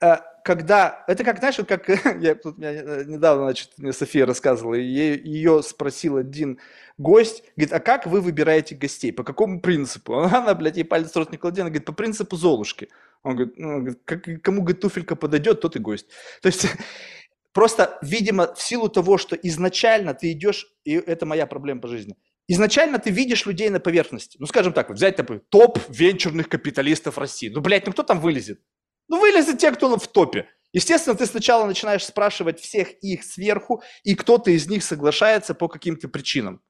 [0.00, 1.86] э, когда, это как, знаешь, вот как,
[2.22, 6.58] я тут меня э, недавно, значит, мне София рассказывала, ее спросил один
[6.96, 10.18] гость, говорит, а как вы выбираете гостей, по какому принципу?
[10.22, 12.88] Она, блядь, ей палец в рот не кладет, она говорит, по принципу Золушки.
[13.22, 13.86] Он говорит, ну,
[14.42, 16.06] кому, говорит, туфелька подойдет, тот и гость.
[16.42, 16.66] То есть
[17.52, 22.16] просто, видимо, в силу того, что изначально ты идешь, и это моя проблема по жизни,
[22.48, 24.36] изначально ты видишь людей на поверхности.
[24.40, 27.48] Ну, скажем так, вот взять такой топ венчурных капиталистов России.
[27.48, 28.60] Ну, блядь, ну кто там вылезет?
[29.08, 30.48] Ну, вылезет те, кто в топе.
[30.72, 36.08] Естественно, ты сначала начинаешь спрашивать всех их сверху, и кто-то из них соглашается по каким-то
[36.08, 36.62] причинам.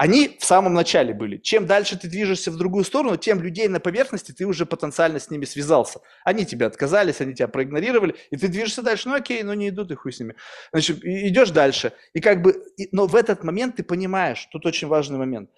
[0.00, 1.36] Они в самом начале были.
[1.36, 5.28] Чем дальше ты движешься в другую сторону, тем людей на поверхности ты уже потенциально с
[5.28, 6.00] ними связался.
[6.24, 9.10] Они тебя отказались, они тебя проигнорировали, и ты движешься дальше.
[9.10, 10.36] Ну окей, ну не идут и хуй с ними.
[10.72, 11.92] Значит, идешь дальше.
[12.14, 15.50] И как бы, но в этот момент ты понимаешь, тут очень важный момент.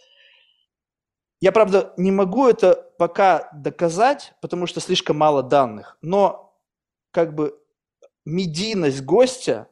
[1.41, 6.61] Я, правда, не могу это пока доказать, потому что слишком мало данных, но
[7.13, 7.57] как бы
[8.25, 9.69] медийность гостя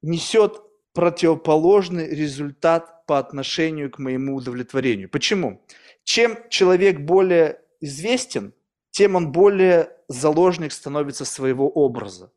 [0.00, 0.62] несет
[0.92, 5.08] противоположный результат по отношению к моему удовлетворению.
[5.08, 5.64] Почему?
[6.04, 8.52] Чем человек более известен,
[8.90, 12.32] тем он более заложник становится своего образа,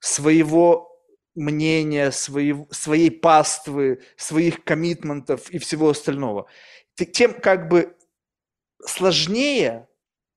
[0.00, 0.96] своего
[1.34, 6.46] мнения, своей, своей паствы, своих коммитментов и всего остального.
[7.12, 7.94] Тем как бы
[8.84, 9.88] сложнее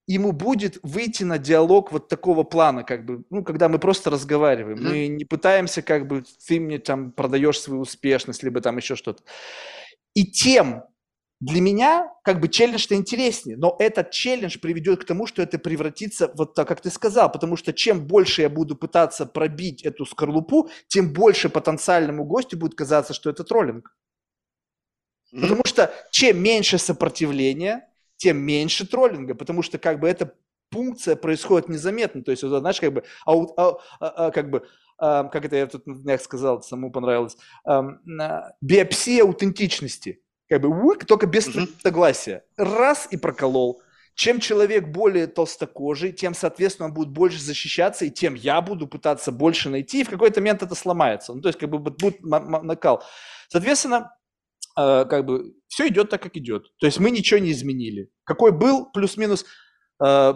[0.10, 4.80] ему будет выйти на диалог вот такого плана, как бы, ну, когда мы просто разговариваем,
[4.80, 4.90] mm-hmm.
[4.90, 9.22] мы не пытаемся, как бы, ты мне там продаешь свою успешность, либо там еще что-то.
[10.16, 10.84] И тем
[11.40, 16.32] для меня как бы челлендж-то интереснее, но этот челлендж приведет к тому, что это превратится,
[16.36, 20.72] вот так, как ты сказал, потому что чем больше я буду пытаться пробить эту скорлупу,
[20.88, 23.96] тем больше потенциальному гостю будет казаться, что это троллинг.
[25.32, 25.42] Mm-hmm.
[25.42, 27.89] Потому что чем меньше сопротивления,
[28.20, 30.34] тем меньше троллинга, потому что как бы эта
[30.70, 32.22] пункция происходит незаметно.
[32.22, 34.68] То есть, вот, знаешь, как бы, а, а, а, как бы
[35.00, 37.84] а, как это я тут на днях сказал, самому понравилось, а,
[38.62, 40.22] биопсия аутентичности.
[40.50, 41.70] Как бы, уик, только без uh-huh.
[41.82, 42.44] согласия.
[42.58, 43.82] Раз и проколол.
[44.16, 49.32] Чем человек более толстокожий, тем, соответственно, он будет больше защищаться, и тем я буду пытаться
[49.32, 51.34] больше найти, и в какой-то момент это сломается.
[51.34, 53.04] Ну, то есть, как бы, будет накал.
[53.48, 54.12] Соответственно,
[54.80, 56.74] Э, как бы все идет так, как идет.
[56.78, 58.10] То есть мы ничего не изменили.
[58.26, 59.46] Какой был плюс-минус,
[60.04, 60.34] э,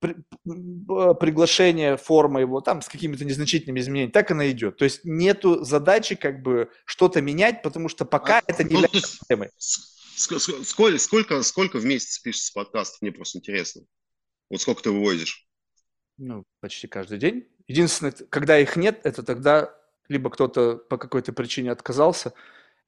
[0.00, 4.76] приглашение, форма его, там с какими-то незначительными изменениями, так она идет.
[4.76, 8.82] То есть нету задачи как бы что-то менять, потому что пока а, это не ну,
[8.82, 9.50] является проблемой.
[9.58, 13.82] Сколько, сколько, сколько в месяц пишется подкастов, мне просто интересно.
[14.50, 15.46] Вот сколько ты выводишь?
[16.18, 17.48] Ну, почти каждый день.
[17.66, 19.74] Единственное, когда их нет, это тогда
[20.08, 22.32] либо кто-то по какой-то причине отказался,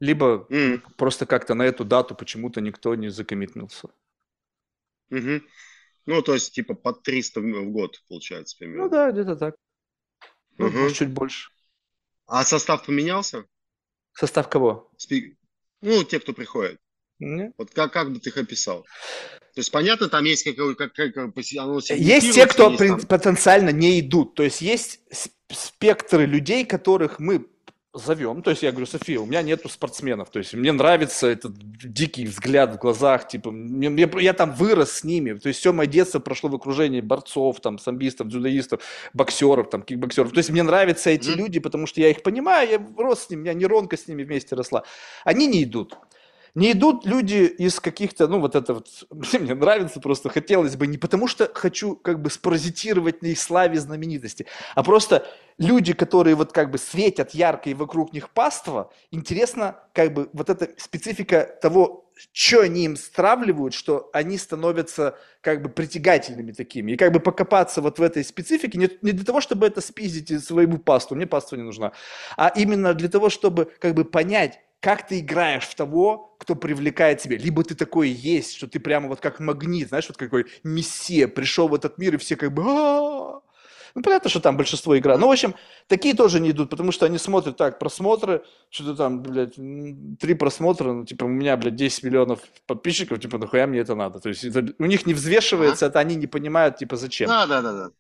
[0.01, 0.83] либо mm.
[0.97, 3.89] просто как-то на эту дату почему-то никто не закоммитнулся.
[5.11, 5.41] Угу.
[6.07, 8.85] Ну, то есть, типа, под 300 в год, получается, примерно.
[8.85, 9.57] Ну да, где-то так.
[10.59, 10.79] Ну, угу.
[10.79, 11.51] может, чуть больше.
[12.27, 13.45] А состав поменялся?
[14.13, 14.91] Состав кого?
[14.97, 15.37] Спи...
[15.81, 16.79] Ну, те, кто приходит.
[17.19, 17.53] Нет.
[17.57, 18.83] Вот как, как бы ты их описал?
[19.55, 23.01] То есть, понятно, там есть какой как, как, как оно Есть те, кто есть, там...
[23.01, 24.35] потенциально не идут.
[24.35, 25.01] То есть, есть
[25.51, 27.49] спектры людей, которых мы
[27.95, 28.43] зовем.
[28.43, 30.31] То есть я говорю, София, у меня нету спортсменов.
[30.31, 33.29] То есть мне нравится этот дикий взгляд в глазах.
[33.29, 35.33] Типа, мне, мне, я там вырос с ними.
[35.35, 38.83] То есть все мое детство прошло в окружении борцов, там, самбистов, дзюдоистов,
[39.15, 40.33] боксеров, там, кикбоксеров.
[40.33, 41.37] То есть мне нравятся эти mm-hmm.
[41.37, 44.23] люди, потому что я их понимаю, я рос с ними, у меня нейронка с ними
[44.23, 44.85] вместе росла.
[45.25, 45.97] Они не идут.
[46.55, 48.89] Не идут люди из каких-то, ну вот это вот,
[49.33, 53.79] мне нравится просто, хотелось бы, не потому что хочу как бы спаразитировать на их славе
[53.79, 55.27] знаменитости, а просто
[55.59, 60.51] люди, которые вот как бы светят ярко и вокруг них паства, интересно как бы вот
[60.51, 66.93] эта специфика того, что они им стравливают, что они становятся как бы притягательными такими.
[66.93, 70.45] И как бы покопаться вот в этой специфике не, не для того, чтобы это спиздить
[70.45, 71.93] своему пасту, мне паства не нужна,
[72.37, 77.21] а именно для того, чтобы как бы понять, как ты играешь в того, кто привлекает
[77.21, 77.37] тебя.
[77.37, 81.69] Либо ты такой есть, что ты прямо вот как магнит, знаешь, вот какой мессия пришел
[81.69, 82.63] в этот мир, и все как бы
[83.95, 85.19] ну, понятно, что там большинство игра.
[85.19, 85.55] Ну, в общем,
[85.89, 89.57] такие тоже не идут, потому что они смотрят так, просмотры, что-то там, блядь,
[90.21, 94.21] три просмотра, ну, типа, у меня, блядь, 10 миллионов подписчиков, типа, нахуя мне это надо?
[94.21, 97.29] То есть это, у них не взвешивается, это они не понимают, типа, зачем.
[97.29, 97.91] Да, да, да, да.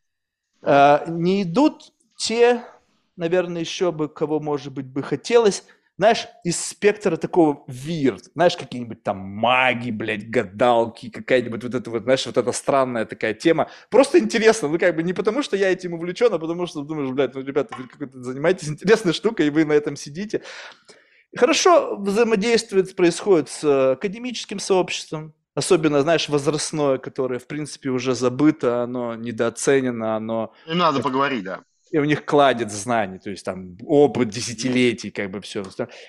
[0.62, 2.62] А, не идут те,
[3.16, 5.64] наверное, еще бы, кого, может быть, бы хотелось,
[5.98, 12.04] знаешь, из спектра такого вир, знаешь, какие-нибудь там маги, блядь, гадалки, какая-нибудь вот эта вот,
[12.04, 13.68] знаешь, вот эта странная такая тема.
[13.90, 17.10] Просто интересно, ну как бы не потому, что я этим увлечен, а потому что думаешь,
[17.10, 20.42] блядь, ну, ребята, вы занимаетесь интересной штукой, и вы на этом сидите.
[21.36, 29.16] Хорошо взаимодействует, происходит с академическим сообществом, особенно, знаешь, возрастное, которое, в принципе, уже забыто, оно
[29.16, 30.54] недооценено, оно...
[30.68, 35.30] Им надо поговорить, да и у них кладет знаний, то есть там опыт десятилетий, как
[35.30, 35.64] бы все.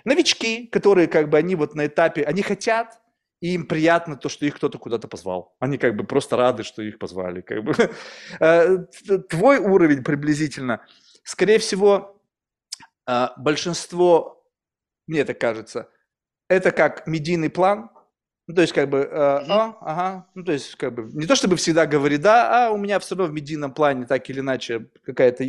[0.06, 3.00] Новички, которые как бы они вот на этапе, они хотят,
[3.42, 5.56] и им приятно то, что их кто-то куда-то позвал.
[5.60, 7.42] Они как бы просто рады, что их позвали.
[7.42, 7.74] Как бы.
[8.40, 8.78] Э,
[9.30, 10.86] твой уровень приблизительно,
[11.24, 12.22] скорее всего,
[13.08, 14.46] э, большинство,
[15.08, 15.90] мне так кажется,
[16.50, 17.90] это как медийный план,
[18.50, 21.36] ну, то есть, как бы, э, а, ага, ну, то есть, как бы, не то
[21.36, 24.88] чтобы всегда говорит, да, а у меня все равно в медийном плане так или иначе
[25.04, 25.46] какая-то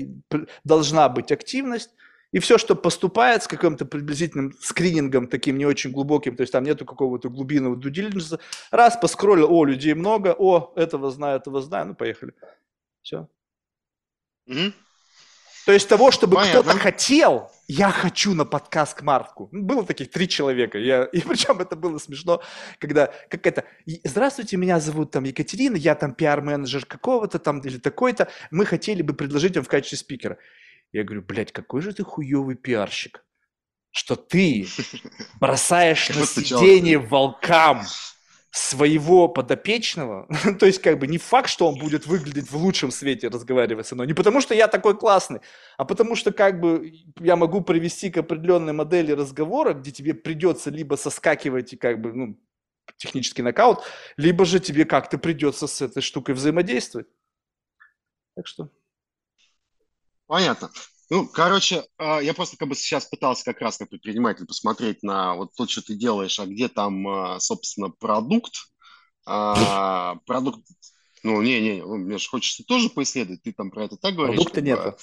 [0.65, 1.93] должна быть активность,
[2.31, 6.63] и все, что поступает с каким-то приблизительным скринингом, таким не очень глубоким, то есть там
[6.63, 8.39] нету какого-то глубинного дудилинжа,
[8.71, 12.35] раз, поскроллил, о, людей много, о, этого знаю, этого знаю, ну, поехали.
[13.01, 13.31] Все.
[14.47, 14.75] Mm-hmm.
[15.67, 19.49] То есть того, чтобы кто-то хотел, я хочу на подкаст к Марку.
[19.53, 20.79] Ну, было таких три человека.
[20.79, 22.43] Я, и причем это было смешно,
[22.79, 23.65] когда как это,
[24.05, 29.15] здравствуйте, меня зовут там Екатерина, я там пиар-менеджер какого-то там или такой-то, мы хотели бы
[29.15, 30.39] предложить вам в качестве спикера.
[30.93, 33.25] Я говорю, блядь, какой же ты хуевый пиарщик,
[33.91, 34.67] что ты
[35.41, 37.85] бросаешь на сиденье волкам
[38.51, 40.27] своего подопечного,
[40.59, 43.95] то есть как бы не факт, что он будет выглядеть в лучшем свете, разговаривая со
[43.95, 45.41] мной, не потому что я такой классный,
[45.79, 50.71] а потому что как бы я могу привести к определенной модели разговора, где тебе придется
[50.71, 52.41] либо соскакивать и как бы, ну,
[52.97, 53.81] технический нокаут,
[54.17, 57.07] либо же тебе как-то придется с этой штукой взаимодействовать.
[58.35, 58.69] Так что...
[60.27, 60.71] Понятно.
[61.11, 65.35] Ну, короче, а, я просто как бы сейчас пытался как раз как предприниматель посмотреть на
[65.35, 68.55] вот то, что ты делаешь, а где там, а, собственно, продукт.
[69.27, 70.61] А, продукт,
[71.25, 74.37] ну, не-не, ну, мне же хочется тоже поисследовать, ты там про это так говоришь.
[74.37, 74.97] Продукта нету.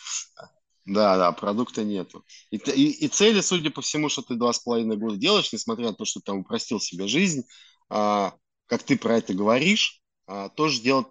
[0.85, 2.23] Да, да, продукта нету.
[2.49, 5.87] И, и, и цели, судя по всему, что ты два с половиной года делаешь, несмотря
[5.87, 7.43] на то, что ты там упростил себе жизнь,
[7.89, 8.33] а,
[8.67, 11.07] как ты про это говоришь, а, тоже делать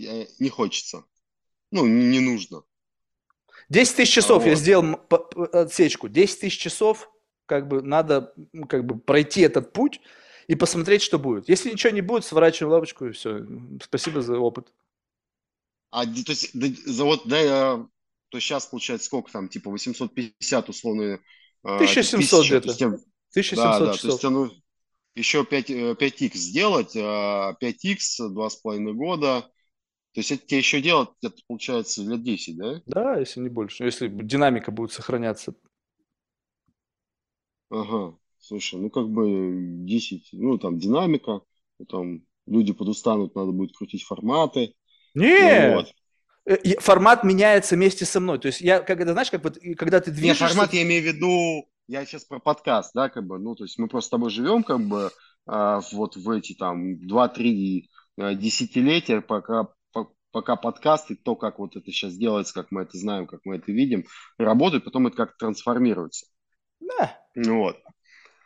[0.00, 1.04] э, не хочется.
[1.70, 2.62] Ну, не, не нужно.
[3.70, 4.48] 10 тысяч часов вот.
[4.48, 5.00] я сделал
[5.52, 6.08] отсечку.
[6.08, 7.10] 10 тысяч часов,
[7.46, 8.34] как бы надо
[8.68, 10.00] как бы пройти этот путь
[10.48, 11.48] и посмотреть, что будет.
[11.48, 13.46] Если ничего не будет, сворачиваем лапочку и все.
[13.82, 14.72] Спасибо за опыт.
[15.92, 17.86] А то есть, за вот, да,
[18.28, 21.20] то сейчас получается сколько там, типа 850 условно.
[21.62, 22.70] 1700 где-то.
[22.70, 24.00] 1700 да, да, часов.
[24.02, 24.50] То есть, ну,
[25.14, 29.50] еще 5, 5x сделать, 5x, 2,5 года,
[30.12, 32.82] То есть это тебе еще делать, это получается, лет 10, да?
[32.86, 33.84] Да, если не больше.
[33.84, 35.54] Если динамика будет сохраняться.
[37.70, 38.16] Ага.
[38.40, 39.52] Слушай, ну как бы
[39.86, 41.42] 10, ну там динамика,
[41.78, 44.74] потом люди подустанут, надо будет крутить форматы.
[45.14, 45.92] Не, вот.
[46.46, 48.40] Э, формат меняется вместе со мной.
[48.40, 50.44] То есть я, когда, знаешь, как вот, когда ты движешься...
[50.44, 53.64] Не, формат я имею в виду, я сейчас про подкаст, да, как бы, ну, то
[53.64, 55.10] есть мы просто с тобой живем, как бы,
[55.46, 59.68] э, вот в эти там 2-3 э, десятилетия, пока
[60.32, 63.72] пока подкасты, то, как вот это сейчас делается, как мы это знаем, как мы это
[63.72, 64.06] видим,
[64.38, 66.26] работают, потом это как трансформируется.
[66.80, 67.18] Да.
[67.34, 67.76] Ну вот.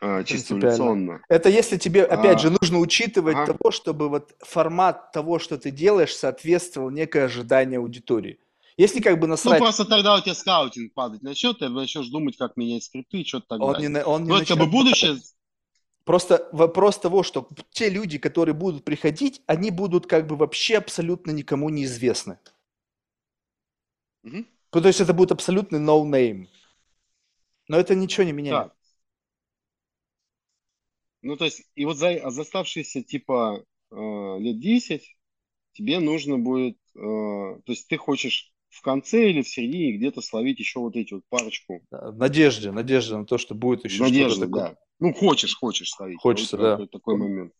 [0.00, 1.22] А, чисто эволюционно.
[1.28, 3.54] Это если тебе, опять а, же, нужно учитывать ага.
[3.54, 8.38] того, чтобы вот формат того, что ты делаешь, соответствовал некое ожидание аудитории.
[8.76, 9.60] Если как бы насрать...
[9.60, 13.24] Ну, просто тогда у тебя скаутинг падать начнет, ты начнешь думать, как менять скрипты и
[13.24, 13.88] что-то так он далее.
[13.88, 15.16] Не, он не ну, это как бы будущее...
[16.04, 21.30] Просто вопрос того, что те люди, которые будут приходить, они будут как бы вообще абсолютно
[21.30, 22.38] никому не известны.
[24.22, 24.44] Угу.
[24.70, 26.48] То есть это будет абсолютный no-name.
[27.68, 28.68] Но это ничего не меняет.
[28.68, 28.74] Да.
[31.22, 35.16] Ну, то есть, и вот за, а за оставшиеся, типа, э, лет 10
[35.72, 40.58] тебе нужно будет, э, то есть ты хочешь в конце или в середине где-то словить
[40.58, 41.80] еще вот эти вот парочку.
[41.90, 44.62] Да, надежде, надежде на то, что будет еще надежда, что-то такое.
[44.70, 44.76] да.
[44.98, 46.18] Ну, хочешь, хочешь ставить.
[46.20, 46.86] Хочется, вот, да.
[46.86, 47.52] Такой момент.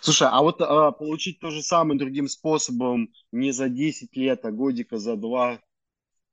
[0.00, 4.50] Слушай, а вот а, получить то же самое другим способом не за 10 лет, а
[4.50, 5.60] годика за 2,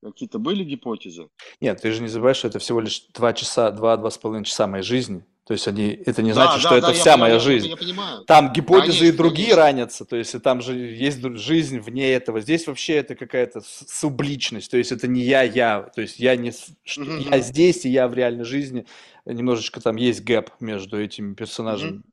[0.04, 1.30] какие-то были гипотезы?
[1.60, 5.26] Нет, ты же не забываешь, что это всего лишь 2 часа, 2-2,5 часа моей жизни.
[5.52, 7.66] То есть они, это не значит, да, что да, это вся моя жизнь.
[7.66, 8.24] Я, я понимаю.
[8.24, 9.64] Там гипотезы конечно, и другие конечно.
[9.64, 12.40] ранятся, то есть там же есть жизнь вне этого.
[12.40, 16.54] Здесь вообще это какая-то субличность, то есть это не я, я, то есть я не,
[16.86, 17.18] что, угу.
[17.30, 18.86] я здесь и я в реальной жизни
[19.26, 21.98] немножечко там есть гэп между этими персонажами.
[21.98, 22.12] Mm-hmm.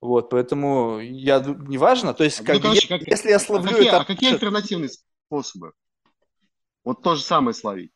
[0.00, 3.88] Вот, поэтому я неважно, то есть, как, ну, короче, как, если я словлю а какие,
[3.88, 4.00] это...
[4.02, 4.90] А какие альтернативные
[5.26, 5.72] способы?
[6.84, 7.90] Вот то же самое словить.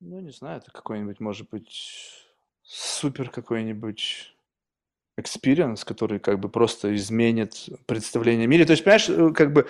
[0.00, 2.27] Ну, не знаю, это какой-нибудь, может быть,
[2.68, 4.36] супер какой-нибудь
[5.18, 8.66] experience, который как бы просто изменит представление о мире.
[8.66, 9.68] То есть, понимаешь, э, как бы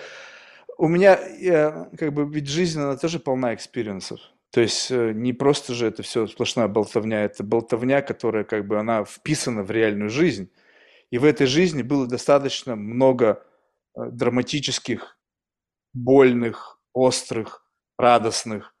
[0.77, 4.19] у меня, я, как бы, ведь жизнь, она тоже полна experience ов.
[4.51, 8.77] То есть э, не просто же это все сплошная болтовня, это болтовня, которая как бы
[8.77, 10.51] она вписана в реальную жизнь.
[11.09, 13.43] И в этой жизни было достаточно много
[13.95, 15.17] э, драматических,
[15.93, 17.65] больных, острых,
[17.97, 18.75] радостных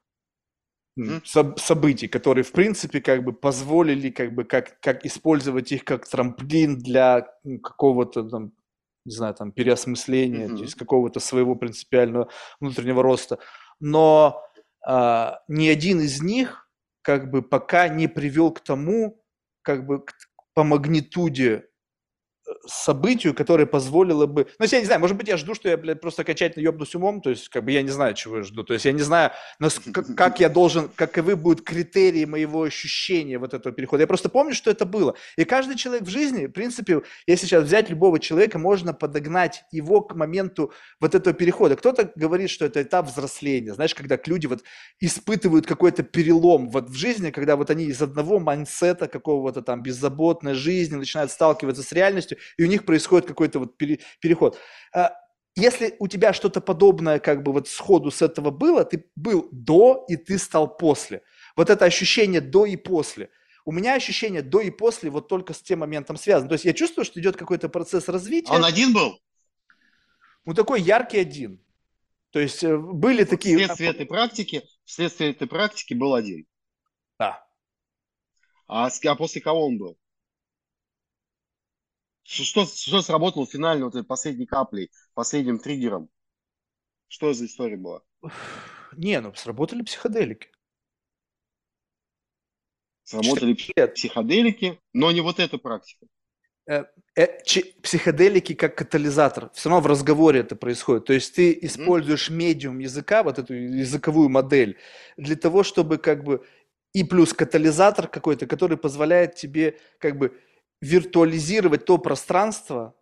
[1.23, 6.07] соб- событий, которые в принципе как бы позволили как бы как, как использовать их как
[6.07, 7.27] трамплин для
[7.63, 8.51] какого-то там
[9.05, 10.65] не знаю, там, переосмысления, mm-hmm.
[10.65, 13.39] из какого-то своего принципиального внутреннего роста.
[13.79, 14.43] Но
[14.85, 16.69] а, ни один из них
[17.01, 19.23] как бы пока не привел к тому,
[19.61, 20.13] как бы к,
[20.53, 21.68] по магнитуде
[22.65, 24.47] событию, которое позволило бы...
[24.59, 27.21] Ну, я не знаю, может быть, я жду, что я, блядь, просто окончательно ебнусь умом,
[27.21, 28.63] то есть, как бы, я не знаю, чего я жду.
[28.63, 33.53] То есть, я не знаю, насколько, как я должен, каковы будут критерии моего ощущения вот
[33.53, 34.03] этого перехода.
[34.03, 35.15] Я просто помню, что это было.
[35.37, 40.01] И каждый человек в жизни, в принципе, если сейчас взять любого человека, можно подогнать его
[40.01, 41.75] к моменту вот этого перехода.
[41.75, 43.73] Кто-то говорит, что это этап взросления.
[43.73, 44.63] Знаешь, когда люди вот
[44.99, 50.53] испытывают какой-то перелом вот в жизни, когда вот они из одного майнсета какого-то там беззаботной
[50.53, 54.57] жизни начинают сталкиваться с реальностью, и у них происходит какой-то вот пере, переход.
[54.93, 55.13] А,
[55.55, 60.05] если у тебя что-то подобное как бы вот сходу с этого было, ты был до
[60.07, 61.21] и ты стал после.
[61.55, 63.29] Вот это ощущение до и после.
[63.65, 66.49] У меня ощущение до и после вот только с тем моментом связано.
[66.49, 68.53] То есть я чувствую, что идет какой-то процесс развития.
[68.53, 69.19] Он один был?
[70.45, 71.63] Ну такой яркий один.
[72.31, 73.57] То есть э, были вот такие...
[73.57, 76.45] Вследствие этой практики, вследствие этой практики был один.
[77.17, 77.45] Да.
[78.67, 79.97] А, а после кого он был?
[82.29, 86.09] Что, что сработало финально вот этой последней каплей, последним триггером?
[87.07, 88.03] Что за история была?
[88.95, 90.51] Не, ну сработали психоделики.
[93.03, 96.05] Сработали психоделики, но не вот эта практика.
[96.67, 96.83] Э,
[97.15, 97.39] э,
[97.81, 99.49] психоделики как катализатор.
[99.55, 101.05] Все равно в разговоре это происходит.
[101.05, 104.77] То есть ты используешь медиум языка, вот эту языковую модель,
[105.17, 106.45] для того, чтобы как бы
[106.93, 110.39] и плюс катализатор какой-то, который позволяет тебе как бы
[110.81, 112.95] виртуализировать то пространство,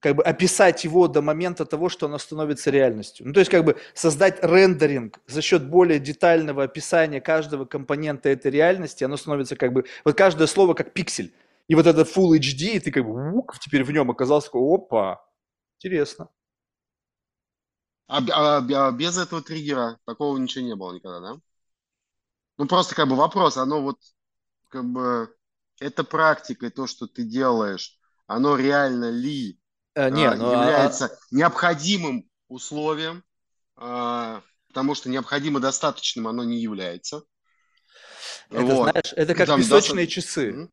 [0.00, 3.26] как бы описать его до момента того, что оно становится реальностью.
[3.26, 8.50] Ну, то есть как бы создать рендеринг за счет более детального описания каждого компонента этой
[8.50, 11.32] реальности, оно становится как бы, вот каждое слово как пиксель.
[11.68, 14.74] И вот этот Full HD, и ты как бы ук, теперь в нем оказался такой,
[14.74, 15.24] опа,
[15.78, 16.28] интересно.
[18.08, 21.40] А, а, а без этого триггера такого ничего не было никогда, да?
[22.58, 23.98] Ну, просто как бы вопрос, оно вот
[24.68, 25.34] как бы
[25.82, 29.58] эта практика и то, что ты делаешь, оно реально ли
[29.94, 33.24] Э, не, а, ну, а- является необходимым условием,
[33.76, 37.24] а, потому что необходимо достаточным оно не является.
[38.50, 38.90] Это, Вот.
[38.90, 40.52] знаешь, это как Там песочные доста- часы.
[40.52, 40.70] Мгм.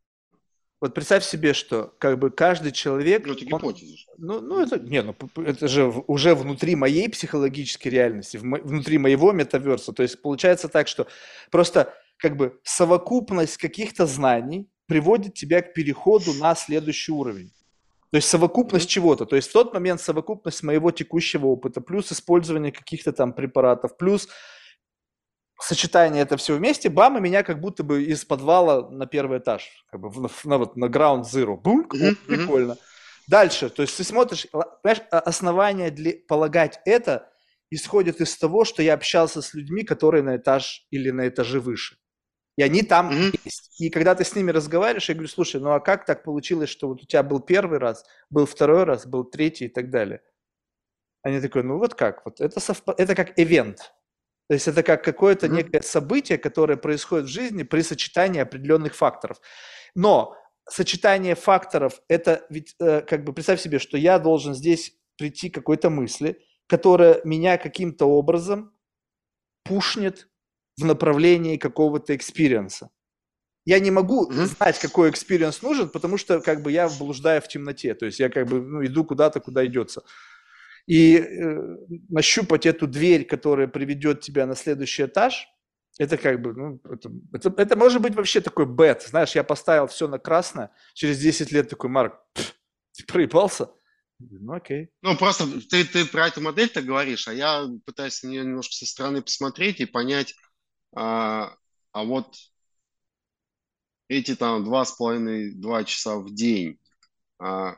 [0.81, 3.25] Вот представь себе, что как бы каждый человек...
[3.25, 3.97] Ну, это он- гипотеза.
[3.97, 4.05] же.
[4.17, 5.13] Ну, ну это, не, ну,
[5.43, 9.91] это же в- уже внутри моей психологической реальности, в внутри моего метаверса.
[9.91, 11.07] То есть получается так, что
[11.51, 17.51] просто как бы совокупность каких-то знаний приводит тебя к переходу на следующий уровень.
[18.11, 19.25] То есть совокупность чего-то.
[19.25, 24.27] То есть в тот момент совокупность моего текущего опыта, плюс использование каких-то там препаратов, плюс
[25.61, 29.69] сочетание этого всего вместе, бам, и меня как будто бы из подвала на первый этаж,
[29.91, 31.55] как бы на, на вот на ground zero.
[31.55, 32.15] Бульк, мгм.
[32.25, 32.77] прикольно.
[33.27, 37.29] Дальше, то есть ты смотришь, ла- понимаешь, а- основание для полагать это
[37.69, 41.97] исходит из того, что я общался с людьми, которые на этаж или на этаже выше.
[42.59, 43.31] И они там Мгм.
[43.45, 43.79] есть.
[43.79, 46.89] И когда ты с ними разговариваешь, я говорю, слушай, ну а как так получилось, что
[46.89, 50.21] вот у тебя был первый раз, был второй раз, был третий и так далее?
[51.21, 53.93] Они такой, ну вот как, вот это, совпа- это как event.
[54.49, 55.55] То есть это как какое-то Мгм.
[55.55, 59.39] некое событие, которое происходит в жизни при сочетании определенных факторов.
[59.95, 60.35] Но
[60.69, 65.55] сочетание факторов, это ведь э, как бы представь себе, что я должен здесь прийти к
[65.55, 68.73] какой-то мысли, которая меня каким-то образом
[69.63, 70.27] push нет
[70.79, 72.89] в направлении какого-то experience а.
[73.65, 77.93] Я не могу знать, какой experience нужен, потому что как бы я блуждаю в темноте.
[77.93, 80.03] То есть я как бы ну, иду куда-то, куда идется.
[80.87, 81.77] И э,
[82.09, 85.47] нащупать эту дверь, которая приведет тебя на следующий этаж,
[85.99, 89.03] это как бы, ну, это, это, это может быть вообще такой бет.
[89.03, 92.55] Знаешь, я поставил все на красное, через 10 лет такой, Марк, пф,
[92.93, 93.69] ты проебался?
[94.19, 94.89] Ну, окей.
[95.01, 98.73] Ну, просто ты, ты про эту модель так говоришь, а я пытаюсь на нее немножко
[98.73, 100.35] со стороны посмотреть и понять,
[100.95, 101.55] а,
[101.91, 102.35] а вот
[104.07, 106.79] эти там два с половиной, два часа в день,
[107.37, 107.75] а,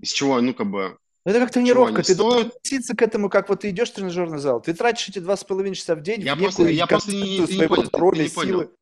[0.00, 2.56] из чего, ну, как бы, Это как тренировка, ты должен стоят?
[2.56, 4.60] относиться к этому, как вот ты идешь в тренажерный зал.
[4.62, 7.38] Ты тратишь эти два с половиной часа в день Я в просто- я просто не-
[7.38, 8.60] не понял, здоровья, не понял.
[8.62, 8.74] силы.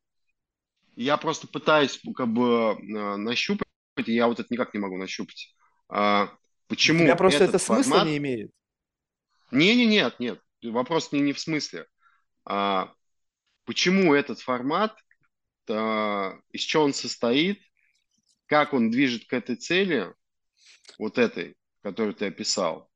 [0.95, 3.67] Я просто пытаюсь, как бы, а, нащупать,
[4.05, 5.55] и я вот это никак не могу нащупать.
[5.89, 6.27] А,
[6.67, 8.51] У почему тебя просто это смысла формат- не имеет.
[9.51, 10.41] Не, не, нет, нет.
[10.63, 11.87] Вопрос не, не в смысле.
[12.45, 12.93] А,
[13.67, 14.97] почему этот формат,
[15.69, 17.61] а, из чего он состоит,
[18.47, 20.15] как он движет к этой цели,
[20.99, 22.89] вот этой, которую ты описал,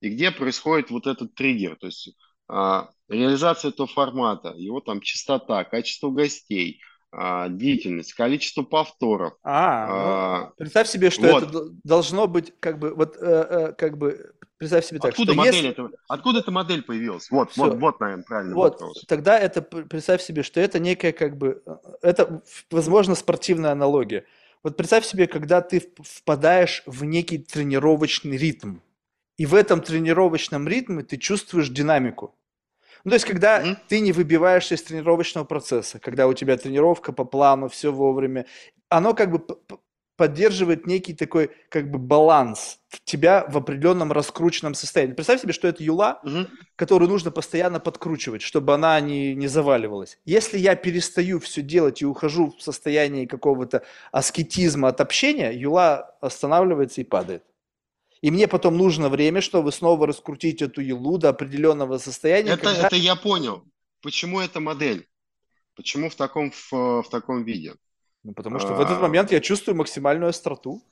[0.00, 2.16] и где происходит вот этот триггер, то есть
[2.48, 6.80] а, реализация этого формата, его там частота, качество гостей,
[7.16, 9.34] а, длительность, количество повторов.
[9.42, 9.94] А, ну,
[10.48, 11.42] А, представь себе, что вот.
[11.44, 15.38] это должно быть как бы вот э, э, как бы представь себе так, Откуда что
[15.38, 17.30] модель если- этого- откуда эта модель появилась?
[17.30, 19.04] Вот, вот, вот, наверное, правильный Вот, вопрос.
[19.06, 24.24] тогда это, представь себе, что это некая как бы, э, это, возможно, спортивная аналогия.
[24.62, 28.76] Вот представь себе, когда ты вп- впадаешь в некий тренировочный ритм,
[29.36, 32.34] и в этом тренировочном ритме ты чувствуешь динамику.
[33.04, 33.76] Ну, то есть, когда Мгм.
[33.88, 38.46] ты не выбиваешься из тренировочного процесса, когда у тебя тренировка по плану, все вовремя,
[38.88, 39.44] оно как бы
[40.16, 45.12] поддерживает некий такой как бы баланс тебя в определенном раскрученном состоянии.
[45.12, 46.48] Представь себе, что это юла, Мгм.
[46.76, 50.18] которую нужно постоянно подкручивать, чтобы она не, не заваливалась.
[50.24, 53.82] Если я перестаю все делать и ухожу в состояние какого-то
[54.12, 57.42] аскетизма от общения, юла останавливается и падает.
[58.22, 62.52] И мне потом нужно время, чтобы снова раскрутить эту юлу до определенного состояния.
[62.52, 63.64] Это, когда- это я понял.
[64.02, 65.06] Почему эта модель?
[65.76, 66.72] Почему в таком, в,
[67.02, 67.74] в таком виде?
[68.22, 69.00] Ну, потому что в этот А.
[69.00, 70.82] момент я чувствую максимальную остроту.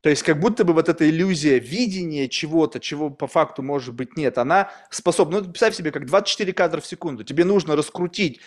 [0.00, 4.16] То есть как будто бы вот эта иллюзия видения чего-то, чего по факту может быть
[4.16, 8.40] нет, она способна, ну представь себе, как 24 кадра в секунду, тебе нужно раскрутить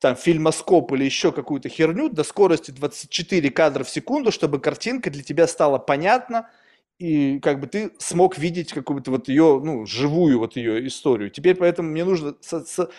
[0.00, 5.22] там фильмоскоп или еще какую-то херню до скорости 24 кадра в секунду, чтобы картинка для
[5.22, 6.50] тебя стала понятна,
[6.98, 11.30] и как бы ты смог видеть какую-то вот ее, ну, живую вот ее историю.
[11.30, 12.90] Теперь поэтому мне нужно со- со-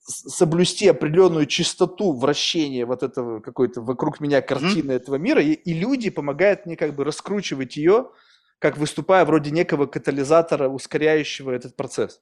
[0.00, 6.10] соблюсти определенную чистоту вращения вот этого какой-то вокруг меня картины этого мира, и, и люди
[6.10, 8.10] помогают мне как бы раскручивать ее,
[8.58, 12.20] как выступая вроде некого катализатора, ускоряющего этот процесс.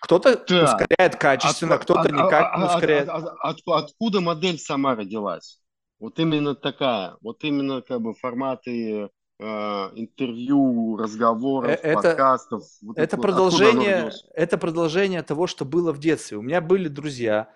[0.00, 0.64] Кто-то Так.
[0.80, 3.08] ускоряет качественно, От- кто-то от- никак от- не от- ускоряет.
[3.08, 5.60] от- от- откуда модель сама родилась?
[5.98, 7.16] Вот именно такая.
[7.22, 9.08] Вот именно как бы форматы
[9.40, 12.64] интервью, разговоров, Э, это- подкастов.
[12.82, 16.36] Вот Это вот продолжение, это продолжение того, что было в детстве.
[16.38, 17.48] У меня были друзья,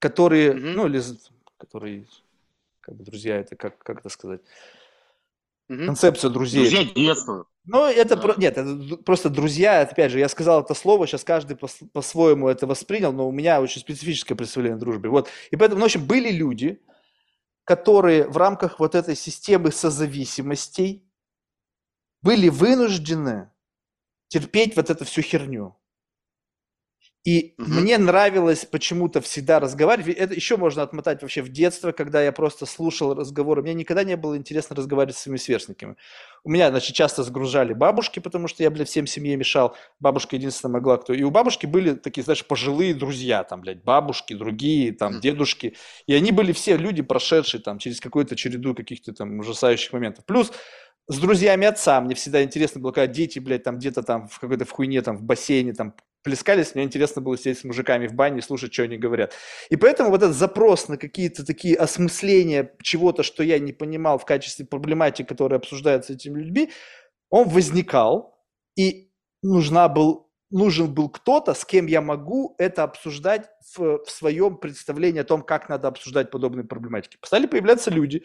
[0.00, 0.72] которые, Мгм.
[0.74, 1.02] ну или
[1.58, 2.06] которые,
[2.80, 4.40] как бы друзья, это как, как это сказать,
[5.68, 5.86] Мгм.
[5.86, 6.70] концепция друзей.
[6.70, 7.44] Друзья детства.
[7.66, 8.22] Ну, это Да.
[8.22, 12.48] про- нет, это просто друзья, опять же, я сказал это слово, сейчас каждый пос- по-своему
[12.48, 15.10] это воспринял, но у меня очень специфическое представление о дружбе.
[15.10, 15.28] Вот.
[15.50, 16.80] И поэтому, ну, в общем, были люди,
[17.64, 21.04] которые в рамках вот этой системы созависимостей
[22.22, 23.50] были вынуждены
[24.28, 25.78] терпеть вот эту всю херню.
[27.28, 27.68] И угу.
[27.68, 30.16] мне нравилось почему-то всегда разговаривать.
[30.16, 33.60] Это еще можно отмотать вообще в детство, когда я просто слушал разговоры.
[33.60, 35.96] Мне никогда не было интересно разговаривать с своими сверстниками.
[36.42, 39.76] У меня, значит, часто сгружали бабушки, потому что я, блядь, всем семье мешал.
[40.00, 41.12] Бабушка единственная могла кто.
[41.12, 45.76] И у бабушки были такие, знаешь, пожилые друзья, там, блядь, бабушки, другие, там, дедушки.
[46.06, 50.24] И они были все люди, прошедшие там через какую-то череду каких-то там ужасающих моментов.
[50.24, 50.50] Плюс
[51.08, 52.00] с друзьями отца.
[52.00, 55.16] Мне всегда интересно было, когда дети, блядь, там где-то там в какой-то в хуйне, там
[55.16, 58.82] в бассейне, там плескались, мне интересно было сидеть с мужиками в бане и слушать, что
[58.82, 59.32] они говорят.
[59.70, 64.26] И поэтому вот этот запрос на какие-то такие осмысления чего-то, что я не понимал в
[64.26, 66.70] качестве проблематики, которая обсуждается этими людьми,
[67.30, 68.44] он возникал,
[68.76, 69.10] и
[69.42, 75.20] нужна был, нужен был кто-то, с кем я могу это обсуждать в, в своем представлении
[75.20, 77.16] о том, как надо обсуждать подобные проблематики.
[77.24, 78.24] Стали появляться люди,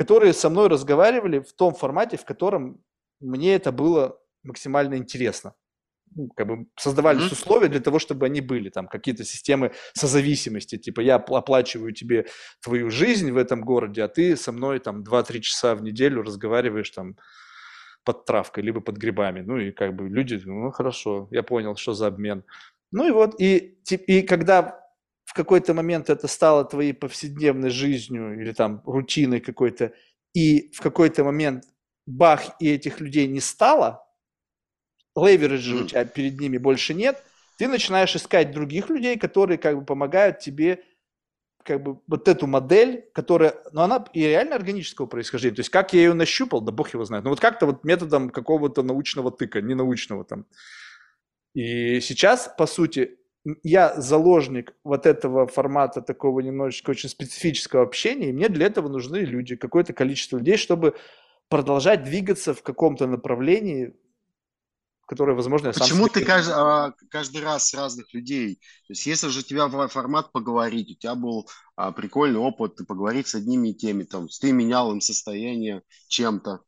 [0.00, 2.82] которые со мной разговаривали в том формате, в котором
[3.20, 5.52] мне это было максимально интересно.
[6.16, 7.32] Ну, как бы создавались mm-hmm.
[7.32, 12.24] условия для того, чтобы они были, там какие-то системы созависимости, типа я оплачиваю тебе
[12.62, 16.88] твою жизнь в этом городе, а ты со мной там 2-3 часа в неделю разговариваешь
[16.88, 17.16] там
[18.02, 19.42] под травкой, либо под грибами.
[19.42, 22.42] Ну и как бы люди, ну хорошо, я понял, что за обмен.
[22.90, 24.79] Ну и вот, и, и когда
[25.30, 29.92] в какой-то момент это стало твоей повседневной жизнью или там рутиной какой-то,
[30.34, 31.66] и в какой-то момент
[32.04, 34.04] бах, и этих людей не стало,
[35.14, 37.22] левериджа у тебя перед ними больше нет,
[37.58, 40.82] ты начинаешь искать других людей, которые как бы помогают тебе
[41.62, 45.92] как бы вот эту модель, которая, ну она и реально органического происхождения, то есть как
[45.92, 49.60] я ее нащупал, да бог его знает, ну вот как-то вот методом какого-то научного тыка,
[49.60, 50.46] не научного там.
[51.54, 53.19] И сейчас, по сути,
[53.62, 59.18] я заложник вот этого формата такого немножечко очень специфического общения, и мне для этого нужны
[59.18, 60.94] люди, какое-то количество людей, чтобы
[61.48, 63.94] продолжать двигаться в каком-то направлении,
[65.06, 68.56] которое, возможно, я сам Почему ты каждый, а, каждый раз разных людей?
[68.86, 72.84] То есть, если же у тебя формат поговорить, у тебя был а, прикольный опыт, ты
[72.84, 76.60] поговорить с одними и теми, там, ты менял им состояние чем-то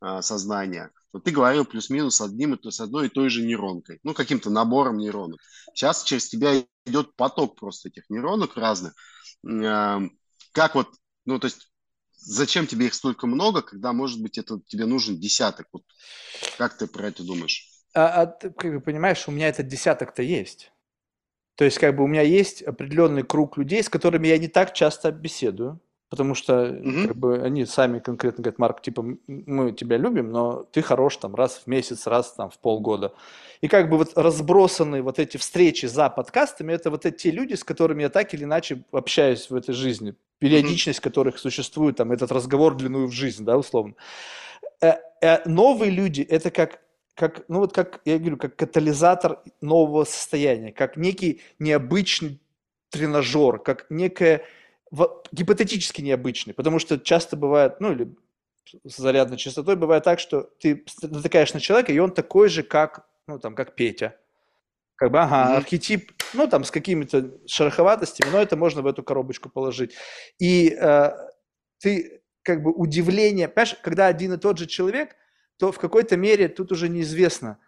[0.00, 4.14] а, сознания, то ты говорил плюс-минус одним, и с одной и той же нейронкой, ну,
[4.14, 5.40] каким-то набором нейронок.
[5.74, 8.94] Сейчас через тебя идет поток просто этих нейронок разных.
[9.42, 10.88] Как вот,
[11.24, 11.72] ну, то есть,
[12.12, 15.66] зачем тебе их столько много, когда, может быть, это тебе нужен десяток?
[15.72, 15.82] Вот
[16.58, 17.68] как ты про это думаешь?
[17.94, 20.72] А, а ты, как бы понимаешь, у меня этот десяток-то есть.
[21.56, 24.74] То есть, как бы у меня есть определенный круг людей, с которыми я не так
[24.74, 25.80] часто беседую,
[26.10, 27.06] потому что mm-hmm.
[27.06, 31.36] как бы они сами конкретно говорят, Марк, типа, мы тебя любим, но ты хорош там
[31.36, 33.14] раз в месяц, раз там в полгода.
[33.60, 37.62] И как бы вот разбросанные вот эти встречи за подкастами, это вот эти люди, с
[37.62, 41.02] которыми я так или иначе общаюсь в этой жизни, периодичность mm-hmm.
[41.04, 43.94] которых существует, там, этот разговор длиную в жизнь, да, условно.
[44.82, 46.80] Э, э, новые люди, это как
[47.14, 52.40] как, ну вот как я говорю, как катализатор нового состояния, как некий необычный
[52.88, 54.46] тренажер, как некое
[55.32, 58.14] гипотетически необычный, потому что часто бывает, ну или
[58.86, 63.06] с зарядной частотой бывает так, что ты натыкаешь на человека, и он такой же, как,
[63.26, 64.16] ну там, как Петя.
[64.96, 65.56] Как бы, ага, mm-hmm.
[65.56, 69.94] архетип, ну там с какими-то шероховатостями, но это можно в эту коробочку положить.
[70.38, 71.10] И э,
[71.78, 75.16] ты как бы удивление, понимаешь, когда один и тот же человек–
[75.60, 77.58] то в какой-то мере тут уже неизвестно,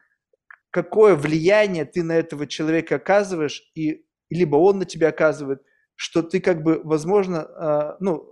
[0.70, 5.62] какое влияние ты на этого человека оказываешь, и либо он на тебя оказывает,
[6.02, 8.28] что ты как бы, возможно, э, ну,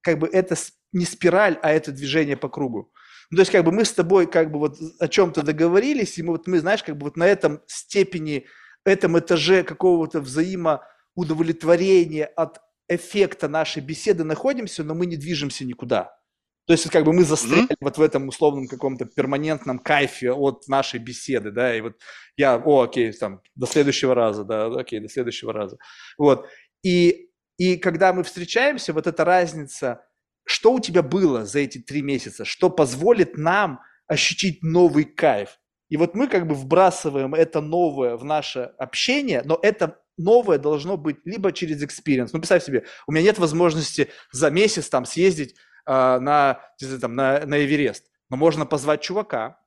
[0.00, 0.56] как бы это
[0.92, 2.90] не спираль, а это движение по кругу.
[3.30, 6.24] Ну, то есть как бы мы с тобой как бы вот о чем-то договорились, и
[6.24, 8.46] мы вот мы, знаешь, как бы вот на этом степени,
[8.84, 12.58] этом этаже какого-то взаимоудовлетворения от
[12.88, 16.18] эффекта нашей беседы находимся, но мы не движемся никуда.
[16.66, 17.76] То есть как бы мы застряли mm-hmm.
[17.80, 21.96] вот в этом условном каком-то перманентном кайфе от нашей беседы, да, и вот
[22.36, 25.78] я, о, окей, там, до следующего раза, да, окей, до следующего раза.
[26.16, 26.46] Вот.
[26.82, 30.04] И, и когда мы встречаемся, вот эта разница,
[30.44, 35.58] что у тебя было за эти три месяца, что позволит нам ощутить новый кайф.
[35.88, 40.96] И вот мы как бы вбрасываем это новое в наше общение, но это новое должно
[40.96, 42.32] быть либо через experience.
[42.32, 45.56] Ну, представь себе, у меня нет возможности за месяц там съездить
[45.90, 46.60] на,
[47.00, 48.06] там, на, на Эверест.
[48.28, 49.60] Но можно позвать чувака,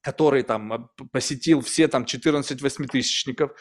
[0.00, 3.52] который там посетил все там 14 восьмитысячников,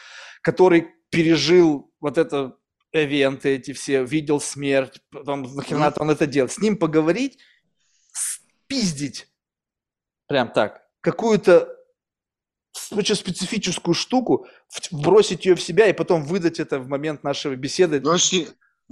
[0.41, 2.57] который пережил вот это
[2.93, 6.51] эвенты эти все, видел смерть, потом нахрена он это делает.
[6.51, 7.37] С ним поговорить,
[8.11, 9.27] спиздить,
[10.27, 11.77] прям так, какую-то
[12.91, 14.47] очень специфическую штуку,
[14.91, 17.99] вбросить ее в себя и потом выдать это в момент нашей беседы.
[17.99, 18.11] Ну,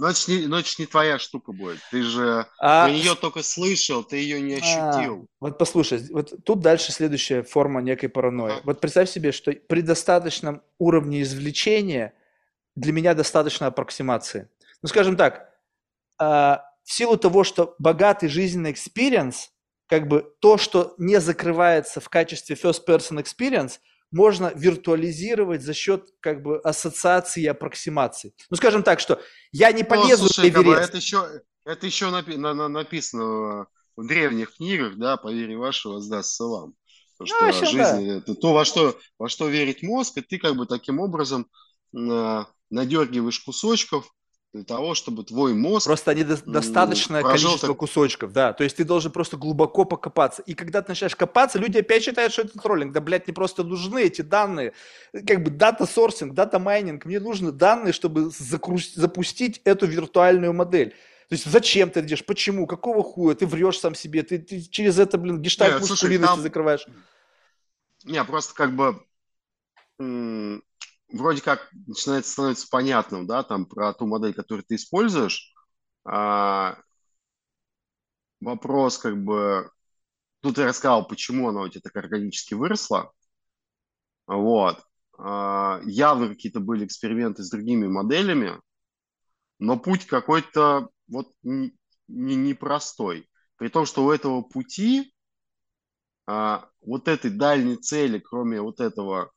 [0.00, 1.78] Но это не, но это не твоя штука будет.
[1.90, 5.26] Ты же А про нее только слышал, ты ее не А, ощутил.
[5.40, 8.52] вот послушай, вот тут дальше следующая форма некой паранойи.
[8.54, 8.62] Ага.
[8.64, 12.14] Вот представь себе, что при достаточном уровне извлечения
[12.76, 14.48] для меня достаточно аппроксимации.
[14.80, 15.50] Ну, скажем так,
[16.18, 19.48] а, в силу того, что богатый жизненный experience,
[19.86, 26.08] как бы то, что не закрывается в качестве first person experience, можно виртуализировать за счет
[26.20, 28.34] как бы ассоциации и аппроксимации.
[28.50, 29.20] Ну, скажем так, что
[29.52, 30.88] я не Ну, полезу слушай, на как бы Эверест.
[30.88, 33.66] это еще, это еще напи- на- на- написано
[33.96, 36.72] в древних книгах, да, по вере вашего воздастся вам.
[37.18, 38.00] То, Ну, что вообще, жизнь да.
[38.18, 41.46] это то, во что, во что верит мозг, и ты как бы таким образом
[41.96, 44.10] э, надергиваешь кусочков
[44.52, 48.52] для того, чтобы твой мозг Просто они до- м, достаточное прожил количество так- кусочков, да.
[48.52, 50.42] То есть ты должен просто глубоко покопаться.
[50.42, 52.92] И когда ты начинаешь копаться, люди опять считают, что это троллинг.
[52.92, 54.72] Да, блядь, мне просто нужны эти данные.
[55.12, 57.04] Как бы data sourcing, data mining.
[57.04, 60.90] Мне нужны данные, чтобы закру- запустить эту виртуальную модель.
[61.28, 62.24] То есть зачем ты делаешь?
[62.26, 62.66] Почему?
[62.66, 63.36] Какого хуя?
[63.36, 64.24] Ты врешь сам себе.
[64.24, 66.86] Ты, ты через это, блин, гештальт маскулинности там- закрываешь.
[68.02, 69.00] Не, просто как бы
[71.12, 75.52] вроде как начинает становиться понятным, да, там про ту модель, которую ты используешь.
[76.04, 76.76] А,
[78.40, 79.70] вопрос как бы,
[80.42, 83.12] ну ты рассказал, почему она у тебя так органически выросла.
[84.26, 84.78] Вот.
[85.18, 88.60] А, явно какие-то были эксперименты с другими моделями,
[89.58, 91.72] но путь какой-то вот н-
[92.08, 93.28] не- непростой.
[93.56, 95.12] При том, что у этого пути
[96.26, 99.30] а, вот этой дальней цели, кроме вот этого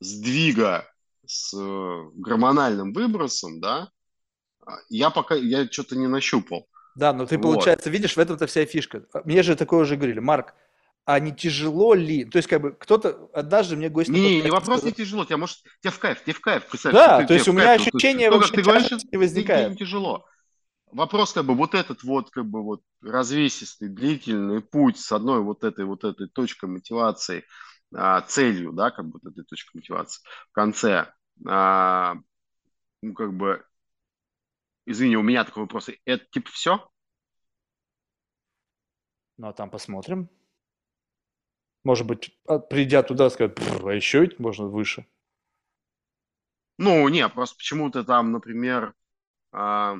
[0.00, 0.86] сдвига
[1.26, 3.90] с э, гормональным выбросом, да,
[4.66, 6.66] а, я пока, я что-то не нащупал.
[6.96, 7.42] Да, но ты, Вот.
[7.42, 9.04] получается, видишь, в этом-то вся фишка.
[9.12, 10.18] А Мне же такое уже говорили.
[10.20, 10.54] Марк,
[11.04, 12.24] а не тяжело ли?
[12.24, 15.24] То есть, как бы, кто-то, однажды мне гость Не, не, не вопрос сказал- не тяжело,
[15.24, 16.92] тебе может, тебе в кайф, тебе в кайф, представь.
[16.94, 19.16] Да, ты- то есть у меня кайф, вот, ощущение как вообще ты говоришь, не не-
[19.18, 19.70] возникает.
[19.70, 20.24] не тяжело.
[20.90, 25.62] Вопрос как бы вот этот вот как бы вот развесистый, длительный путь с одной вот
[25.62, 27.42] этой вот этой точкой мотивации, а,
[28.28, 31.12] целью, да, как бы вот этой точкой мотивации в конце,
[31.46, 32.16] а,
[33.02, 33.64] ну как бы,
[34.86, 36.90] извини, у меня такой вопрос, это типа все?
[39.38, 40.28] Ну, а там посмотрим.
[41.82, 45.06] Может быть, а, придя туда, сказать, «Пф, а еще ведь можно выше.
[46.78, 48.94] Ну, не, просто почему-то там, например,
[49.52, 49.98] а,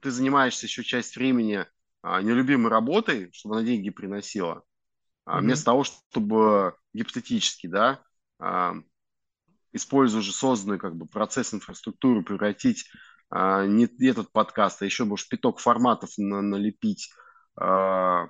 [0.00, 1.66] ты занимаешься еще часть времени
[2.02, 4.64] а, нелюбимой работой, чтобы она деньги приносила,
[5.26, 5.42] а, Мгм.
[5.42, 8.02] вместо того, чтобы гипотетически, да,
[8.40, 8.74] а,
[9.72, 12.88] используя уже созданный как бы процесс инфраструктуры, превратить
[13.30, 17.10] а, не этот подкаст, а еще, может, пяток форматов на- налепить,
[17.56, 18.28] а,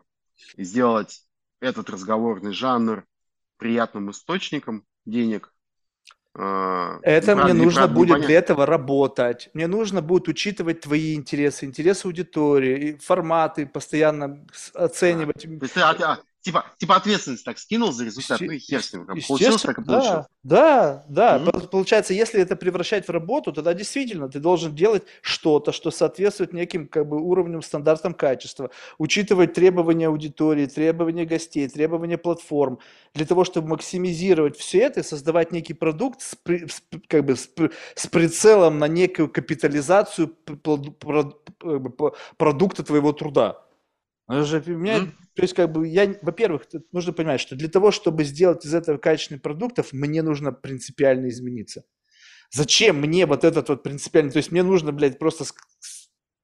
[0.57, 1.23] сделать
[1.61, 3.05] этот разговорный жанр
[3.59, 5.53] приятным источником денег.
[6.35, 8.27] а, Это мне нужно будет непонятно.
[8.27, 9.51] для этого работать.
[9.55, 14.45] Мне нужно будет учитывать твои интересы, интересы аудитории, форматы, постоянно
[14.75, 15.43] оценивать.
[15.59, 18.93] То есть а, а, типа, типа ответственность так скинул за результат, ну и хер с
[18.93, 19.05] ним.
[19.05, 20.27] Как получилось, так и получилось.
[20.45, 21.51] да, да, да.
[21.51, 26.53] Пол- Получается, если это превращать в работу, тогда действительно ты должен делать что-то, что соответствует
[26.53, 32.79] неким как бы уровням, стандартам качества, учитывать требования аудитории, требования гостей, требования платформ,
[33.13, 37.35] для того, чтобы максимизировать все это и создавать некий продукт с, при- с как бы
[37.37, 37.51] с,
[37.97, 40.29] с прицелом на некую капитализацию
[42.39, 43.63] продукта твоего труда.
[44.29, 46.63] Же меня то есть, как бы, я, во-первых,
[46.93, 51.85] нужно понимать, что для того, чтобы сделать из этого качественных продуктов, мне нужно принципиально измениться.
[52.51, 54.33] Зачем мне вот этот вот принципиальный?
[54.33, 55.45] То есть, мне нужно, блядь, просто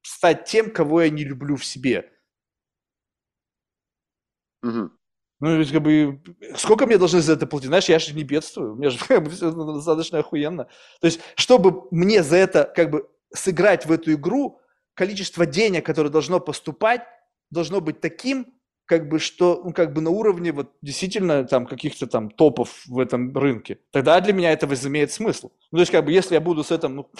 [0.02, 2.10] стать тем, кого я не люблю в себе.
[4.62, 4.92] Мгм.
[5.40, 6.20] Ну, ведь, как бы,
[6.56, 7.66] сколько мне должны за это платить?
[7.68, 10.68] Знаешь, я же не бедствую, у меня же как бы, всё достаточно охуенно.
[11.00, 14.60] То есть, чтобы мне за это как бы сыграть в эту игру,
[14.94, 17.02] количество денег, которое должно поступать,
[17.52, 18.46] должно быть таким,
[18.86, 22.98] как бы, что, ну, как бы на уровне вот действительно там каких-то там топов в
[22.98, 23.78] этом рынке.
[23.90, 25.50] Тогда для меня это возымеет смысл.
[25.70, 27.10] Ну, то есть, как бы, если я буду с этим, ну,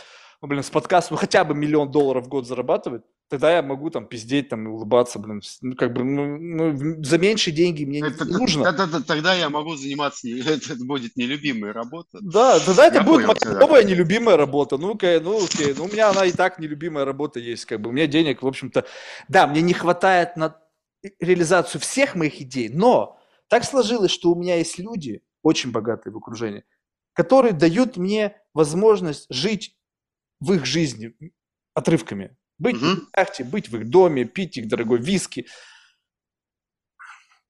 [0.43, 3.91] ну, блин, с подкастом ну, хотя бы миллион долларов в год зарабатывать, тогда я могу
[3.91, 5.41] там пиздеть, там, улыбаться, блин.
[5.61, 8.65] Ну, как бы, ну, ну, за меньшие деньги мне не Это- нужно.
[8.73, 12.19] т- т- т- Тогда я могу заниматься, не- это будет нелюбимая работа.
[12.21, 14.79] Да, тогда это Я будет понял моя новая нелюбимая работа.
[14.79, 17.93] Ну-ка, ну окей, ну у меня она и так нелюбимая работа есть, как бы у
[17.93, 18.85] меня денег, в общем-то,
[19.29, 20.57] да, мне не хватает на
[21.21, 23.17] реализацию всех моих идей, но
[23.49, 26.65] так сложилось, что у меня есть люди, очень богатые в окружении,
[27.13, 29.77] которые дают мне возможность жить
[30.43, 31.15] в их жизни
[31.75, 32.37] отрывками.
[32.59, 33.09] Быть Мгм.
[33.13, 35.47] в яхте, быть в их доме, пить их дорогой виски,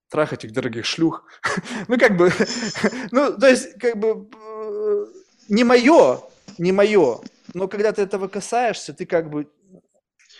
[0.08, 1.24] трахать их дорогих шлюх.
[1.88, 2.30] Ну, как бы,
[3.10, 5.06] ну, то есть, как бы, э,
[5.48, 6.20] не мое,
[6.58, 7.20] не мое
[7.54, 9.48] но когда ты этого касаешься, ты как бы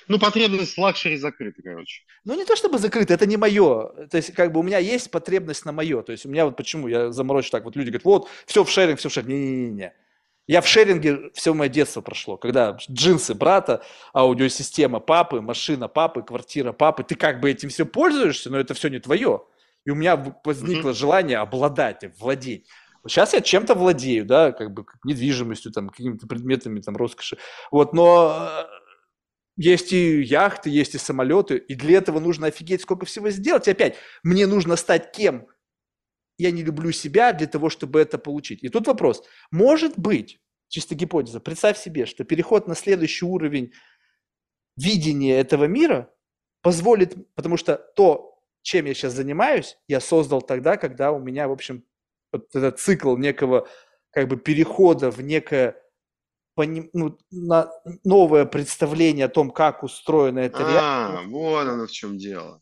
[0.09, 2.03] ну, потребность в luxury закрыта, короче.
[2.25, 4.07] Ну, не то чтобы закрыто, это не мое.
[4.11, 6.03] То есть, как бы у меня есть потребность на мое.
[6.03, 8.71] То есть, у меня вот почему я заморочу так, вот люди говорят, вот, все в
[8.71, 9.29] sharing, все в sharing.
[9.29, 9.95] Не-не-не.
[10.49, 13.83] Я в sharing е все мое детство прошло, когда джинсы брата,
[14.13, 18.89] аудиосистема папы, машина папы, квартира папы, ты как бы этим все пользуешься, но это все
[18.89, 19.43] не твое.
[19.85, 20.95] И у меня возникло mm-hmm.
[20.95, 22.69] желание обладать, владеть.
[23.07, 27.37] Сейчас я чем-то владею, да, как бы недвижимостью, там, какими-то предметами, там, роскоши.
[27.73, 28.65] Вот, но э,
[29.57, 33.67] есть и яхты, есть и самолеты, и для этого нужно офигеть, сколько всего сделать.
[33.67, 35.49] И опять, мне нужно стать кем?
[36.43, 38.65] Я не люблю себя для того, чтобы это получить.
[38.65, 39.23] И тут вопрос.
[39.53, 43.73] Может быть, чисто гипотеза, представь себе, что переход на следующий уровень
[44.77, 46.11] видения этого мира
[46.61, 51.53] позволит, потому что то, чем я сейчас занимаюсь, я создал тогда, когда у меня, в
[51.53, 51.85] общем,
[52.33, 53.69] вот этот цикл некого
[54.11, 55.77] как бы перехода в некое
[56.57, 57.71] ну, на
[58.03, 61.33] новое представление о том, как устроена эта а, реальность.
[61.33, 62.61] вот оно в чем дело.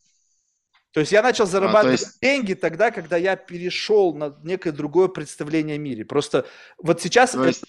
[0.91, 2.21] То есть я начал зарабатывать а, есть...
[2.21, 6.05] деньги тогда, когда я перешел на некое другое представление о мире.
[6.05, 6.45] Просто
[6.77, 7.31] вот сейчас...
[7.31, 7.63] То есть...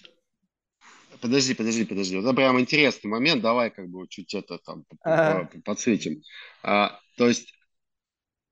[1.21, 2.17] Подожди, подожди, подожди.
[2.17, 3.41] Это прям интересный момент.
[3.41, 5.49] Давай как бы чуть это там ага.
[5.63, 6.21] подсветим.
[6.63, 7.53] А, то есть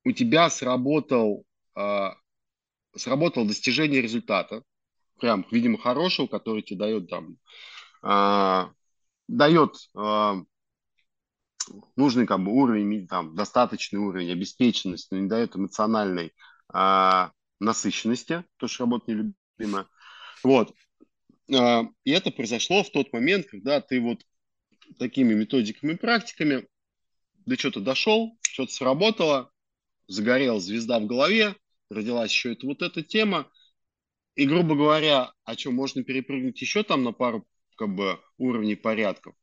[0.06, 1.44] у тебя сработал
[1.76, 2.16] а,
[2.96, 4.64] сработало достижение результата,
[5.20, 7.38] прям, видимо, хорошего, который тебе дает там,
[8.02, 8.72] а,
[9.28, 10.42] дает а,
[11.96, 16.34] нужный как бы уровень, там, достаточный уровень обеспеченности, но не дает эмоциональной
[16.70, 19.88] а, насыщенности, то, что работа нелюбимая.
[20.44, 20.74] Вот.
[21.54, 24.22] А, и это произошло в тот момент, когда ты вот
[24.98, 26.68] такими методиками и практиками
[27.46, 29.52] до чего-то дошел, что-то сработало,
[30.08, 31.56] загорела звезда в голове,
[31.90, 33.50] родилась еще это, вот эта тема.
[34.36, 39.36] И, грубо говоря, о чем можно перепрыгнуть еще там на пару как бы, уровней порядков.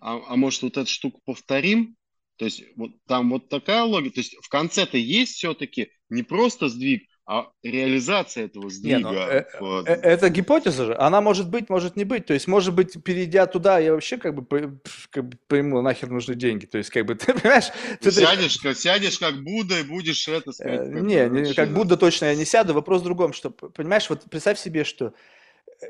[0.00, 1.96] А, а может, вот эту штуку повторим?
[2.36, 4.16] То есть вот там вот такая логика.
[4.16, 8.98] То есть в конце-то есть все-таки не просто сдвиг, а реализация этого сдвига...
[8.98, 9.84] Не, ну, э, в...
[9.84, 10.96] э, это гипотеза же.
[10.96, 12.24] Она может быть, может не быть.
[12.26, 16.36] То есть, может быть, перейдя туда, я вообще как бы, как бы пойму, нахер нужны
[16.36, 16.66] деньги.
[16.66, 17.72] То есть, как бы, ты понимаешь...
[18.00, 18.74] Ты, сядешь, ты...
[18.76, 20.52] сядешь как Будда и будешь это...
[20.52, 22.74] Сказать, э, не, не, как Будда точно я не сяду.
[22.74, 25.12] Вопрос в другом, что, понимаешь, вот представь себе, что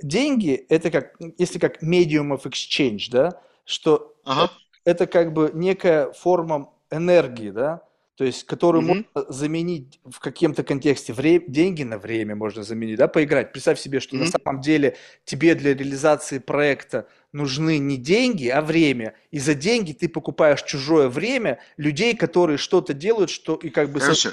[0.03, 4.51] деньги, это как, если как medium of exchange, да, что ага.
[4.85, 7.83] это, как бы некая форма энергии, да,
[8.17, 9.05] то есть которую mm-hmm.
[9.15, 11.13] можно заменить в каком-то контексте.
[11.13, 13.53] Вре- деньги на время можно заменить, да, поиграть.
[13.53, 14.21] Представь себе, что mm-hmm.
[14.21, 19.15] на самом деле тебе для реализации проекта нужны не деньги, а время.
[19.31, 24.01] И за деньги ты покупаешь чужое время людей, которые что-то делают, что и как бы...
[24.01, 24.33] Короче,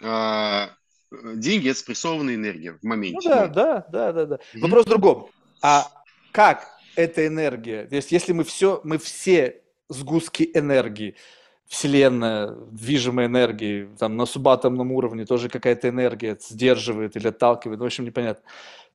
[0.00, 0.70] а,
[1.10, 3.16] деньги– это спрессованная энергия в моменте.
[3.16, 4.26] Ну да, да, да, да.
[4.26, 4.36] да.
[4.36, 4.60] Mm-hmm.
[4.60, 5.28] Вопрос в другом.
[5.60, 5.90] А
[6.30, 7.86] как эта энергия?
[7.86, 11.16] То есть если мы все, мы все сгустки энергии,
[11.66, 18.04] Вселенная, движимой энергии, там на субатомном уровне тоже какая-то энергия сдерживает или отталкивает, в общем,
[18.04, 18.42] непонятно,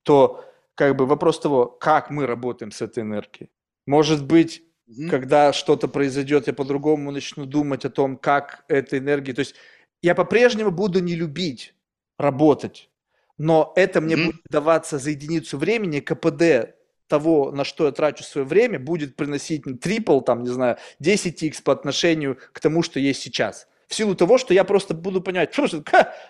[0.03, 0.43] то
[0.75, 3.49] как бы вопрос того, как мы работаем с этой энергией.
[3.87, 5.09] Может быть, mm-hmm.
[5.09, 9.33] когда что-то произойдет, я по-другому начну думать о том, как эта энергия...
[9.33, 9.55] То есть
[10.01, 11.75] я по-прежнему буду не любить
[12.19, 12.89] работать,
[13.37, 14.25] но это мне mm-hmm.
[14.25, 16.75] будет даваться за единицу времени КПД
[17.07, 21.73] того, на что я трачу свое время, будет приносить трипл, там, не знаю, 10x по
[21.73, 23.67] отношению к тому, что есть сейчас.
[23.87, 25.67] В силу того, что я просто буду понимать, что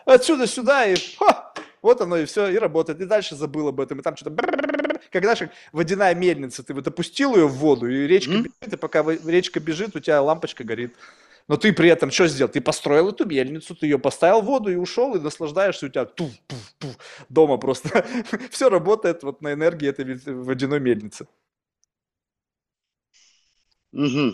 [0.05, 2.99] отсюда сюда, и ха, вот оно и все, и работает.
[2.99, 4.35] И дальше забыл об этом, и там что-то...
[5.11, 8.51] Когда же водяная мельница, ты вот опустил ее в воду, и речка mm-hmm.
[8.59, 10.95] бежит, и пока речка бежит, у тебя лампочка горит.
[11.47, 12.51] Но ты при этом что сделал?
[12.51, 16.05] Ты построил эту мельницу, ты ее поставил в воду и ушел, и наслаждаешься, у тебя
[16.05, 16.97] туф, туф, туф,
[17.29, 18.05] дома просто.
[18.51, 21.27] Все работает вот на энергии этой водяной мельницы.
[23.91, 24.33] Угу.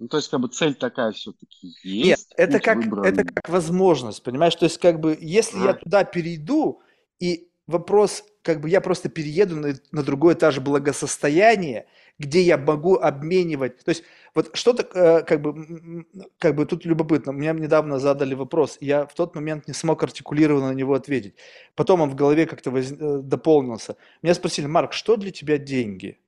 [0.00, 2.04] Ну, то есть, как бы цель такая все-таки есть.
[2.04, 4.54] Нет, это как, это как возможность, понимаешь?
[4.54, 5.64] То есть, как бы, если а.
[5.64, 6.82] я туда перейду,
[7.20, 11.86] и вопрос, как бы я просто перееду на, на другой этаж благосостояния,
[12.18, 13.84] где я могу обменивать.
[13.84, 14.04] То есть
[14.34, 16.04] вот что-то, э, как бы,
[16.38, 17.32] как бы тут любопытно.
[17.32, 21.34] Мне недавно задали вопрос, я в тот момент не смог артикулированно на него ответить.
[21.76, 22.90] Потом он в голове как-то воз...
[22.90, 23.96] Э, дополнился.
[24.22, 26.18] Меня спросили, Марк, что для тебя деньги?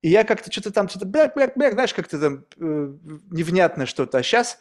[0.00, 2.94] И я как-то что-то там, что-то бляк, бляк, бляк, знаешь, как-то там э,
[3.30, 4.18] невнятное что-то.
[4.18, 4.58] А сейчас,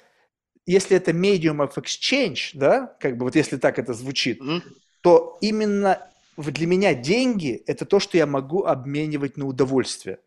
[0.65, 4.61] если это medium of exchange, да, как бы вот если так это звучит, mm-hmm.
[5.01, 6.05] то именно
[6.35, 10.19] для меня деньги– это то, что я могу обменивать на удовольствие.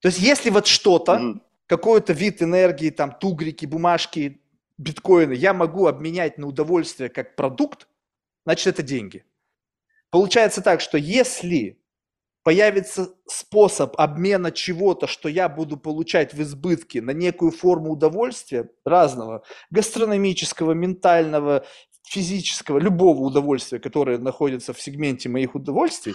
[0.00, 1.40] То есть если вот что-то, mm-hmm.
[1.70, 4.40] Какой-то вид энергии, там тугрики, бумажки,
[4.76, 7.86] биткоины, я могу обменять на удовольствие как продукт,
[8.44, 9.24] значит это деньги.
[10.10, 11.80] Получается так, что если
[12.42, 19.44] появится способ обмена чего-то, что я буду получать в избытке на некую форму удовольствия разного,
[19.70, 21.64] гастрономического, ментального,
[22.02, 26.14] физического, любого удовольствия, которое находится в сегменте моих удовольствий,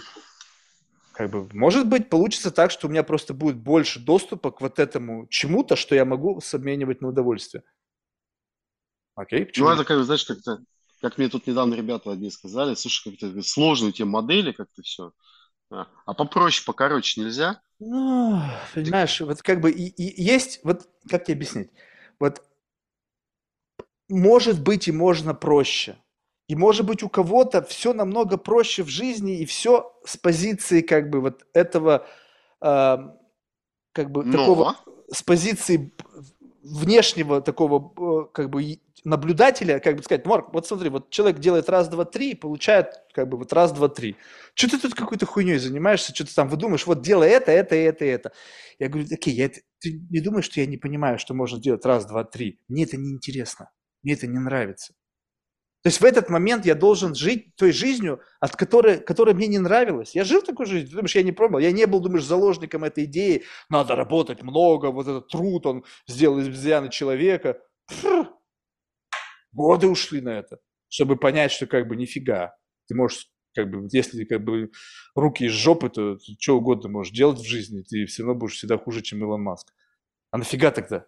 [1.16, 4.78] как бы, может быть, получится так, что у меня просто будет больше доступа к вот
[4.78, 7.64] этому чему-то, что я могу обменивать на удовольствие.
[9.14, 9.68] Окей, почему?
[9.68, 10.62] Ну, это, как, знаешь, как-то,
[11.00, 15.12] как мне тут недавно ребята одни сказали, слушай, как-то сложные те модели, как-то все.
[15.70, 17.62] А, а попроще, покороче нельзя?
[17.78, 18.38] Ну,
[18.74, 21.70] понимаешь, вот как бы и, и есть, вот как тебе объяснить?
[22.20, 22.42] Вот
[24.10, 25.96] может быть и можно проще.
[26.48, 31.10] И может быть у кого-то все намного проще в жизни, и все с позиции как
[31.10, 32.06] бы вот этого,
[32.60, 32.96] э,
[33.92, 34.32] как бы Но...
[34.32, 34.76] такого,
[35.10, 35.92] с позиции
[36.62, 41.88] внешнего такого как бы наблюдателя, как бы сказать, Марк, вот смотри, вот человек делает раз,
[41.88, 44.16] два, три, и получает как бы вот раз, два, три.
[44.54, 48.04] Что ты тут какой-то хуйней занимаешься, что ты там выдумаешь, вот делай это, это, это,
[48.04, 48.32] это.
[48.80, 52.04] Я говорю, окей, я, ты не думаешь, что я не понимаю, что можно делать раз,
[52.04, 52.58] два, три?
[52.68, 53.70] Мне это не интересно,
[54.02, 54.94] мне это не нравится.
[55.86, 59.60] То есть в этот момент я должен жить той жизнью, от которой, которая мне не
[59.60, 60.16] нравилась.
[60.16, 63.04] Я жил такой жизнью, ты думаешь, я не пробовал, я не был, думаешь, заложником этой
[63.04, 67.60] идеи, надо работать много, вот этот труд, он сделал из обезьяны человека.
[67.86, 68.26] Фу.
[69.52, 70.58] Годы ушли на это,
[70.88, 72.56] чтобы понять, что как бы нифига.
[72.88, 74.72] Ты можешь, как бы, если как бы
[75.14, 78.76] руки из жопы, то что угодно можешь делать в жизни, ты все равно будешь всегда
[78.76, 79.72] хуже, чем Илон Маск.
[80.32, 81.06] А нафига тогда?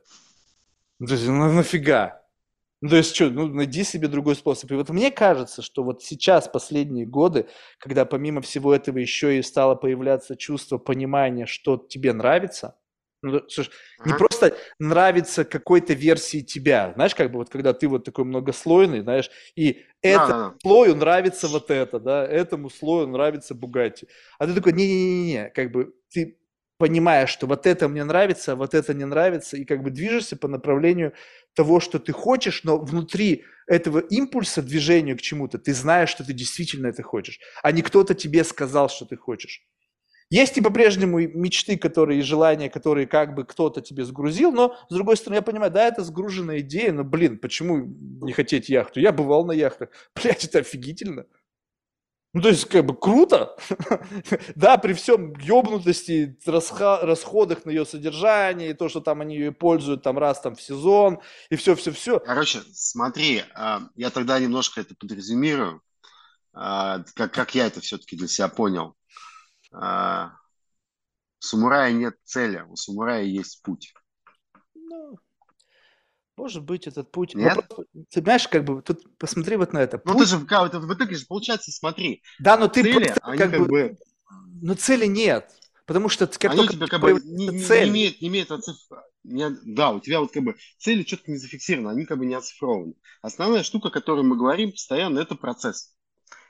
[1.01, 2.23] Ну, то есть, ну нафига?
[2.81, 4.71] Ну, то есть что, ну, найди себе другой способ.
[4.71, 7.49] И вот мне кажется, что вот сейчас, последние годы,
[7.79, 12.77] когда помимо всего этого еще и стало появляться чувство понимания, что тебе нравится,
[13.23, 14.11] ну, слушай, ага.
[14.11, 19.01] не просто нравится какой-то версии тебя, знаешь, как бы вот когда ты вот такой многослойный,
[19.01, 20.55] знаешь, и этому да, да.
[20.63, 24.07] слою нравится вот это, да, этому слою нравится Бугатти.
[24.39, 26.39] А ты такой, не-не-не, как бы ты
[26.79, 30.37] понимаешь, что вот это мне нравится, а вот это не нравится, и как бы движешься
[30.37, 31.13] по направлению
[31.55, 36.33] того, что ты хочешь, но внутри этого импульса движению к чему-то ты знаешь, что ты
[36.33, 39.63] действительно это хочешь, а не кто-то тебе сказал, что ты хочешь.
[40.31, 44.95] Есть и по-прежнему мечты, которые и желания, которые как бы кто-то тебе сгрузил, но, с
[44.95, 49.01] другой стороны, я понимаю, да, это сгруженная идея, но, блин, почему не хотеть яхту?
[49.01, 49.89] Я бывал на яхтах.
[50.15, 51.25] Блядь, это офигительно.
[52.39, 53.57] Ну, то есть, как бы круто.
[54.55, 60.05] да, при всем ебнутости, расходах на ее содержание, и то, что там они ее пользуют
[60.05, 61.19] там раз там в сезон,
[61.51, 62.21] и все-все-все.
[62.21, 65.83] Короче, смотри, а, я тогда немножко это подрезюмирую,
[66.53, 68.95] а, как, как я это все-таки для себя понял.
[69.73, 70.31] А,
[71.41, 73.93] у самурая нет цели, у самурая есть путь.
[76.39, 77.35] Ну, может быть, этот путь...
[77.35, 77.57] Нет?
[77.57, 77.87] Вопрос...
[78.11, 80.01] Ты знаешь, как бы, тут посмотри вот на это.
[80.05, 80.23] Ну, путь...
[80.23, 82.23] ты же, как, в итоге же, получается, смотри.
[82.39, 83.67] Да, но ты цели, просто, как, как бы...
[83.67, 83.99] бы...
[84.63, 85.51] Но цели нет.
[85.85, 87.85] Потому что как они только тебя как бы не, цель...
[87.87, 88.77] не имеют, не имеют оциф...
[89.25, 92.35] не, да, у тебя вот как бы цели четко не зафиксированы, они как бы не
[92.35, 92.95] оцифрованы.
[93.21, 95.97] Основная штука, о которой мы говорим постоянно, это процесс.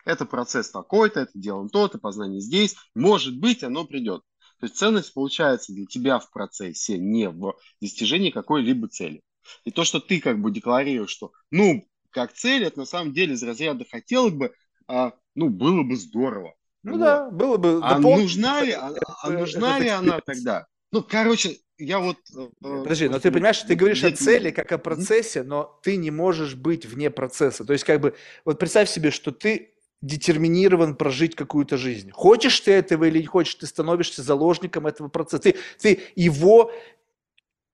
[0.05, 2.77] Это процесс такой-то, это делаем то-то, познание здесь.
[2.94, 4.23] Может быть, оно придет.
[4.60, 9.23] То есть ценность получается для тебя в процессе, не в достижении какой-либо цели.
[9.65, 13.35] И то, что ты как бы декларируешь, что, ну, как цель, это на самом деле
[13.35, 14.53] из разряда хотел бы,
[14.87, 16.55] а, ну, было бы здорово.
[16.83, 17.01] Ну вот.
[17.01, 17.81] да, было бы.
[17.83, 18.19] А допол...
[18.19, 18.93] нужна ли, а,
[19.23, 20.66] а нужна ли она тогда?
[20.93, 22.16] Ну, короче, я вот...
[22.37, 26.11] Э, Подожди, но ты понимаешь, ты говоришь о цели как о процессе, но ты не
[26.11, 27.65] можешь быть вне процесса.
[27.65, 28.15] То есть, как бы,
[28.45, 32.11] вот представь себе, что ты детерминирован прожить какую-то жизнь.
[32.12, 35.43] Хочешь ты этого или не хочешь, ты становишься заложником этого процесса.
[35.43, 36.73] Ты, ты его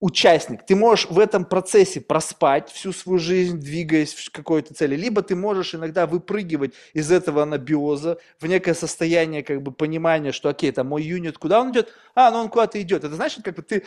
[0.01, 0.67] участник.
[0.67, 5.35] Ты можешь в этом процессе проспать всю свою жизнь, двигаясь в какой-то цели, либо ты
[5.35, 10.85] можешь иногда выпрыгивать из этого анабиоза в некое состояние как бы понимания, что окей, это
[10.85, 11.93] мой юнит, куда он идет?
[12.15, 13.05] А, ну он куда-то идет.
[13.05, 13.85] Это значит, как бы ты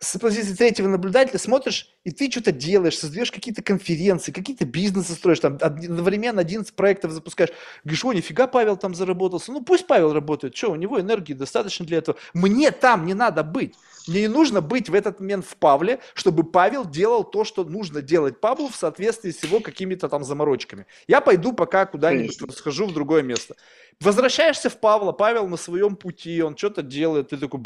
[0.00, 5.40] с позиции третьего наблюдателя смотришь, и ты что-то делаешь, создаешь какие-то конференции, какие-то бизнесы строишь,
[5.40, 7.50] там одновременно 11 проектов запускаешь.
[7.84, 9.52] Говоришь, о, нифига Павел там заработался.
[9.52, 12.16] Ну пусть Павел работает, что, у него энергии достаточно для этого.
[12.32, 13.74] Мне там не надо быть.
[14.10, 18.02] Мне не нужно быть в этот момент в Павле, чтобы Павел делал то, что нужно
[18.02, 20.86] делать Павлу в соответствии с его какими-то там заморочками.
[21.06, 23.54] Я пойду пока куда-нибудь схожу в другое место.
[24.00, 27.60] Возвращаешься в Павла, Павел на своем пути, он что-то делает, ты такой,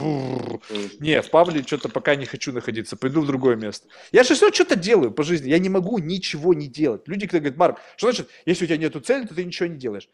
[0.99, 3.89] не, в Павле что-то пока не хочу находиться, пойду в другое место.
[4.13, 7.09] Я же все что-то делаю по жизни, я не могу ничего не делать.
[7.09, 9.79] Люди, когда говорят, Марк, что значит, если у тебя нету цели, то ты ничего не
[9.79, 10.11] делаешь?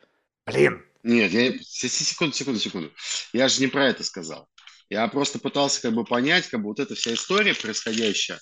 [0.47, 0.85] Блин.
[1.02, 1.59] Нет, я...
[1.61, 2.93] секунду, секунду, секунду.
[3.32, 4.47] Я же не про это сказал.
[4.91, 8.41] Я просто пытался как бы понять, как бы вот эта вся история происходящая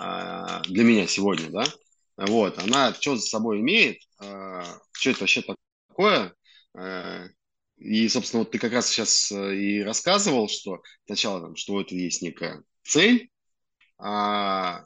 [0.00, 1.64] э, для меня сегодня, да,
[2.16, 4.62] вот, она что за собой имеет, э,
[4.92, 5.42] что это вообще
[5.88, 6.34] такое,
[6.78, 7.28] э,
[7.78, 11.80] и, собственно, вот ты как раз сейчас э, и рассказывал, что сначала, там, что у
[11.80, 13.30] этого есть некая цель,
[13.98, 14.84] а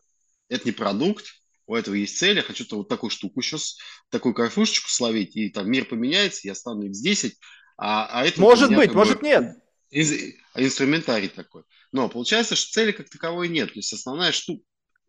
[0.49, 1.27] это не продукт,
[1.67, 3.77] у этого есть цель, я хочу вот такую штуку сейчас,
[4.11, 7.33] такую кайфушечку словить, и там мир поменяется, я стану X10,
[7.79, 9.57] а, а это может меня, быть, может бы, нет.
[9.93, 11.65] Из, инструментарий такой.
[11.93, 13.73] Но получается, что цели как таковой нет.
[13.73, 14.65] То есть основная штука,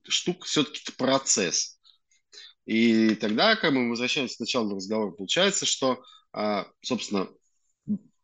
[0.08, 1.80] штука все-таки это процесс.
[2.66, 6.04] И тогда, как мы возвращаемся к началу разговора, получается, что,
[6.34, 7.30] а, собственно,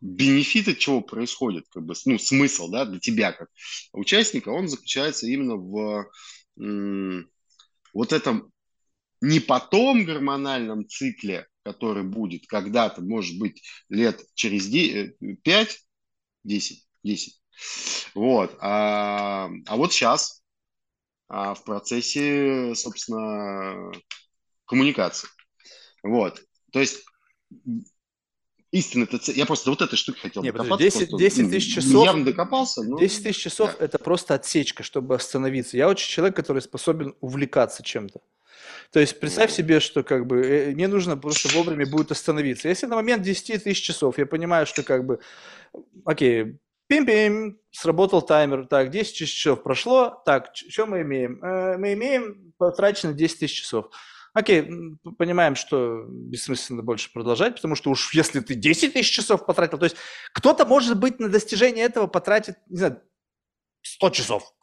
[0.02, 3.50] бенефит от чего происходит, как бы, ну, смысл, да, для тебя как
[3.94, 6.10] участника, он заключается именно в
[7.94, 8.52] вот этом
[9.22, 14.68] не потом гормональном цикле, который будет когда-то, может быть, лет через
[15.44, 15.80] 5,
[16.50, 17.42] 10, 10.
[18.16, 18.58] Вот.
[18.60, 20.42] А, а вот сейчас
[21.28, 23.92] а, в процессе, собственно,
[24.66, 25.30] коммуникации.
[26.04, 26.42] Вот.
[26.72, 27.06] То есть
[28.72, 30.84] истинно это я просто вот этой штуки хотел Нет, докопаться.
[30.84, 31.92] 10, 10 тысяч часов.
[31.92, 32.84] Ну, явно докопался.
[32.84, 33.00] Но...
[33.00, 33.86] 10 тысяч часов да.
[33.86, 35.78] это просто отсечка, чтобы остановиться.
[35.78, 38.22] Я очень человек, который способен увлекаться чем-то.
[38.92, 42.68] То есть представь себе, что как бы э, мне нужно просто вовремя будет остановиться.
[42.68, 45.20] Если на момент 10 тысяч часов я понимаю, что как бы,
[46.06, 51.44] окей, пим-пим, сработал таймер, так, 10 часов прошло, так, что мы имеем?
[51.44, 53.92] Э, мы имеем потрачено 10 тысяч часов.
[54.34, 54.70] Окей,
[55.18, 59.86] понимаем, что бессмысленно больше продолжать, потому что уж если ты 10 тысяч часов потратил, то
[59.86, 59.98] есть
[60.34, 63.02] кто-то, может быть, на достижение этого потратит, не знаю,
[63.82, 64.54] 100 часов.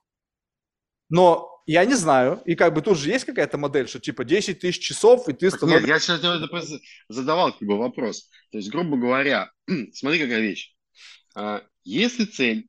[1.09, 2.41] Но я не знаю.
[2.45, 5.51] И как бы тут же есть какая-то модель, что типа 10 тысяч часов, и ты
[5.51, 5.87] становишься...
[5.87, 8.31] Нет, я сейчас задавал как бы вопрос.
[8.51, 9.51] То есть, грубо говоря,
[9.93, 10.75] смотри, какая вещь.
[11.35, 12.69] А, если цель,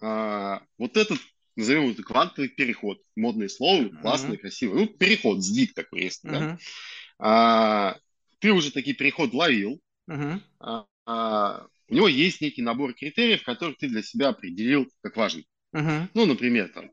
[0.00, 1.18] а, вот этот,
[1.56, 4.40] назовем это квантовый переход, модное слово, классное, mm-hmm.
[4.40, 6.30] красивое, ну, переход, сдвиг такой есть, mm-hmm.
[6.30, 6.58] да?
[7.18, 7.98] А,
[8.38, 10.40] ты уже такой переход ловил, mm-hmm.
[11.88, 15.46] у него есть некий набор критериев, которые ты для себя определил как важный.
[15.74, 16.08] Uh-huh.
[16.14, 16.90] Ну, например, там,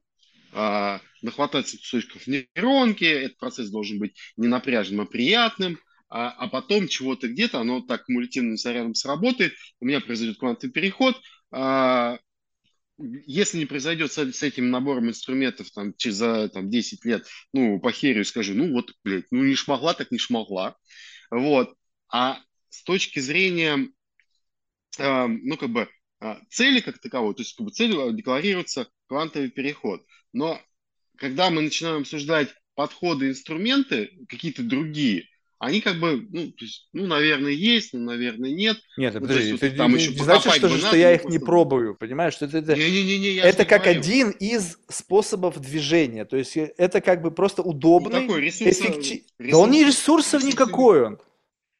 [0.54, 6.88] а, нахвататься кусочков нейронки, этот процесс должен быть не напряженным, а приятным, а, а потом
[6.88, 11.20] чего-то где-то, оно так кумулятивным зарядом сработает, у меня произойдет квантовый переход,
[11.52, 12.18] а,
[12.98, 17.80] если не произойдет с, с этим набором инструментов там, через за там, 10 лет, ну,
[17.80, 20.76] по херию скажу, ну вот, блядь, ну не шмогла, так не шмогла.
[21.32, 21.76] Вот.
[22.10, 22.40] А
[22.70, 23.90] с точки зрения,
[25.00, 25.90] э, ну, как бы,
[26.22, 30.06] э, цели как таковой, то есть, как бы, целью декларируется квантовый переход.
[30.34, 30.60] Но
[31.18, 35.28] когда мы начинаем обсуждать подходы, инструменты, какие-то другие,
[35.60, 38.78] они как бы, ну, то есть, ну, наверное, есть, но, наверное, нет.
[38.98, 41.14] Нет, ну, подожди, есть, ты, вот, там не, еще не значит, что, же, что я
[41.14, 42.34] их не пробую, понимаешь?
[42.34, 44.00] Что это, это, не, не, не, не, это как говорю.
[44.00, 49.24] один из способов движения, то есть это как бы просто удобный, ну, такой ресурс, эффектив...
[49.40, 51.20] Ресурс, да он не ресурсов ресурс, никакой он.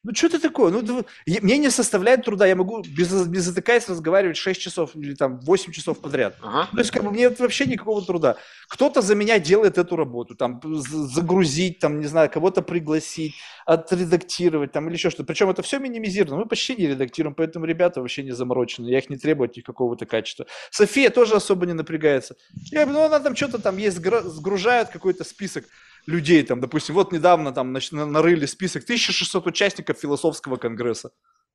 [0.04, 0.70] Ну, что ты такое?
[0.70, 5.40] Ну, мне не составляет труда, я могу без, без затыкаясь разговаривать 6 часов или там
[5.40, 6.36] 8 часов подряд.
[6.42, 6.68] Ага.
[6.72, 8.36] То есть, как бы, мне вообще никакого труда.
[8.68, 14.88] Кто-то за меня делает эту работу, там, загрузить, там, не знаю, кого-то пригласить, отредактировать, там,
[14.88, 15.26] или еще что-то.
[15.26, 19.08] Причем это все минимизировано, мы почти не редактируем, поэтому ребята вообще не заморочены, я их
[19.08, 20.46] не требую от них какого-то качества.
[20.70, 22.36] София тоже особо не напрягается.
[22.70, 25.64] Я, ну, она там что-то там есть, сгружает какой-то список
[26.06, 31.10] людей, там, допустим, вот недавно там нарыли список 1600 участников философского конгресса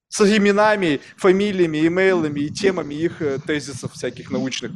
[0.10, 4.72] с именами, фамилиями, имейлами и темами их э, тезисов всяких научных.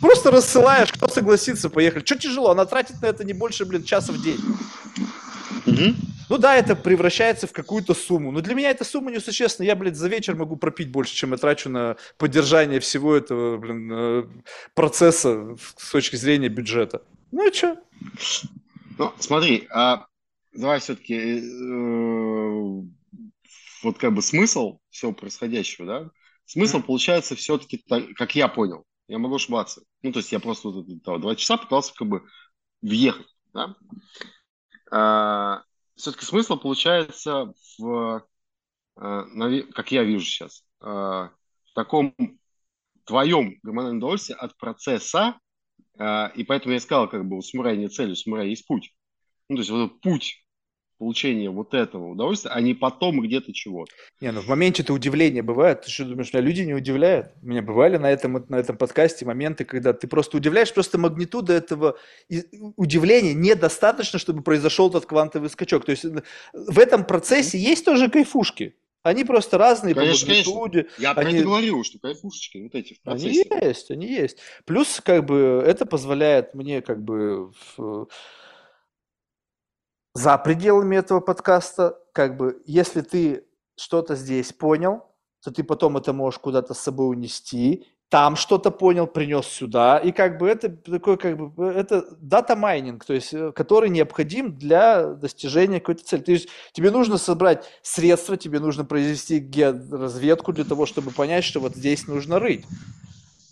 [0.00, 2.04] Просто рассылаешь, кто согласится, поехали.
[2.04, 4.38] Что тяжело, она тратит на это не больше, блин, часа в день.
[6.28, 8.30] Ну да, это превращается в какую-то сумму.
[8.30, 9.66] Но для меня эта сумма несущественна.
[9.66, 13.90] Я, блядь, за вечер могу пропить больше, чем я трачу на поддержание всего этого, блин,
[13.92, 14.24] э,
[14.74, 17.02] процесса с точки зрения бюджета.
[17.32, 17.78] Ну и что?
[18.98, 20.06] Ну, смотри, а
[20.52, 22.82] давай все-таки э,
[23.84, 26.10] вот как бы смысл всего происходящего, да?
[26.46, 27.84] Смысл получается все-таки,
[28.16, 29.82] как я понял, я могу ошибаться.
[30.02, 32.24] Ну, то есть я просто вот, да, два часа пытался как бы
[32.82, 33.76] въехать, да?
[34.90, 35.62] А,
[35.94, 38.26] все-таки смысл получается в,
[38.96, 39.24] а,
[39.74, 41.30] как я вижу сейчас, а,
[41.66, 42.16] в таком
[43.04, 45.38] твоем гормональном удовольствии от процесса
[45.98, 48.92] и поэтому я сказал, как бы у самурая нет цели, у самурая есть путь.
[49.48, 50.44] Ну, то есть вот этот путь
[50.98, 53.92] получения вот этого удовольствия, а не потом где-то чего-то.
[54.20, 55.82] Не, ну в моменте это удивление бывает.
[55.82, 57.28] Ты что думаешь, меня люди не удивляют?
[57.40, 61.96] Меня бывали на этом, на этом подкасте моменты, когда ты просто удивляешь, просто магнитуда этого
[62.76, 65.84] удивления недостаточно, чтобы произошел тот квантовый скачок.
[65.84, 66.04] То есть
[66.52, 68.74] в этом процессе есть тоже кайфушки.
[69.02, 70.82] Они просто разные конечно, по магнитуде.
[70.82, 71.02] Конечно.
[71.02, 71.22] Я они...
[71.22, 73.46] про это говорю, что кайфушечки вот эти в процессе.
[73.50, 74.38] Они есть, они есть.
[74.64, 78.08] Плюс, как бы, это позволяет мне, как бы, в...
[80.14, 83.46] за пределами этого подкаста, как бы, если ты
[83.76, 85.04] что-то здесь понял,
[85.42, 90.12] то ты потом это можешь куда-то с собой унести, там что-то понял, принес сюда, и
[90.12, 95.04] как бы это такой, как бы, это дата майнинг, то есть, э, который необходим для
[95.04, 96.22] достижения какой-то цели.
[96.22, 99.46] То есть, тебе нужно собрать средства, тебе нужно произвести
[99.90, 102.64] разведку для того, чтобы понять, что вот здесь нужно рыть.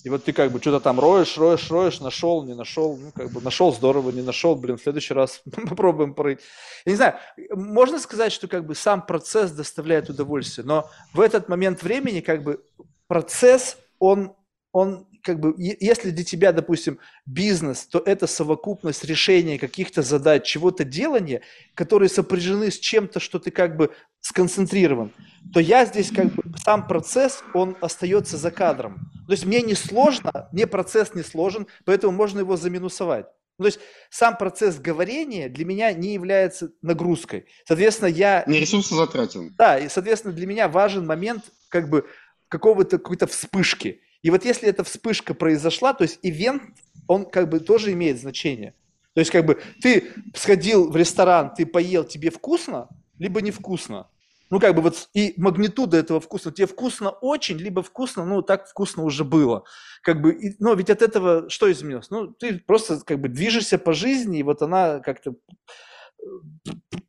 [0.04, 3.32] И вот ты как бы что-то там роешь, роешь, роешь, нашел, не нашел, ну как
[3.32, 6.38] бы нашел, здорово, не нашел, блин, в следующий раз попробуем порыть.
[6.86, 7.16] Я не знаю,
[7.50, 12.44] можно сказать, что как бы сам процесс доставляет удовольствие, но в этот момент времени как
[12.44, 12.62] бы
[13.08, 14.36] процесс, он
[14.76, 20.84] он как бы, если для тебя, допустим, бизнес, то это совокупность решения каких-то задач, чего-то
[20.84, 21.40] делания,
[21.74, 25.12] которые сопряжены с чем-то, что ты как бы сконцентрирован,
[25.54, 29.10] то я здесь как бы сам процесс, он остается за кадром.
[29.26, 33.26] То есть мне не сложно, мне процесс не сложен, поэтому можно его заминусовать.
[33.58, 33.80] Ну, то есть
[34.10, 37.46] сам процесс говорения для меня не является нагрузкой.
[37.64, 38.44] Соответственно, я...
[38.46, 39.54] Не ресурсы затратен.
[39.56, 42.04] Да, и, соответственно, для меня важен момент как бы
[42.48, 44.02] какого-то какой-то вспышки.
[44.26, 46.60] И вот если эта вспышка произошла, то есть ивент,
[47.06, 48.74] он как бы тоже имеет значение.
[49.14, 52.88] То есть как бы ты сходил в ресторан, ты поел, тебе вкусно,
[53.20, 54.08] либо невкусно.
[54.50, 56.50] Ну, как бы вот и магнитуда этого вкуса.
[56.50, 59.62] Тебе вкусно очень, либо вкусно, ну, так вкусно уже было.
[60.02, 62.10] Как бы, и, но ведь от этого что изменилось?
[62.10, 65.36] Ну, ты просто как бы движешься по жизни, и вот она как-то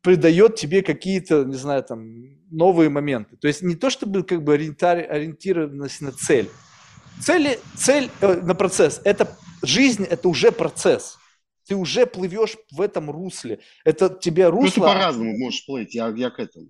[0.02, 3.36] придает тебе какие-то, не знаю, там, новые моменты.
[3.38, 6.48] То есть не то, чтобы как бы ориентированность на цель,
[7.20, 11.18] Цели, цель э, на процесс– это жизнь, это уже процесс.
[11.66, 13.60] Ты уже плывешь в этом русле.
[13.84, 14.86] Это тебе русло…
[14.86, 16.68] Ну, ты по-разному можешь плыть, я, я к этому.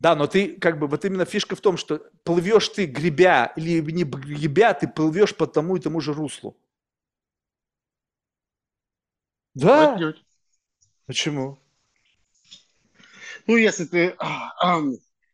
[0.00, 3.80] Да, но ты как бы, вот именно фишка в том, что плывешь ты гребя или
[3.92, 6.56] не гребя, ты плывешь по тому и тому же руслу.
[9.54, 9.94] Да.
[9.94, 10.24] Отнюдь.
[11.06, 11.58] Почему?
[13.46, 14.82] Ну, если ты а, а,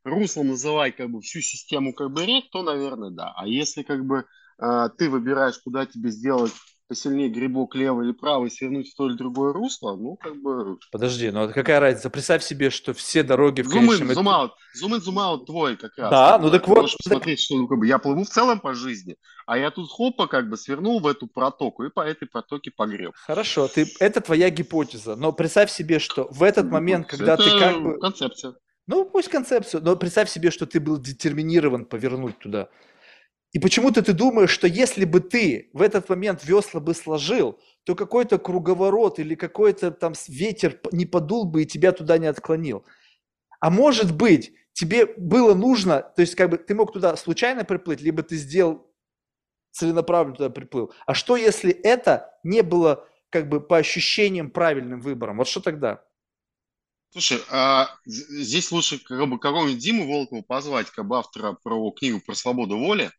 [0.04, 3.32] руслом называть как бы всю систему как бы рек, то, наверное, да.
[3.36, 4.26] А если как бы
[4.58, 6.52] ты выбираешь, куда тебе сделать
[6.88, 10.78] посильнее грибок левый или правый, свернуть в то или другое русло, ну, как бы...
[10.92, 12.10] Подожди, ну какая разница?
[12.10, 14.14] Представь себе, что все дороги в зум конечном...
[14.14, 16.10] Зум-аут, зум твой как раз.
[16.10, 16.82] Да, ну так вот...
[16.82, 19.16] Можешь посмотреть, что ну, как бы, я плыву в целом по жизни,
[19.46, 23.14] а я тут хопа как бы свернул в эту протоку и по этой протоке погреб.
[23.16, 23.92] Хорошо, ты...
[23.98, 27.98] это твоя гипотеза, но представь себе, что в этот момент, когда это ты как бы...
[27.98, 28.54] концепция.
[28.86, 32.68] Ну, пусть концепцию, но представь себе, что ты был детерминирован повернуть туда.
[33.56, 37.94] И почему-то ты думаешь, что если бы ты в этот момент весла бы сложил, то
[37.94, 42.84] какой-то круговорот или какой-то там ветер не подул бы и тебя туда не отклонил.
[43.58, 48.02] А может быть, тебе было нужно, то есть как бы ты мог туда случайно приплыть,
[48.02, 48.94] либо ты сделал
[49.70, 50.92] целенаправленно туда приплыл.
[51.06, 55.38] А что если это не было как бы по ощущениям правильным выбором?
[55.38, 56.04] Вот что тогда?
[57.08, 62.20] Слушай, а здесь лучше как бы какого-нибудь Диму Волкова позвать, как бы автора про книгу
[62.20, 63.10] про свободу воли,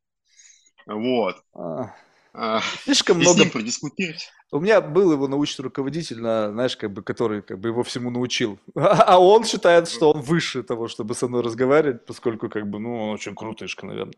[0.88, 1.44] вот.
[1.54, 1.94] А,
[2.34, 3.46] а, слишком много...
[3.46, 4.32] продискутировать.
[4.50, 8.10] У меня был его научный руководитель, на, знаешь, как бы, который как бы его всему
[8.10, 8.58] научил.
[8.76, 12.96] А он считает, что он выше того, чтобы со мной разговаривать, поскольку, как бы, ну,
[12.96, 14.14] он очень крутышка, наверное.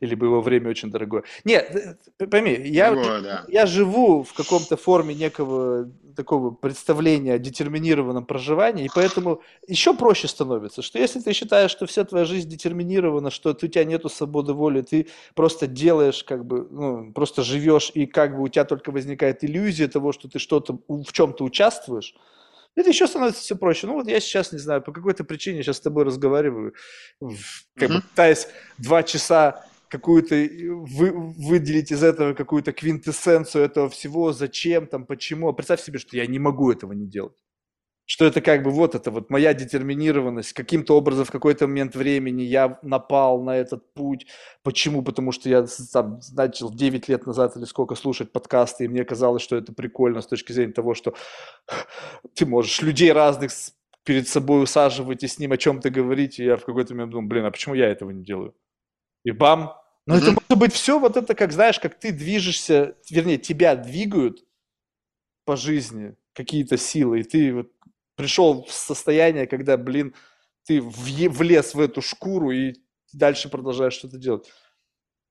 [0.00, 1.22] Или бы его время очень дорогое.
[1.44, 1.98] Нет,
[2.30, 3.44] пойми, я, Дорогое, да.
[3.48, 10.28] я живу в каком-то форме некого такого представления о детерминированном проживании, и поэтому еще проще
[10.28, 14.52] становится, что если ты считаешь, что вся твоя жизнь детерминирована, что у тебя нету свободы
[14.52, 18.90] воли, ты просто делаешь, как бы, ну, просто живешь, и как бы у тебя только
[18.90, 22.14] возникает иллюзия того, что ты что-то в чем-то участвуешь,
[22.74, 23.86] это еще становится все проще.
[23.88, 26.74] Ну вот я сейчас, не знаю, по какой-то причине сейчас с тобой разговариваю,
[27.20, 27.94] как mm-hmm.
[27.94, 28.48] бы пытаясь
[28.78, 35.48] два часа какую-то вы, выделить из этого какую-то квинтэссенцию этого всего, зачем там, почему.
[35.48, 37.36] А представь себе, что я не могу этого не делать.
[38.06, 42.42] Что это как бы вот это вот моя детерминированность, каким-то образом в какой-то момент времени
[42.42, 44.26] я напал на этот путь.
[44.62, 45.02] Почему?
[45.02, 49.42] Потому что я там начал 9 лет назад или сколько слушать подкасты, и мне казалось,
[49.42, 51.14] что это прикольно с точки зрения того, что
[52.34, 53.52] ты можешь людей разных
[54.04, 57.28] перед собой усаживать и с ним о чем-то говорить, и я в какой-то момент думаю,
[57.28, 58.54] блин, а почему я этого не делаю?
[59.24, 59.74] И бам.
[60.06, 60.18] Но mm-hmm.
[60.18, 64.44] это может быть все вот это, как знаешь, как ты движешься, вернее, тебя двигают
[65.44, 67.72] по жизни какие-то силы, и ты вот
[68.14, 70.14] пришел в состояние, когда, блин,
[70.64, 72.74] ты влез в эту шкуру и
[73.12, 74.46] дальше продолжаешь что-то делать.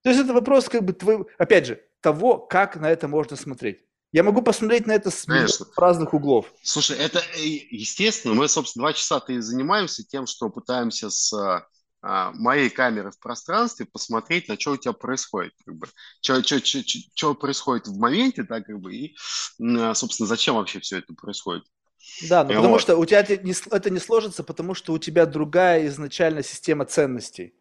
[0.03, 3.81] То есть это вопрос как бы твоего, опять же, того, как на это можно смотреть.
[4.13, 5.65] Я могу посмотреть на это с Конечно.
[5.75, 6.53] разных углов.
[6.63, 8.33] Слушай, это э, естественно.
[8.33, 11.67] Мы, собственно, два часа-то и занимаемся тем, что пытаемся с а,
[12.01, 15.87] моей камеры в пространстве, посмотреть, на что у тебя происходит, как бы,
[16.21, 19.15] что происходит в моменте, да, как бы, и,
[19.61, 21.63] а, собственно, зачем вообще все это происходит.
[22.29, 22.81] Да, ну, потому вот.
[22.81, 26.85] что у тебя это не, это не сложится, потому что у тебя другая изначально система
[26.85, 27.53] ценностей.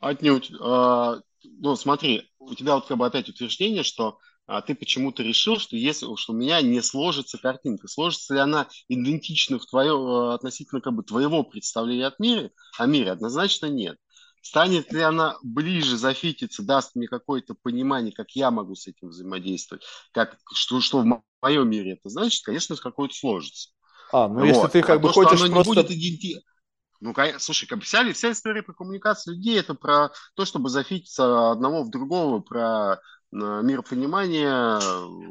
[0.00, 0.52] Отнюдь.
[0.60, 5.58] А, ну, смотри, у тебя вот как бы опять утверждение, что а, ты почему-то решил,
[5.58, 10.34] что если что у меня не сложится картинка, сложится ли она идентично в твое, а,
[10.34, 13.96] относительно как бы твоего представления от мира, о мире, однозначно нет.
[14.42, 19.84] Станет ли она ближе, зафититься, даст мне какое-то понимание, как я могу с этим взаимодействовать,
[20.12, 23.70] как, что, что в моем мире это значит, конечно, какое-то сложится.
[24.12, 24.46] А, ну вот.
[24.46, 25.58] если ты как а бы то, хочешь просто...
[25.58, 26.42] Не будет иденти...
[27.00, 31.50] Ну, слушай, как бы вся, вся история про коммуникацию людей это про то, чтобы зафититься
[31.50, 33.00] одного в другого, про
[33.32, 34.78] миропонимание,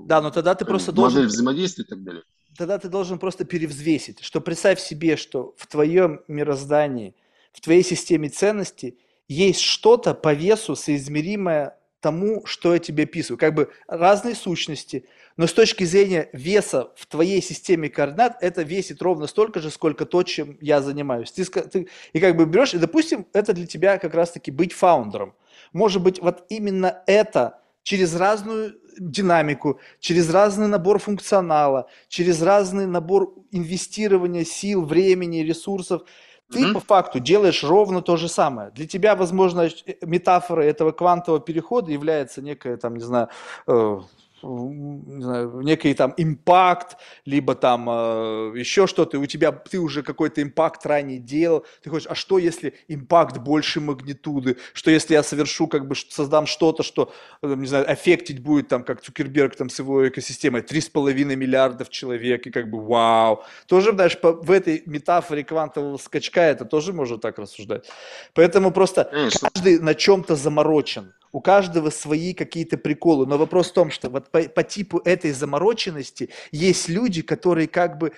[0.05, 1.27] да, но тогда ты просто модель должен...
[1.27, 2.23] взаимодействия и так далее.
[2.57, 7.15] Тогда ты должен просто перевзвесить, что представь себе, что в твоем мироздании,
[7.53, 8.97] в твоей системе ценностей
[9.27, 13.37] есть что-то по весу соизмеримое тому, что я тебе описываю.
[13.37, 15.05] Как бы разные сущности,
[15.37, 20.05] но с точки зрения веса в твоей системе координат, это весит ровно столько же, сколько
[20.05, 21.31] то, чем я занимаюсь.
[21.31, 25.33] Ты, ты, и как бы берешь, и допустим, это для тебя как раз-таки быть фаундером.
[25.71, 33.33] Может быть, вот именно это через разную динамику, через разный набор функционала, через разный набор
[33.51, 36.03] инвестирования сил, времени, ресурсов,
[36.51, 36.73] ты mm-hmm.
[36.73, 38.71] по факту делаешь ровно то же самое.
[38.71, 39.69] Для тебя, возможно,
[40.01, 43.29] метафора этого квантового перехода является некая, там, не знаю,
[43.67, 43.99] э,
[44.43, 50.41] не знаю, некий там импакт, либо там э, еще что-то, у тебя ты уже какой-то
[50.41, 55.67] импакт ранее делал, ты хочешь, а что если импакт больше магнитуды, что если я совершу,
[55.67, 59.79] как бы создам что-то, что, э, не знаю, аффектить будет там, как Цукерберг там с
[59.79, 63.43] его экосистемой, 3,5 миллиардов человек, и как бы вау.
[63.67, 67.89] Тоже, знаешь, по, в этой метафоре квантового скачка это тоже можно так рассуждать.
[68.33, 73.25] Поэтому просто каждый на чем-то заморочен у каждого свои какие-то приколы.
[73.25, 77.97] Но вопрос в том, что вот по, по типу этой замороченности есть люди, которые как
[77.97, 78.13] бы,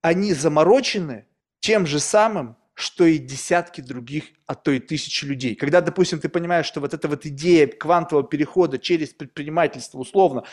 [0.00, 1.26] они заморочены
[1.60, 5.54] тем же самым, что и десятки других, а то и тысячи людей.
[5.54, 10.44] Когда, допустим, ты понимаешь, что вот эта вот идея квантового перехода через предпринимательство условно,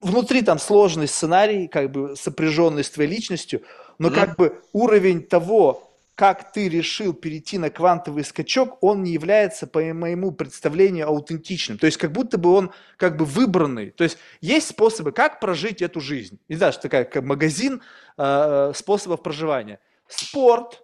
[0.00, 3.62] внутри там сложный сценарий, как бы сопряженный с твоей личностью,
[3.98, 9.12] но mm как бы уровень того, как ты решил перейти на квантовый скачок, он не
[9.12, 11.78] является, по моему представлению, аутентичным.
[11.78, 13.90] То есть как будто бы он как бы выбранный.
[13.90, 16.38] То есть есть способы, как прожить эту жизнь.
[16.48, 17.82] Не знаю, что такая как магазин
[18.16, 19.80] э, способов проживания.
[20.06, 20.83] Спорт,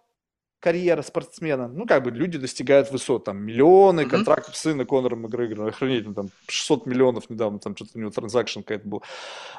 [0.61, 4.11] карьера спортсмена, ну, как бы люди достигают высот, там, миллионы, mm-hmm.
[4.11, 8.87] контракт сына Конора Макгрегора, охранитель, там, 600 миллионов недавно, там, что-то у него транзакшн какая-то
[8.87, 9.01] была.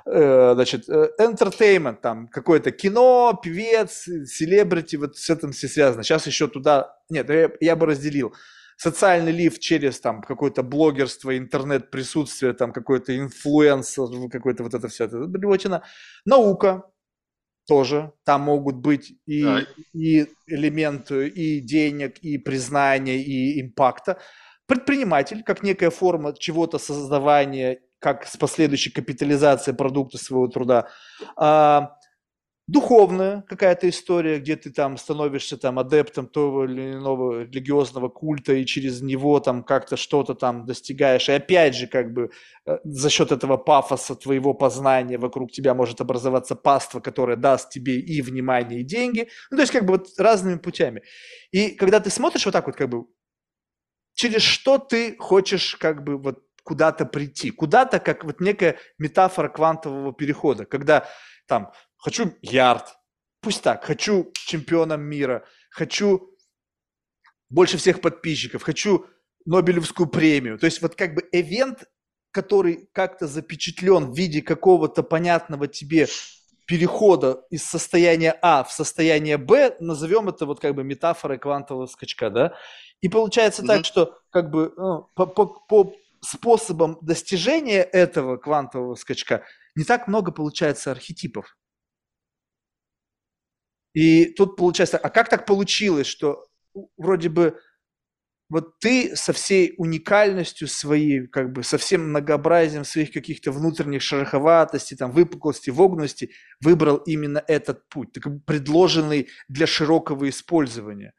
[0.05, 6.03] Э, значит, э, entertainment, там, какое-то кино, певец, селебрити, вот с этим все связано.
[6.03, 8.33] Сейчас еще туда, нет, я, я бы разделил
[8.77, 15.19] социальный лифт через там какое-то блогерство, интернет-присутствие, там какой-то инфлюенсер, какой-то вот это все, это
[15.19, 15.83] блевотина.
[16.25, 16.83] Наука,
[17.67, 18.11] тоже.
[18.23, 19.61] Там могут быть и, да.
[19.93, 24.19] и элементы и денег, и признания, и импакта.
[24.65, 30.87] Предприниматель, как некая форма чего-то создавания, как с последующей капитализацией продукта своего труда.
[31.35, 31.95] А,
[32.71, 38.65] духовная какая-то история, где ты там становишься там адептом того или иного религиозного культа и
[38.65, 41.27] через него там как-то что-то там достигаешь.
[41.27, 42.31] И опять же, как бы
[42.65, 47.99] э, за счет этого пафоса твоего познания вокруг тебя может образоваться паства, которая даст тебе
[47.99, 49.27] и внимание, и деньги.
[49.49, 51.03] Ну, то есть как бы вот разными путями.
[51.51, 53.03] И когда ты смотришь вот так вот как бы,
[54.13, 60.13] через что ты хочешь как бы вот куда-то прийти, куда-то как вот некая метафора квантового
[60.13, 61.05] перехода, когда
[61.47, 62.95] там хочу ярд,
[63.39, 66.35] пусть так, хочу чемпионом мира, хочу
[67.49, 69.05] больше всех подписчиков, хочу
[69.45, 70.59] Нобелевскую премию.
[70.59, 71.85] То есть вот как бы эвент,
[72.31, 76.07] который как-то запечатлен в виде какого-то понятного тебе
[76.67, 82.29] перехода из состояния А в состояние Б, назовем это вот как бы метафорой квантового скачка,
[82.29, 82.53] да?
[83.01, 83.67] И получается mm-hmm.
[83.67, 89.43] так, что как бы ну, по, по, по способам достижения этого квантового скачка
[89.75, 91.57] не так много получается архетипов.
[93.93, 96.45] И тут получается, а как так получилось, что
[96.97, 97.59] вроде бы
[98.51, 104.97] вот ты со всей уникальностью своей, как бы со всем многообразием своих каких-то внутренних шероховатостей,
[104.97, 111.13] там, выпуклости, вогнутости, выбрал именно этот путь, так, предложенный для широкого использования.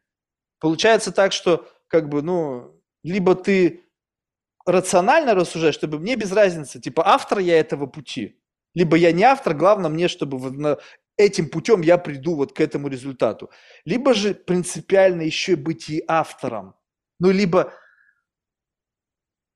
[0.59, 3.81] Получается так, что как бы, ну, либо ты
[4.67, 8.39] рационально рассуждаешь, чтобы мне без разницы, типа автор я этого пути,
[8.75, 10.37] либо я не автор, главное мне, чтобы
[11.17, 13.49] этим путем я приду вот к этому результату.
[13.85, 16.75] Либо же принципиально еще быть и автором.
[17.19, 17.73] Ну, либо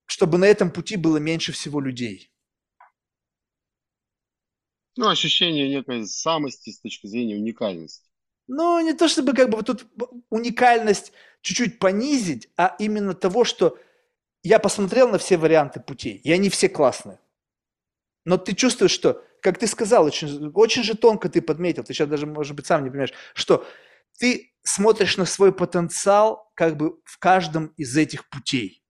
[0.08, 2.32] чтобы на этом пути было меньше всего людей.
[4.96, 8.10] Ну, ощущение некой самости с точки зрения уникальности.
[8.48, 9.86] Ну, не то чтобы как бы вот тут
[10.30, 11.12] уникальность
[11.42, 13.78] чуть-чуть понизить, а именно того, что
[14.42, 17.20] я посмотрел на все варианты путей, и они все классные.
[18.28, 22.10] Но ты чувствуешь, что, как ты сказал, очень, очень же тонко ты подметил, ты сейчас
[22.10, 23.66] даже, может быть, сам не понимаешь, что
[24.20, 28.84] ты смотришь на свой потенциал как бы в каждом из этих путей.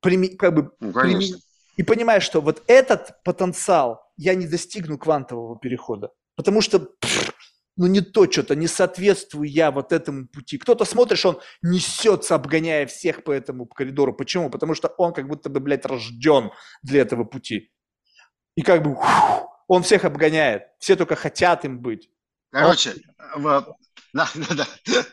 [0.00, 1.34] Прими, как бы, ну, прими,
[1.76, 7.32] и понимаешь, что вот этот потенциал я не достигну квантового перехода, потому что пфф,
[7.76, 10.58] ну не то что-то, не соответствую я вот этому пути.
[10.58, 14.14] Кто-то смотришь, он несется, обгоняя всех по этому коридору.
[14.14, 14.48] Почему?
[14.48, 16.52] Потому что он как будто бы, блядь, рожден
[16.84, 17.72] для этого пути.
[18.58, 19.06] И как бы ух,
[19.68, 20.64] он всех обгоняет.
[20.80, 22.10] Все только хотят им быть.
[22.50, 22.92] Короче,
[23.36, 23.42] он...
[23.42, 23.76] в...
[24.12, 25.04] да, да, да.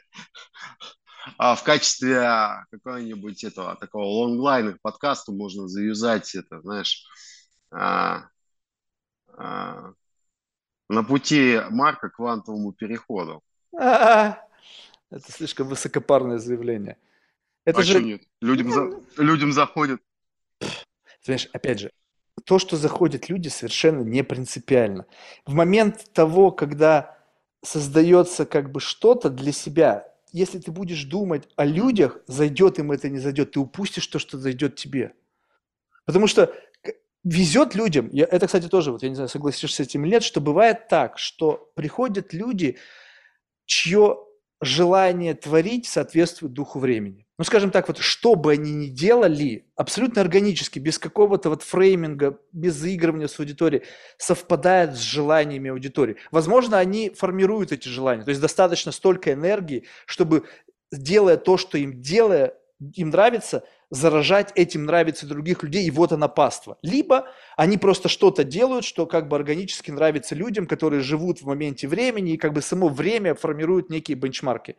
[1.38, 2.28] А в качестве
[2.72, 7.06] какого-нибудь этого такого лонглайна подкаста можно завязать это, знаешь,
[7.70, 8.30] а,
[9.38, 9.92] а,
[10.90, 13.44] на пути Марка к квантовому переходу.
[13.72, 14.42] Это
[15.28, 16.98] слишком высокопарное заявление.
[17.64, 18.04] Это а же...
[18.04, 18.24] нет?
[18.42, 19.22] Людям, за...
[19.22, 20.02] людям заходит.
[21.24, 21.92] Понимаешь, опять же,
[22.44, 25.06] то, что заходят люди, совершенно не принципиально.
[25.46, 27.18] В момент того, когда
[27.64, 33.10] создается как бы что-то для себя, если ты будешь думать о людях, зайдет им это,
[33.10, 35.14] не зайдет, ты упустишь то, что зайдет тебе.
[36.06, 36.54] Потому что
[37.24, 40.24] везет людям, я, это, кстати, тоже, вот я не знаю, согласишься с этим или нет,
[40.24, 42.78] что бывает так, что приходят люди,
[43.66, 44.25] чье
[44.66, 47.26] желание творить соответствует духу времени.
[47.38, 52.40] Ну, скажем так, вот что бы они ни делали, абсолютно органически, без какого-то вот фрейминга,
[52.54, 53.84] без заигрывания с аудиторией,
[54.18, 56.16] совпадает с желаниями аудитории.
[56.32, 58.24] Возможно, они формируют эти желания.
[58.24, 60.46] То есть достаточно столько энергии, чтобы,
[60.92, 62.54] делая то, что им делая,
[62.94, 66.78] им нравится, заражать этим нравится других людей, и вот она паства.
[66.82, 71.88] Либо они просто что-то делают, что как бы органически нравится людям, которые живут в моменте
[71.88, 74.78] времени, и как бы само время формирует некие бенчмарки.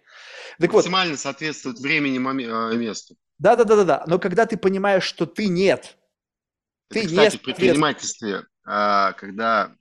[0.58, 3.16] Так Максимально вот, соответствует времени и э, месту.
[3.38, 5.96] Да-да-да-да, но когда ты понимаешь, что ты нет,
[6.88, 9.76] ты Это, кстати, не в предпринимательстве, а, когда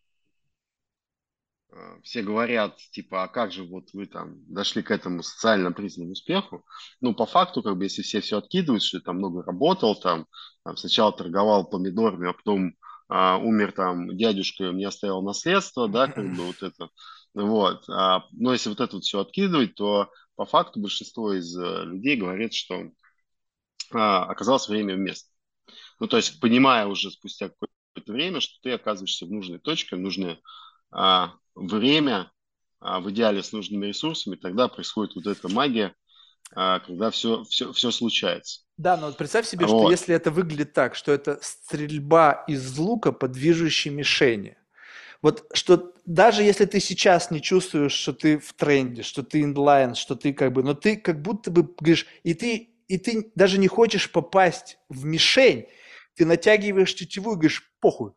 [2.03, 6.65] все говорят, типа, а как же вот вы там дошли к этому социально признанному успеху?
[7.02, 10.27] Ну, по факту, как бы, если все все откидывают, что там много работал, там,
[10.64, 12.76] там сначала торговал помидорами, а потом
[13.07, 16.89] а, умер там дядюшка, мне оставил наследство, да, как бы вот это.
[17.34, 17.89] Вот.
[17.89, 22.18] А, но если вот это вот все откидывать, то по факту большинство из э, людей
[22.18, 22.91] говорит, что
[23.91, 25.30] а, оказалось время в месте.
[25.99, 29.99] Ну, то есть, понимая уже спустя какое-то время, что ты оказываешься в нужной точке, в
[29.99, 30.39] нужное
[30.91, 32.32] а, время,
[32.80, 35.95] а, в идеале с нужными ресурсами, тогда происходит вот эта магия,
[36.53, 38.61] а, когда все, все, все случается.
[38.77, 39.82] Да, но вот представь себе, вот.
[39.82, 44.57] что если это выглядит так, что это стрельба из лука по движущей мишени.
[45.22, 49.95] Вот что даже если ты сейчас не чувствуешь, что ты в тренде, что ты инлайн,
[49.95, 53.57] что ты как бы, но ты как будто бы говоришь, и ты, и ты даже
[53.57, 55.65] не хочешь попасть в мишень,
[56.15, 58.11] ты натягиваешь тетиву и говоришь, похуй,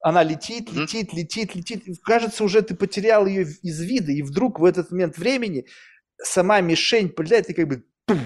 [0.00, 1.84] она летит, летит, летит, летит.
[2.04, 5.66] Кажется, уже ты потерял ее из вида, и вдруг в этот момент времени
[6.22, 8.18] сама мишень пыльдает, и как бы пух,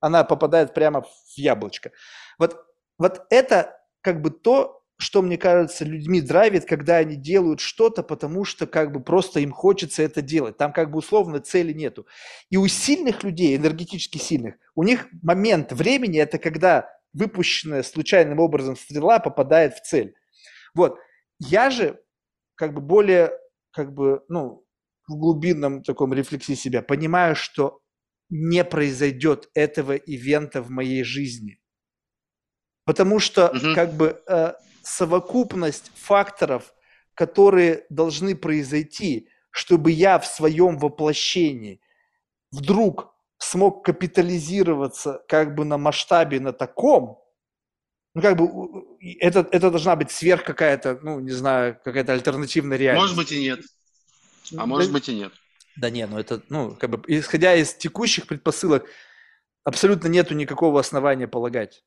[0.00, 1.92] она попадает прямо в яблочко.
[2.38, 2.56] Вот,
[2.98, 8.44] вот это как бы то, что, мне кажется, людьми драйвит, когда они делают что-то, потому
[8.44, 10.56] что как бы просто им хочется это делать.
[10.56, 12.06] Там как бы условно цели нету.
[12.50, 18.76] И у сильных людей, энергетически сильных, у них момент времени– это когда выпущенная случайным образом
[18.76, 20.14] стрела попадает в цель.
[20.74, 20.98] Вот.
[21.38, 22.00] Я же
[22.54, 23.32] как бы более,
[23.70, 24.64] как бы, ну,
[25.06, 27.80] в глубинном таком рефлексии себя понимаю, что
[28.30, 31.58] не произойдет этого ивента в моей жизни.
[32.84, 33.74] Потому что угу.
[33.74, 34.52] как бы э,
[34.82, 36.74] совокупность факторов,
[37.14, 41.80] которые должны произойти, чтобы я в своем воплощении
[42.50, 47.18] вдруг смог капитализироваться как бы на масштабе на таком,
[48.14, 48.48] ну, как бы,
[49.20, 53.02] это, это должна быть сверх какая-то, ну, не знаю, какая-то альтернативная реальность.
[53.02, 53.60] Может быть и нет.
[54.56, 55.32] А может быть и нет.
[55.76, 58.86] Да нет, ну это, ну, как бы, исходя из текущих предпосылок,
[59.62, 61.84] абсолютно нету никакого основания полагать.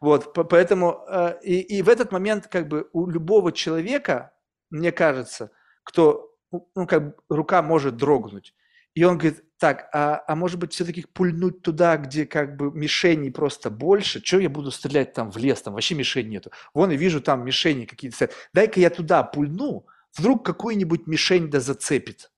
[0.00, 4.32] Вот, поэтому, э, и, и в этот момент, как бы, у любого человека,
[4.70, 5.50] мне кажется,
[5.82, 8.54] кто, ну, как бы, рука может дрогнуть.
[8.96, 13.30] И он говорит, так, а, а может быть все-таки пульнуть туда, где как бы мишеней
[13.30, 14.24] просто больше?
[14.24, 16.50] Что я буду стрелять там в лес, там вообще мишень нету.
[16.72, 18.32] Вон и вижу там мишени какие-то стоят.
[18.54, 22.30] Дай-ка я туда пульну, вдруг какую-нибудь мишень да зацепит.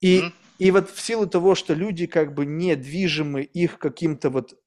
[0.00, 0.32] И, mm-hmm.
[0.60, 4.58] и вот в силу того, что люди как бы недвижимы их каким-то вот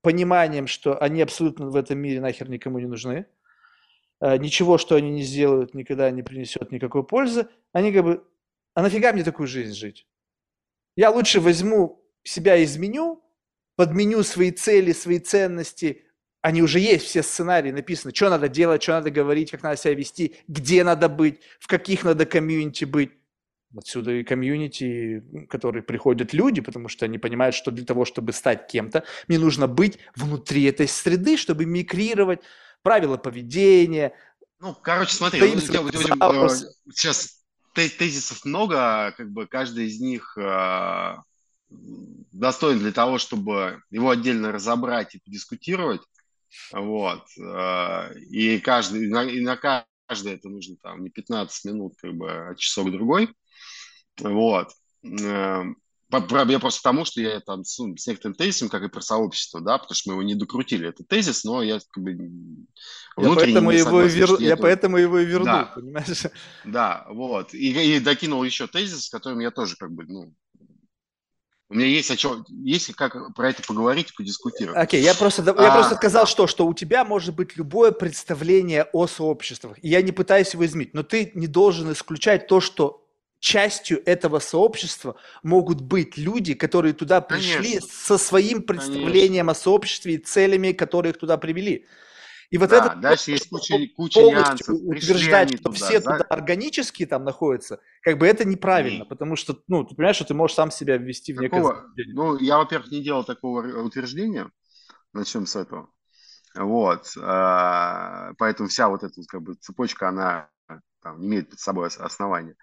[0.00, 3.26] пониманием, что они абсолютно в этом мире нахер никому не нужны,
[4.22, 8.24] э, ничего, что они не сделают, никогда не принесет никакой пользы, они как бы
[8.76, 10.06] а нафига мне такую жизнь жить?
[10.96, 13.24] Я лучше возьму себя изменю,
[13.74, 16.04] подменю свои цели, свои ценности,
[16.42, 19.94] они уже есть, все сценарии написаны, что надо делать, что надо говорить, как надо себя
[19.94, 23.12] вести, где надо быть, в каких надо комьюнити быть.
[23.74, 28.66] Отсюда и комьюнити, которые приходят люди, потому что они понимают, что для того, чтобы стать
[28.68, 32.40] кем-то, мне нужно быть внутри этой среды, чтобы мигрировать,
[32.82, 34.12] правила поведения.
[34.60, 36.48] Ну, короче, смотри, я, я, я,
[36.92, 37.35] сейчас
[37.76, 41.16] тезисов много, как бы каждый из них э,
[41.68, 46.02] достоин для того, чтобы его отдельно разобрать и подискутировать.
[46.72, 47.26] Вот.
[47.38, 52.14] Э, и каждый, и на, и на каждое это нужно там не 15 минут, как
[52.14, 53.34] бы, а часок другой.
[54.18, 54.72] Вот.
[56.08, 59.60] Я просто тому, что я там с, ну, с некоторым тезисом, как и про сообщество,
[59.60, 63.70] да, потому что мы его не докрутили, этот тезис, но я как бы я поэтому,
[63.72, 64.40] его согласен, вер...
[64.40, 64.62] я это...
[64.62, 65.72] поэтому его и вернул, да.
[65.74, 66.26] понимаешь?
[66.64, 67.54] Да, вот.
[67.54, 70.32] И, и докинул еще тезис, с которым я тоже как бы, ну,
[71.68, 74.78] у меня есть о чем, есть как про это поговорить, подискутировать.
[74.78, 76.30] Окей, okay, я просто, а, я просто сказал, да.
[76.30, 79.76] что, что у тебя может быть любое представление о сообществах.
[79.82, 83.05] И я не пытаюсь его изменить, но ты не должен исключать то, что
[83.46, 87.88] частью этого сообщества могут быть люди, которые туда пришли Конечно.
[87.88, 89.52] со своим представлением Конечно.
[89.52, 91.86] о сообществе и целями, которые их туда привели.
[92.50, 94.68] И вот да, это дальше есть куча, куча нюансов.
[94.68, 96.12] Утверждать, что туда, все да?
[96.12, 99.06] туда органически там находятся, как бы это неправильно, и...
[99.08, 102.14] потому что, ну, ты понимаешь, что ты можешь сам себя ввести в такого, некое...
[102.14, 104.50] Ну, я, во-первых, не делал такого утверждения,
[105.12, 105.88] начнем с этого.
[106.56, 110.48] Вот, а, поэтому вся вот эта как бы цепочка, она
[111.06, 112.56] там, не имеет под собой основания.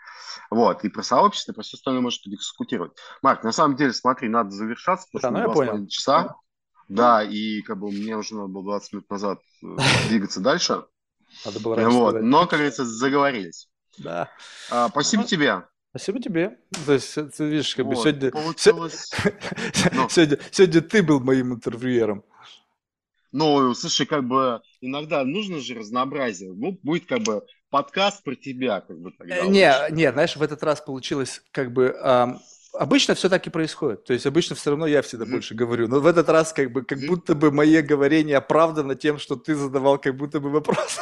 [0.49, 2.91] Вот, и про сообщество, и про все остальное может дискутировать.
[3.21, 5.87] Марк, на самом деле, смотри, надо завершаться, потому да, что ну, понял.
[5.87, 6.35] часа.
[6.89, 9.67] Да, и как бы мне уже надо было 20 минут назад э,
[10.09, 10.85] двигаться дальше.
[11.45, 12.21] Надо было раньше вот.
[12.21, 13.69] Но, как говорится, заговорились.
[13.97, 14.29] Да.
[14.69, 15.63] А, спасибо тебе.
[15.91, 16.57] Спасибо тебе.
[16.85, 18.31] То есть, ты видишь, как вот, бы сегодня...
[18.31, 19.11] Получилось...
[19.93, 20.09] Ну.
[20.09, 20.39] сегодня...
[20.51, 22.23] Сегодня ты был моим интервьюером.
[23.31, 26.51] Ну, слушай, как бы иногда нужно же разнообразие.
[26.53, 29.37] Ну, будет как бы подкаст про тебя, как бы тогда.
[29.37, 31.97] Э, не, не, знаешь, в этот раз получилось как бы
[32.75, 34.03] Обычно все так и происходит.
[34.03, 35.87] То есть обычно все равно я всегда больше говорю.
[35.87, 39.53] Но в этот раз как бы как будто бы мое говорение оправдано тем, что ты
[39.53, 40.99] задавал как будто бы вопрос.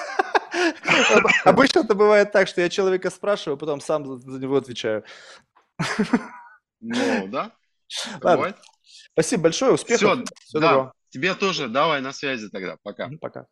[1.46, 5.06] Обычно это бывает так, что я человека спрашиваю, а потом сам за него отвечаю.
[6.82, 7.52] Ну, да.
[8.22, 8.54] Ладно.
[9.14, 10.26] Спасибо большое, успехов.
[10.44, 10.92] Все, да.
[11.10, 11.70] Тебе тоже.
[11.70, 12.76] Давай на связи тогда.
[12.84, 13.10] Пока.
[13.22, 13.46] Пока.